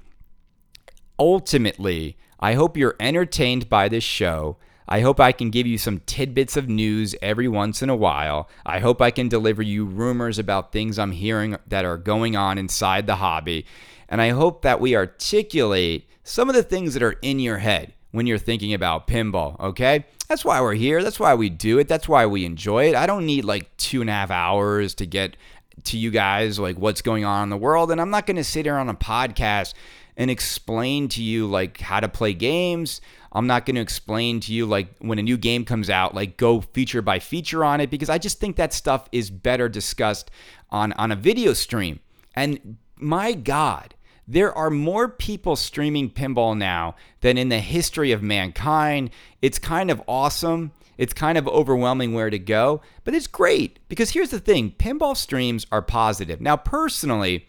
Ultimately, 1.19 2.17
I 2.39 2.54
hope 2.54 2.78
you're 2.78 2.95
entertained 2.98 3.67
by 3.67 3.89
this 3.89 4.06
show. 4.06 4.56
I 4.91 5.02
hope 5.02 5.19
I 5.19 5.32
can 5.32 5.52
give 5.52 5.67
you 5.67 5.78
some 5.78 6.02
tidbits 6.08 6.58
of 6.58 6.67
news 6.67 7.15
every 7.21 7.47
once 7.47 7.84
in 7.84 7.89
a 7.89 7.95
while. 7.95 8.49
I 8.65 8.80
hope 8.80 9.04
I 9.04 9.12
can 9.12 9.30
deliver 9.30 9.62
you 9.62 9.86
rumors 9.86 10.39
about 10.39 10.71
things 10.71 10.97
I'm 10.97 11.12
hearing 11.12 11.58
that 11.67 11.86
are 11.86 11.95
going 11.95 12.36
on 12.36 12.58
inside 12.58 13.06
the 13.06 13.17
hobby. 13.17 13.67
And 14.10 14.19
I 14.19 14.30
hope 14.30 14.63
that 14.63 14.82
we 14.82 14.95
articulate 14.95 16.10
some 16.23 16.49
of 16.49 16.56
the 16.56 16.63
things 16.63 16.95
that 16.95 17.04
are 17.04 17.17
in 17.21 17.39
your 17.39 17.60
head 17.60 17.93
when 18.12 18.25
you're 18.25 18.39
thinking 18.39 18.73
about 18.73 19.08
pinball, 19.08 19.60
okay? 19.60 20.06
That's 20.28 20.43
why 20.43 20.60
we're 20.60 20.73
here. 20.73 21.04
That's 21.04 21.19
why 21.19 21.36
we 21.36 21.49
do 21.49 21.78
it. 21.78 21.88
That's 21.88 22.10
why 22.10 22.25
we 22.25 22.43
enjoy 22.43 22.89
it. 22.89 22.95
I 22.95 23.06
don't 23.06 23.28
need 23.28 23.45
like 23.45 23.78
two 23.78 24.02
and 24.02 24.10
a 24.10 24.13
half 24.13 24.32
hours 24.32 24.95
to 24.95 25.06
get 25.06 25.38
to 25.84 25.97
you 25.97 26.10
guys 26.10 26.60
like 26.60 26.78
what's 26.78 27.02
going 27.04 27.25
on 27.25 27.43
in 27.43 27.49
the 27.49 27.58
world. 27.58 27.91
And 27.91 28.02
I'm 28.02 28.10
not 28.10 28.25
going 28.25 28.38
to 28.38 28.43
sit 28.43 28.65
here 28.65 28.75
on 28.75 28.89
a 28.89 28.95
podcast 28.95 29.75
and 30.19 30.29
explain 30.29 31.08
to 31.08 31.23
you 31.23 31.47
like 31.47 31.79
how 31.79 32.01
to 32.01 32.10
play 32.10 32.34
games. 32.34 32.99
I'm 33.32 33.47
not 33.47 33.65
going 33.65 33.75
to 33.75 33.82
explain 33.82 34.41
to 34.41 34.53
you 34.53 34.65
like 34.65 34.93
when 34.99 35.17
a 35.17 35.23
new 35.23 35.38
game 35.38 35.63
comes 35.63 35.89
out, 35.89 36.13
like 36.13 36.36
go 36.36 36.60
feature 36.60 37.01
by 37.01 37.19
feature 37.19 37.63
on 37.63 37.79
it 37.79 37.89
because 37.89 38.10
I 38.10 38.17
just 38.17 38.39
think 38.39 38.58
that 38.58 38.73
stuff 38.73 39.08
is 39.13 39.32
better 39.32 39.69
discussed 39.69 40.29
on 40.69 40.91
on 40.93 41.13
a 41.13 41.15
video 41.15 41.53
stream. 41.53 42.01
And 42.36 42.77
my 42.97 43.32
God, 43.32 43.95
there 44.27 44.53
are 44.53 44.69
more 44.69 45.08
people 45.08 45.55
streaming 45.55 46.10
pinball 46.10 46.55
now 46.55 46.95
than 47.21 47.38
in 47.38 47.47
the 47.47 47.60
history 47.60 48.12
of 48.12 48.21
mankind. 48.21 49.12
It's 49.41 49.58
kind 49.58 49.89
of 49.89 50.03
awesome. 50.05 50.73
It's 50.97 51.13
kind 51.13 51.38
of 51.38 51.47
overwhelming 51.47 52.13
where 52.13 52.29
to 52.29 52.38
go, 52.38 52.82
but 53.05 53.13
it's 53.13 53.25
great 53.25 53.79
because 53.88 54.10
here's 54.10 54.32
the 54.32 54.39
thing 54.41 54.71
pinball 54.71 55.15
streams 55.15 55.65
are 55.71 55.82
positive. 55.82 56.41
Now, 56.41 56.58
personally, 56.58 57.47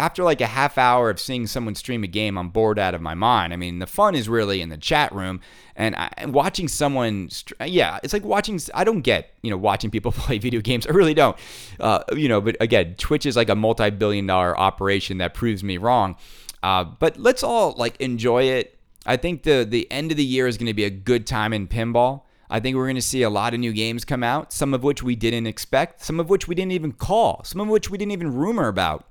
after 0.00 0.24
like 0.24 0.40
a 0.40 0.46
half 0.46 0.78
hour 0.78 1.10
of 1.10 1.20
seeing 1.20 1.46
someone 1.46 1.74
stream 1.74 2.02
a 2.02 2.06
game, 2.06 2.38
I'm 2.38 2.48
bored 2.48 2.78
out 2.78 2.94
of 2.94 3.02
my 3.02 3.12
mind. 3.14 3.52
I 3.52 3.56
mean, 3.56 3.80
the 3.80 3.86
fun 3.86 4.14
is 4.14 4.30
really 4.30 4.62
in 4.62 4.70
the 4.70 4.78
chat 4.78 5.14
room 5.14 5.40
and, 5.76 5.94
I, 5.94 6.10
watching 6.26 6.68
someone. 6.68 7.28
Yeah, 7.64 7.98
it's 8.02 8.14
like 8.14 8.24
watching. 8.24 8.58
I 8.74 8.82
don't 8.82 9.02
get 9.02 9.34
you 9.42 9.50
know 9.50 9.58
watching 9.58 9.90
people 9.90 10.10
play 10.16 10.38
video 10.38 10.62
games. 10.62 10.86
I 10.86 10.90
really 10.90 11.12
don't. 11.12 11.36
Uh, 11.78 12.02
you 12.14 12.28
know, 12.28 12.40
but 12.40 12.56
again, 12.60 12.94
Twitch 12.96 13.26
is 13.26 13.36
like 13.36 13.50
a 13.50 13.54
multi-billion-dollar 13.54 14.58
operation 14.58 15.18
that 15.18 15.34
proves 15.34 15.62
me 15.62 15.76
wrong. 15.76 16.16
Uh, 16.62 16.84
but 16.84 17.18
let's 17.18 17.42
all 17.42 17.74
like 17.76 18.00
enjoy 18.00 18.44
it. 18.44 18.78
I 19.04 19.18
think 19.18 19.42
the 19.42 19.66
the 19.68 19.90
end 19.92 20.10
of 20.10 20.16
the 20.16 20.24
year 20.24 20.46
is 20.46 20.56
going 20.56 20.66
to 20.66 20.74
be 20.74 20.84
a 20.84 20.90
good 20.90 21.26
time 21.26 21.52
in 21.52 21.68
pinball. 21.68 22.22
I 22.48 22.58
think 22.58 22.76
we're 22.76 22.86
going 22.86 22.96
to 22.96 23.02
see 23.02 23.22
a 23.22 23.30
lot 23.30 23.52
of 23.52 23.60
new 23.60 23.72
games 23.72 24.04
come 24.04 24.24
out, 24.24 24.52
some 24.52 24.74
of 24.74 24.82
which 24.82 25.02
we 25.02 25.14
didn't 25.14 25.46
expect, 25.46 26.02
some 26.02 26.18
of 26.18 26.30
which 26.30 26.48
we 26.48 26.54
didn't 26.54 26.72
even 26.72 26.92
call, 26.92 27.42
some 27.44 27.60
of 27.60 27.68
which 27.68 27.90
we 27.90 27.98
didn't 27.98 28.12
even 28.12 28.34
rumor 28.34 28.66
about. 28.66 29.06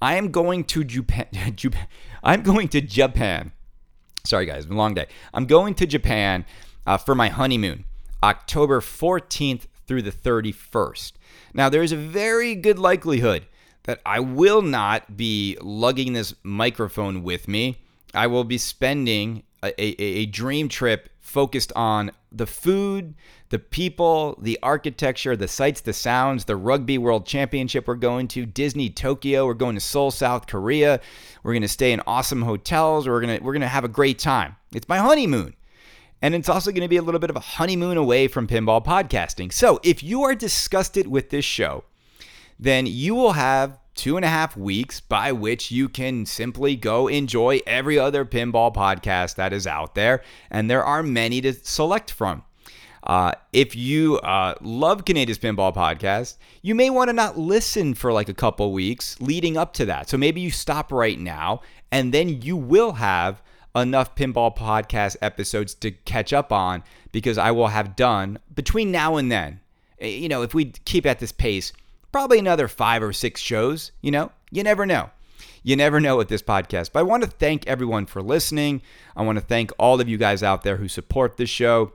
I 0.00 0.16
am 0.16 0.30
going 0.30 0.64
to 0.64 0.84
Japan. 0.84 1.26
I'm 2.22 2.42
going 2.42 2.68
to 2.68 2.80
Japan. 2.80 3.52
Sorry, 4.24 4.46
guys, 4.46 4.68
long 4.68 4.94
day. 4.94 5.06
I'm 5.32 5.46
going 5.46 5.74
to 5.74 5.86
Japan 5.86 6.44
uh, 6.86 6.96
for 6.96 7.14
my 7.14 7.28
honeymoon, 7.28 7.84
October 8.22 8.80
14th 8.80 9.66
through 9.86 10.02
the 10.02 10.10
31st. 10.12 11.12
Now, 11.54 11.68
there's 11.68 11.92
a 11.92 11.96
very 11.96 12.54
good 12.54 12.78
likelihood 12.78 13.46
that 13.84 14.00
I 14.04 14.20
will 14.20 14.62
not 14.62 15.16
be 15.16 15.56
lugging 15.60 16.12
this 16.12 16.34
microphone 16.42 17.22
with 17.22 17.46
me. 17.46 17.78
I 18.14 18.26
will 18.26 18.44
be 18.44 18.58
spending 18.58 19.44
a, 19.62 19.68
a, 19.80 20.02
a 20.02 20.26
dream 20.26 20.68
trip 20.68 21.08
focused 21.20 21.72
on 21.74 22.10
the 22.36 22.46
food, 22.46 23.14
the 23.48 23.58
people, 23.58 24.38
the 24.40 24.58
architecture, 24.62 25.36
the 25.36 25.48
sights, 25.48 25.80
the 25.80 25.92
sounds, 25.92 26.44
the 26.44 26.56
Rugby 26.56 26.98
World 26.98 27.26
Championship 27.26 27.86
we're 27.86 27.94
going 27.94 28.28
to, 28.28 28.46
Disney 28.46 28.90
Tokyo, 28.90 29.46
we're 29.46 29.54
going 29.54 29.74
to 29.74 29.80
Seoul, 29.80 30.10
South 30.10 30.46
Korea. 30.46 31.00
We're 31.42 31.52
going 31.52 31.62
to 31.62 31.68
stay 31.68 31.92
in 31.92 32.00
awesome 32.06 32.42
hotels. 32.42 33.08
We're 33.08 33.20
going 33.20 33.38
to 33.38 33.44
we're 33.44 33.52
going 33.52 33.60
to 33.62 33.68
have 33.68 33.84
a 33.84 33.88
great 33.88 34.18
time. 34.18 34.56
It's 34.72 34.88
my 34.88 34.98
honeymoon. 34.98 35.54
And 36.22 36.34
it's 36.34 36.48
also 36.48 36.70
going 36.70 36.82
to 36.82 36.88
be 36.88 36.96
a 36.96 37.02
little 37.02 37.20
bit 37.20 37.30
of 37.30 37.36
a 37.36 37.40
honeymoon 37.40 37.96
away 37.96 38.26
from 38.26 38.46
pinball 38.46 38.84
podcasting. 38.84 39.52
So, 39.52 39.80
if 39.82 40.02
you 40.02 40.22
are 40.22 40.34
disgusted 40.34 41.06
with 41.06 41.30
this 41.30 41.44
show, 41.44 41.84
then 42.58 42.86
you 42.86 43.14
will 43.14 43.32
have 43.32 43.78
two 43.96 44.16
and 44.16 44.24
a 44.24 44.28
half 44.28 44.56
weeks 44.56 45.00
by 45.00 45.32
which 45.32 45.70
you 45.70 45.88
can 45.88 46.24
simply 46.26 46.76
go 46.76 47.08
enjoy 47.08 47.60
every 47.66 47.98
other 47.98 48.24
pinball 48.24 48.72
podcast 48.72 49.34
that 49.34 49.52
is 49.52 49.66
out 49.66 49.94
there. 49.94 50.22
And 50.50 50.70
there 50.70 50.84
are 50.84 51.02
many 51.02 51.40
to 51.40 51.52
select 51.52 52.10
from. 52.10 52.44
Uh, 53.02 53.32
if 53.52 53.76
you 53.76 54.18
uh, 54.18 54.54
love 54.60 55.04
Kaneda's 55.04 55.38
Pinball 55.38 55.72
Podcast, 55.72 56.36
you 56.60 56.74
may 56.74 56.90
want 56.90 57.08
to 57.08 57.12
not 57.12 57.38
listen 57.38 57.94
for 57.94 58.12
like 58.12 58.28
a 58.28 58.34
couple 58.34 58.72
weeks 58.72 59.20
leading 59.20 59.56
up 59.56 59.72
to 59.74 59.86
that. 59.86 60.08
So 60.08 60.18
maybe 60.18 60.40
you 60.40 60.50
stop 60.50 60.90
right 60.90 61.18
now, 61.18 61.60
and 61.92 62.12
then 62.12 62.42
you 62.42 62.56
will 62.56 62.94
have 62.94 63.40
enough 63.76 64.16
Pinball 64.16 64.56
Podcast 64.56 65.16
episodes 65.22 65.72
to 65.74 65.92
catch 65.92 66.32
up 66.32 66.50
on 66.50 66.82
because 67.12 67.38
I 67.38 67.52
will 67.52 67.68
have 67.68 67.94
done 67.94 68.40
between 68.52 68.90
now 68.90 69.16
and 69.16 69.30
then. 69.30 69.60
Eh, 70.00 70.08
you 70.08 70.28
know, 70.28 70.42
if 70.42 70.52
we 70.52 70.66
keep 70.84 71.06
at 71.06 71.20
this 71.20 71.32
pace, 71.32 71.72
probably 72.16 72.38
another 72.38 72.66
five 72.66 73.02
or 73.02 73.12
six 73.12 73.42
shows. 73.42 73.92
You 74.00 74.10
know, 74.10 74.32
you 74.50 74.62
never 74.62 74.86
know. 74.86 75.10
You 75.62 75.76
never 75.76 76.00
know 76.00 76.16
with 76.16 76.28
this 76.28 76.40
podcast. 76.40 76.92
But 76.94 77.00
I 77.00 77.02
want 77.02 77.24
to 77.24 77.28
thank 77.28 77.66
everyone 77.66 78.06
for 78.06 78.22
listening. 78.22 78.80
I 79.14 79.22
want 79.22 79.36
to 79.36 79.44
thank 79.44 79.70
all 79.78 80.00
of 80.00 80.08
you 80.08 80.16
guys 80.16 80.42
out 80.42 80.62
there 80.62 80.78
who 80.78 80.88
support 80.88 81.36
this 81.36 81.50
show, 81.50 81.92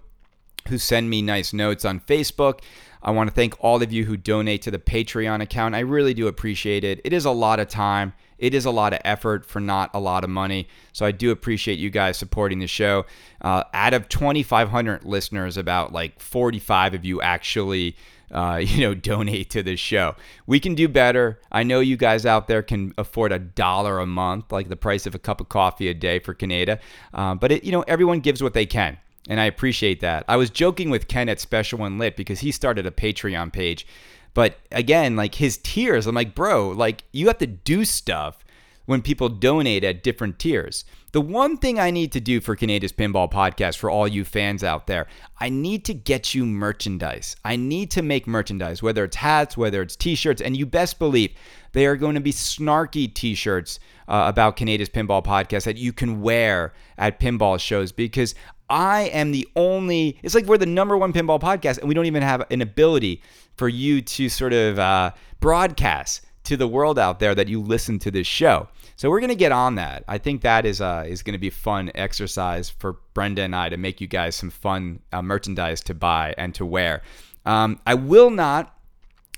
who 0.68 0.78
send 0.78 1.10
me 1.10 1.24
nice 1.24 1.54
notes 1.54 1.86
on 1.86 2.02
Facebook. 2.02 2.60
I 3.02 3.10
want 3.10 3.32
to 3.32 3.34
thank 3.34 3.56
all 3.64 3.82
of 3.82 3.92
you 3.92 4.06
who 4.06 4.16
donate 4.16 4.62
to 4.62 4.70
the 4.70 4.78
Patreon 4.78 5.42
account. 5.42 5.74
I 5.74 5.80
really 5.80 6.14
do 6.14 6.28
appreciate 6.28 6.84
it. 6.84 7.02
It 7.04 7.14
is 7.14 7.26
a 7.26 7.32
lot 7.32 7.60
of 7.60 7.68
time. 7.68 8.14
It 8.38 8.54
is 8.54 8.66
a 8.66 8.72
lot 8.72 8.94
of 8.94 9.00
effort 9.04 9.44
for 9.44 9.60
not 9.60 9.90
a 9.96 10.00
lot 10.00 10.24
of 10.24 10.30
money. 10.30 10.68
So 10.94 11.04
I 11.04 11.12
do 11.12 11.32
appreciate 11.32 11.80
you 11.80 11.90
guys 11.90 12.16
supporting 12.16 12.60
the 12.60 12.68
show. 12.68 13.08
Uh, 13.42 13.64
out 13.74 13.96
of 13.96 14.08
2,500 14.08 15.04
listeners, 15.04 15.58
about 15.58 15.92
like 15.92 16.20
45 16.20 16.94
of 16.94 17.06
you 17.06 17.24
actually 17.24 17.96
uh, 18.32 18.58
you 18.64 18.82
know, 18.82 18.94
donate 18.94 19.50
to 19.52 19.64
this 19.64 19.80
show. 19.80 20.16
We 20.48 20.60
can 20.60 20.76
do 20.76 20.88
better. 20.88 21.40
I 21.52 21.64
know 21.64 21.80
you 21.80 21.98
guys 21.98 22.26
out 22.26 22.48
there 22.48 22.64
can 22.64 22.94
afford 22.98 23.32
a 23.32 23.40
dollar 23.40 24.00
a 24.00 24.06
month, 24.06 24.52
like 24.52 24.70
the 24.70 24.76
price 24.76 25.06
of 25.06 25.16
a 25.16 25.20
cup 25.20 25.42
of 25.42 25.50
coffee 25.50 25.88
a 25.90 25.94
day 25.94 26.20
for 26.20 26.34
Kaneda. 26.34 26.80
Uh, 27.14 27.36
but 27.36 27.52
it, 27.52 27.64
you 27.64 27.72
know, 27.72 27.84
everyone 27.88 28.20
gives 28.20 28.42
what 28.42 28.54
they 28.54 28.66
can. 28.66 28.98
And 29.30 29.40
I 29.40 29.46
appreciate 29.46 30.00
that. 30.02 30.26
I 30.28 30.36
was 30.36 30.50
joking 30.50 30.90
with 30.90 31.08
Ken 31.08 31.30
at 31.30 31.40
Special 31.40 31.80
When 31.80 31.98
Lit 32.00 32.16
because 32.16 32.40
he 32.40 32.52
started 32.52 32.86
a 32.86 32.92
Patreon 32.92 33.54
page. 33.54 33.86
But 34.34 34.58
again, 34.72 35.16
like 35.16 35.36
his 35.36 35.58
tiers, 35.58 36.08
I'm 36.08 36.16
like, 36.16 36.34
bro, 36.34 36.70
like 36.70 37.04
you 37.12 37.28
have 37.28 37.38
to 37.40 37.48
do 37.48 37.86
stuff 37.86 38.44
when 38.92 39.02
people 39.02 39.30
donate 39.30 39.86
at 39.86 40.04
different 40.04 40.38
tiers. 40.38 40.84
The 41.14 41.22
one 41.22 41.56
thing 41.56 41.80
I 41.80 41.92
need 41.92 42.12
to 42.12 42.20
do 42.20 42.42
for 42.42 42.58
Kaneda's 42.58 42.92
Pinball 42.92 43.32
Podcast 43.32 43.78
for 43.78 43.90
all 43.90 44.06
you 44.06 44.26
fans 44.26 44.66
out 44.66 44.86
there, 44.86 45.08
I 45.40 45.48
need 45.48 45.86
to 45.86 45.94
get 45.94 46.36
you 46.36 46.46
merchandise. 46.46 47.38
I 47.46 47.56
need 47.56 47.90
to 47.92 48.02
make 48.02 48.28
merchandise, 48.28 48.84
whether 48.84 49.06
it's 49.06 49.16
hats, 49.16 49.56
whether 49.56 49.82
it's 49.82 49.96
t 49.96 50.14
shirts, 50.16 50.42
and 50.42 50.58
you 50.58 50.66
best 50.66 51.00
believe 51.00 51.32
they 51.72 51.86
are 51.86 51.96
going 51.96 52.16
to 52.16 52.22
be 52.22 52.34
snarky 52.34 53.14
t 53.14 53.34
shirts 53.34 53.80
uh, 54.10 54.26
about 54.28 54.58
Kaneda's 54.58 54.90
Pinball 54.90 55.24
Podcast 55.24 55.64
that 55.64 55.78
you 55.78 55.94
can 55.94 56.20
wear 56.20 56.74
at 56.98 57.18
pinball 57.18 57.62
shows 57.62 57.94
because 57.94 58.36
I 58.70 59.04
am 59.14 59.32
the 59.32 59.48
only, 59.56 60.20
it's 60.22 60.36
like 60.36 60.48
we're 60.48 60.58
the 60.58 60.66
number 60.66 60.98
one 60.98 61.14
pinball 61.14 61.40
podcast 61.40 61.78
and 61.78 61.88
we 61.88 61.94
don't 61.94 62.08
even 62.08 62.24
have 62.24 62.46
an 62.52 62.62
ability 62.62 63.22
for 63.56 63.70
you 63.70 64.02
to 64.02 64.28
sort 64.28 64.52
of 64.52 64.80
uh, 64.80 65.12
broadcast 65.40 66.26
to 66.44 66.58
the 66.58 66.68
world 66.68 66.98
out 66.98 67.20
there 67.20 67.36
that 67.36 67.48
you 67.48 67.62
listen 67.62 68.00
to 68.00 68.12
this 68.12 68.28
show. 68.28 68.68
So 69.02 69.10
we're 69.10 69.20
gonna 69.20 69.34
get 69.34 69.52
on 69.52 69.74
that. 69.76 70.04
I 70.08 70.20
think 70.20 70.44
that 70.44 70.64
is 70.64 70.80
uh, 70.80 71.06
is 71.08 71.24
gonna 71.24 71.40
be 71.40 71.50
fun 71.50 71.90
exercise 71.96 72.70
for 72.70 72.98
Brenda 73.16 73.42
and 73.42 73.56
I 73.56 73.68
to 73.68 73.76
make 73.76 74.00
you 74.00 74.06
guys 74.06 74.36
some 74.36 74.52
fun 74.52 75.00
uh, 75.12 75.24
merchandise 75.24 75.82
to 75.86 75.96
buy 75.96 76.36
and 76.38 76.54
to 76.54 76.68
wear. 76.68 77.02
Um, 77.44 77.80
I 77.88 77.96
will 77.96 78.30
not, 78.30 78.78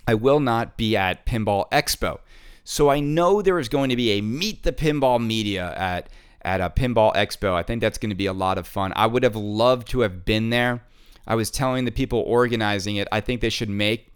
I 0.05 0.15
will 0.15 0.41
not 0.41 0.75
be 0.75 0.97
at 0.97 1.25
Pinball 1.25 1.69
Expo. 1.69 2.19
So 2.65 2.89
I 2.89 2.99
know 2.99 3.41
there 3.41 3.57
is 3.57 3.69
going 3.69 3.89
to 3.89 3.95
be 3.95 4.11
a 4.11 4.21
Meet 4.21 4.63
the 4.63 4.73
Pinball 4.73 5.25
Media 5.25 5.73
at 5.77 6.09
at 6.41 6.59
a 6.59 6.69
Pinball 6.69 7.15
Expo. 7.15 7.53
I 7.53 7.63
think 7.63 7.79
that's 7.79 7.97
going 7.97 8.09
to 8.09 8.17
be 8.17 8.25
a 8.25 8.33
lot 8.33 8.57
of 8.57 8.67
fun. 8.67 8.91
I 8.97 9.07
would 9.07 9.23
have 9.23 9.37
loved 9.37 9.87
to 9.91 10.01
have 10.01 10.25
been 10.25 10.49
there. 10.49 10.83
I 11.25 11.35
was 11.35 11.49
telling 11.49 11.85
the 11.85 11.91
people 11.91 12.19
organizing 12.19 12.97
it, 12.97 13.07
I 13.13 13.21
think 13.21 13.39
they 13.39 13.49
should 13.49 13.69
make 13.69 14.12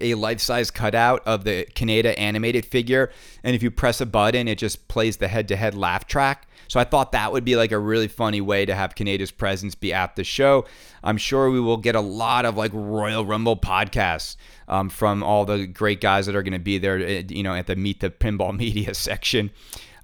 a 0.00 0.14
life-size 0.14 0.70
cutout 0.70 1.22
of 1.26 1.44
the 1.44 1.66
Kaneda 1.74 2.18
animated 2.18 2.64
figure, 2.64 3.10
and 3.42 3.54
if 3.54 3.62
you 3.62 3.70
press 3.70 4.00
a 4.00 4.06
button, 4.06 4.48
it 4.48 4.58
just 4.58 4.88
plays 4.88 5.16
the 5.18 5.28
head-to-head 5.28 5.74
laugh 5.74 6.06
track. 6.06 6.46
So 6.68 6.78
I 6.78 6.84
thought 6.84 7.12
that 7.12 7.32
would 7.32 7.44
be 7.44 7.56
like 7.56 7.72
a 7.72 7.78
really 7.78 8.08
funny 8.08 8.40
way 8.40 8.66
to 8.66 8.74
have 8.74 8.94
Kaneda's 8.94 9.30
presence 9.30 9.74
be 9.74 9.92
at 9.92 10.16
the 10.16 10.24
show. 10.24 10.66
I'm 11.02 11.16
sure 11.16 11.50
we 11.50 11.60
will 11.60 11.78
get 11.78 11.94
a 11.94 12.00
lot 12.00 12.44
of 12.44 12.56
like 12.56 12.72
Royal 12.74 13.24
Rumble 13.24 13.56
podcasts 13.56 14.36
um, 14.68 14.90
from 14.90 15.22
all 15.22 15.46
the 15.46 15.66
great 15.66 16.00
guys 16.00 16.26
that 16.26 16.36
are 16.36 16.42
going 16.42 16.52
to 16.52 16.58
be 16.58 16.76
there, 16.78 16.98
eh, 16.98 17.22
you 17.28 17.42
know, 17.42 17.54
at 17.54 17.66
the 17.66 17.76
Meet 17.76 18.00
the 18.00 18.10
Pinball 18.10 18.56
Media 18.56 18.92
section. 18.94 19.50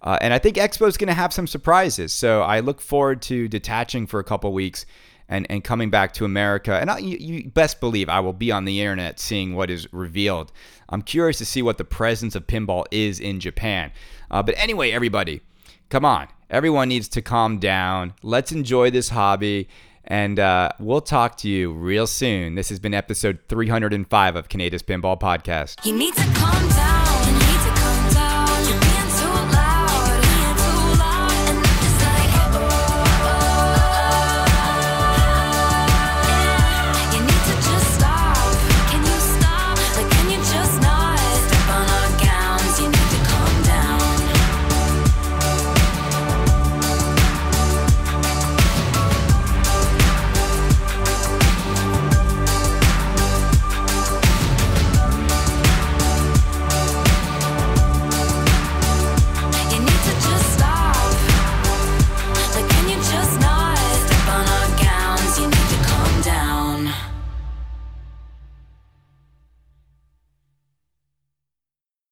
Uh, 0.01 0.18
and 0.20 0.34
I 0.34 0.38
think 0.38 0.57
Expo 0.57 0.86
is 0.86 0.97
going 0.97 1.09
to 1.09 1.14
have 1.14 1.32
some 1.32 1.47
surprises. 1.47 2.12
So 2.12 2.42
I 2.42 2.61
look 2.61 2.80
forward 2.80 3.22
to 3.22 3.49
detaching 3.49 4.07
for 4.07 4.20
a 4.20 4.24
couple 4.24 4.53
weeks 4.53 4.84
and, 5.28 5.46
and 5.50 5.64
coming 5.64 5.90
back 5.90 6.12
to 6.14 6.24
America. 6.24 6.74
And 6.74 6.90
I, 6.90 6.98
you, 6.98 7.16
you, 7.18 7.50
best 7.50 7.80
believe 7.80 8.08
I 8.08 8.20
will 8.20 8.32
be 8.32 8.52
on 8.52 8.64
the 8.64 8.80
internet 8.80 9.18
seeing 9.18 9.54
what 9.54 9.70
is 9.70 9.90
revealed. 9.92 10.52
I'm 10.88 11.02
curious 11.02 11.38
to 11.38 11.44
see 11.44 11.62
what 11.62 11.78
the 11.78 11.84
presence 11.84 12.34
of 12.34 12.46
pinball 12.46 12.84
is 12.90 13.20
in 13.20 13.40
Japan. 13.40 13.92
Uh, 14.30 14.42
but 14.42 14.54
anyway, 14.58 14.90
everybody, 14.90 15.40
come 15.88 16.04
on. 16.04 16.28
Everyone 16.50 16.88
needs 16.88 17.08
to 17.08 17.22
calm 17.22 17.58
down. 17.58 18.14
Let's 18.22 18.52
enjoy 18.52 18.90
this 18.90 19.08
hobby. 19.08 19.68
And 20.06 20.38
uh, 20.38 20.68
we'll 20.78 21.00
talk 21.00 21.38
to 21.38 21.48
you 21.48 21.72
real 21.72 22.06
soon. 22.06 22.56
This 22.56 22.68
has 22.68 22.78
been 22.78 22.92
episode 22.92 23.38
305 23.48 24.36
of 24.36 24.48
Kaneda's 24.48 24.82
Pinball 24.82 25.18
Podcast. 25.18 25.84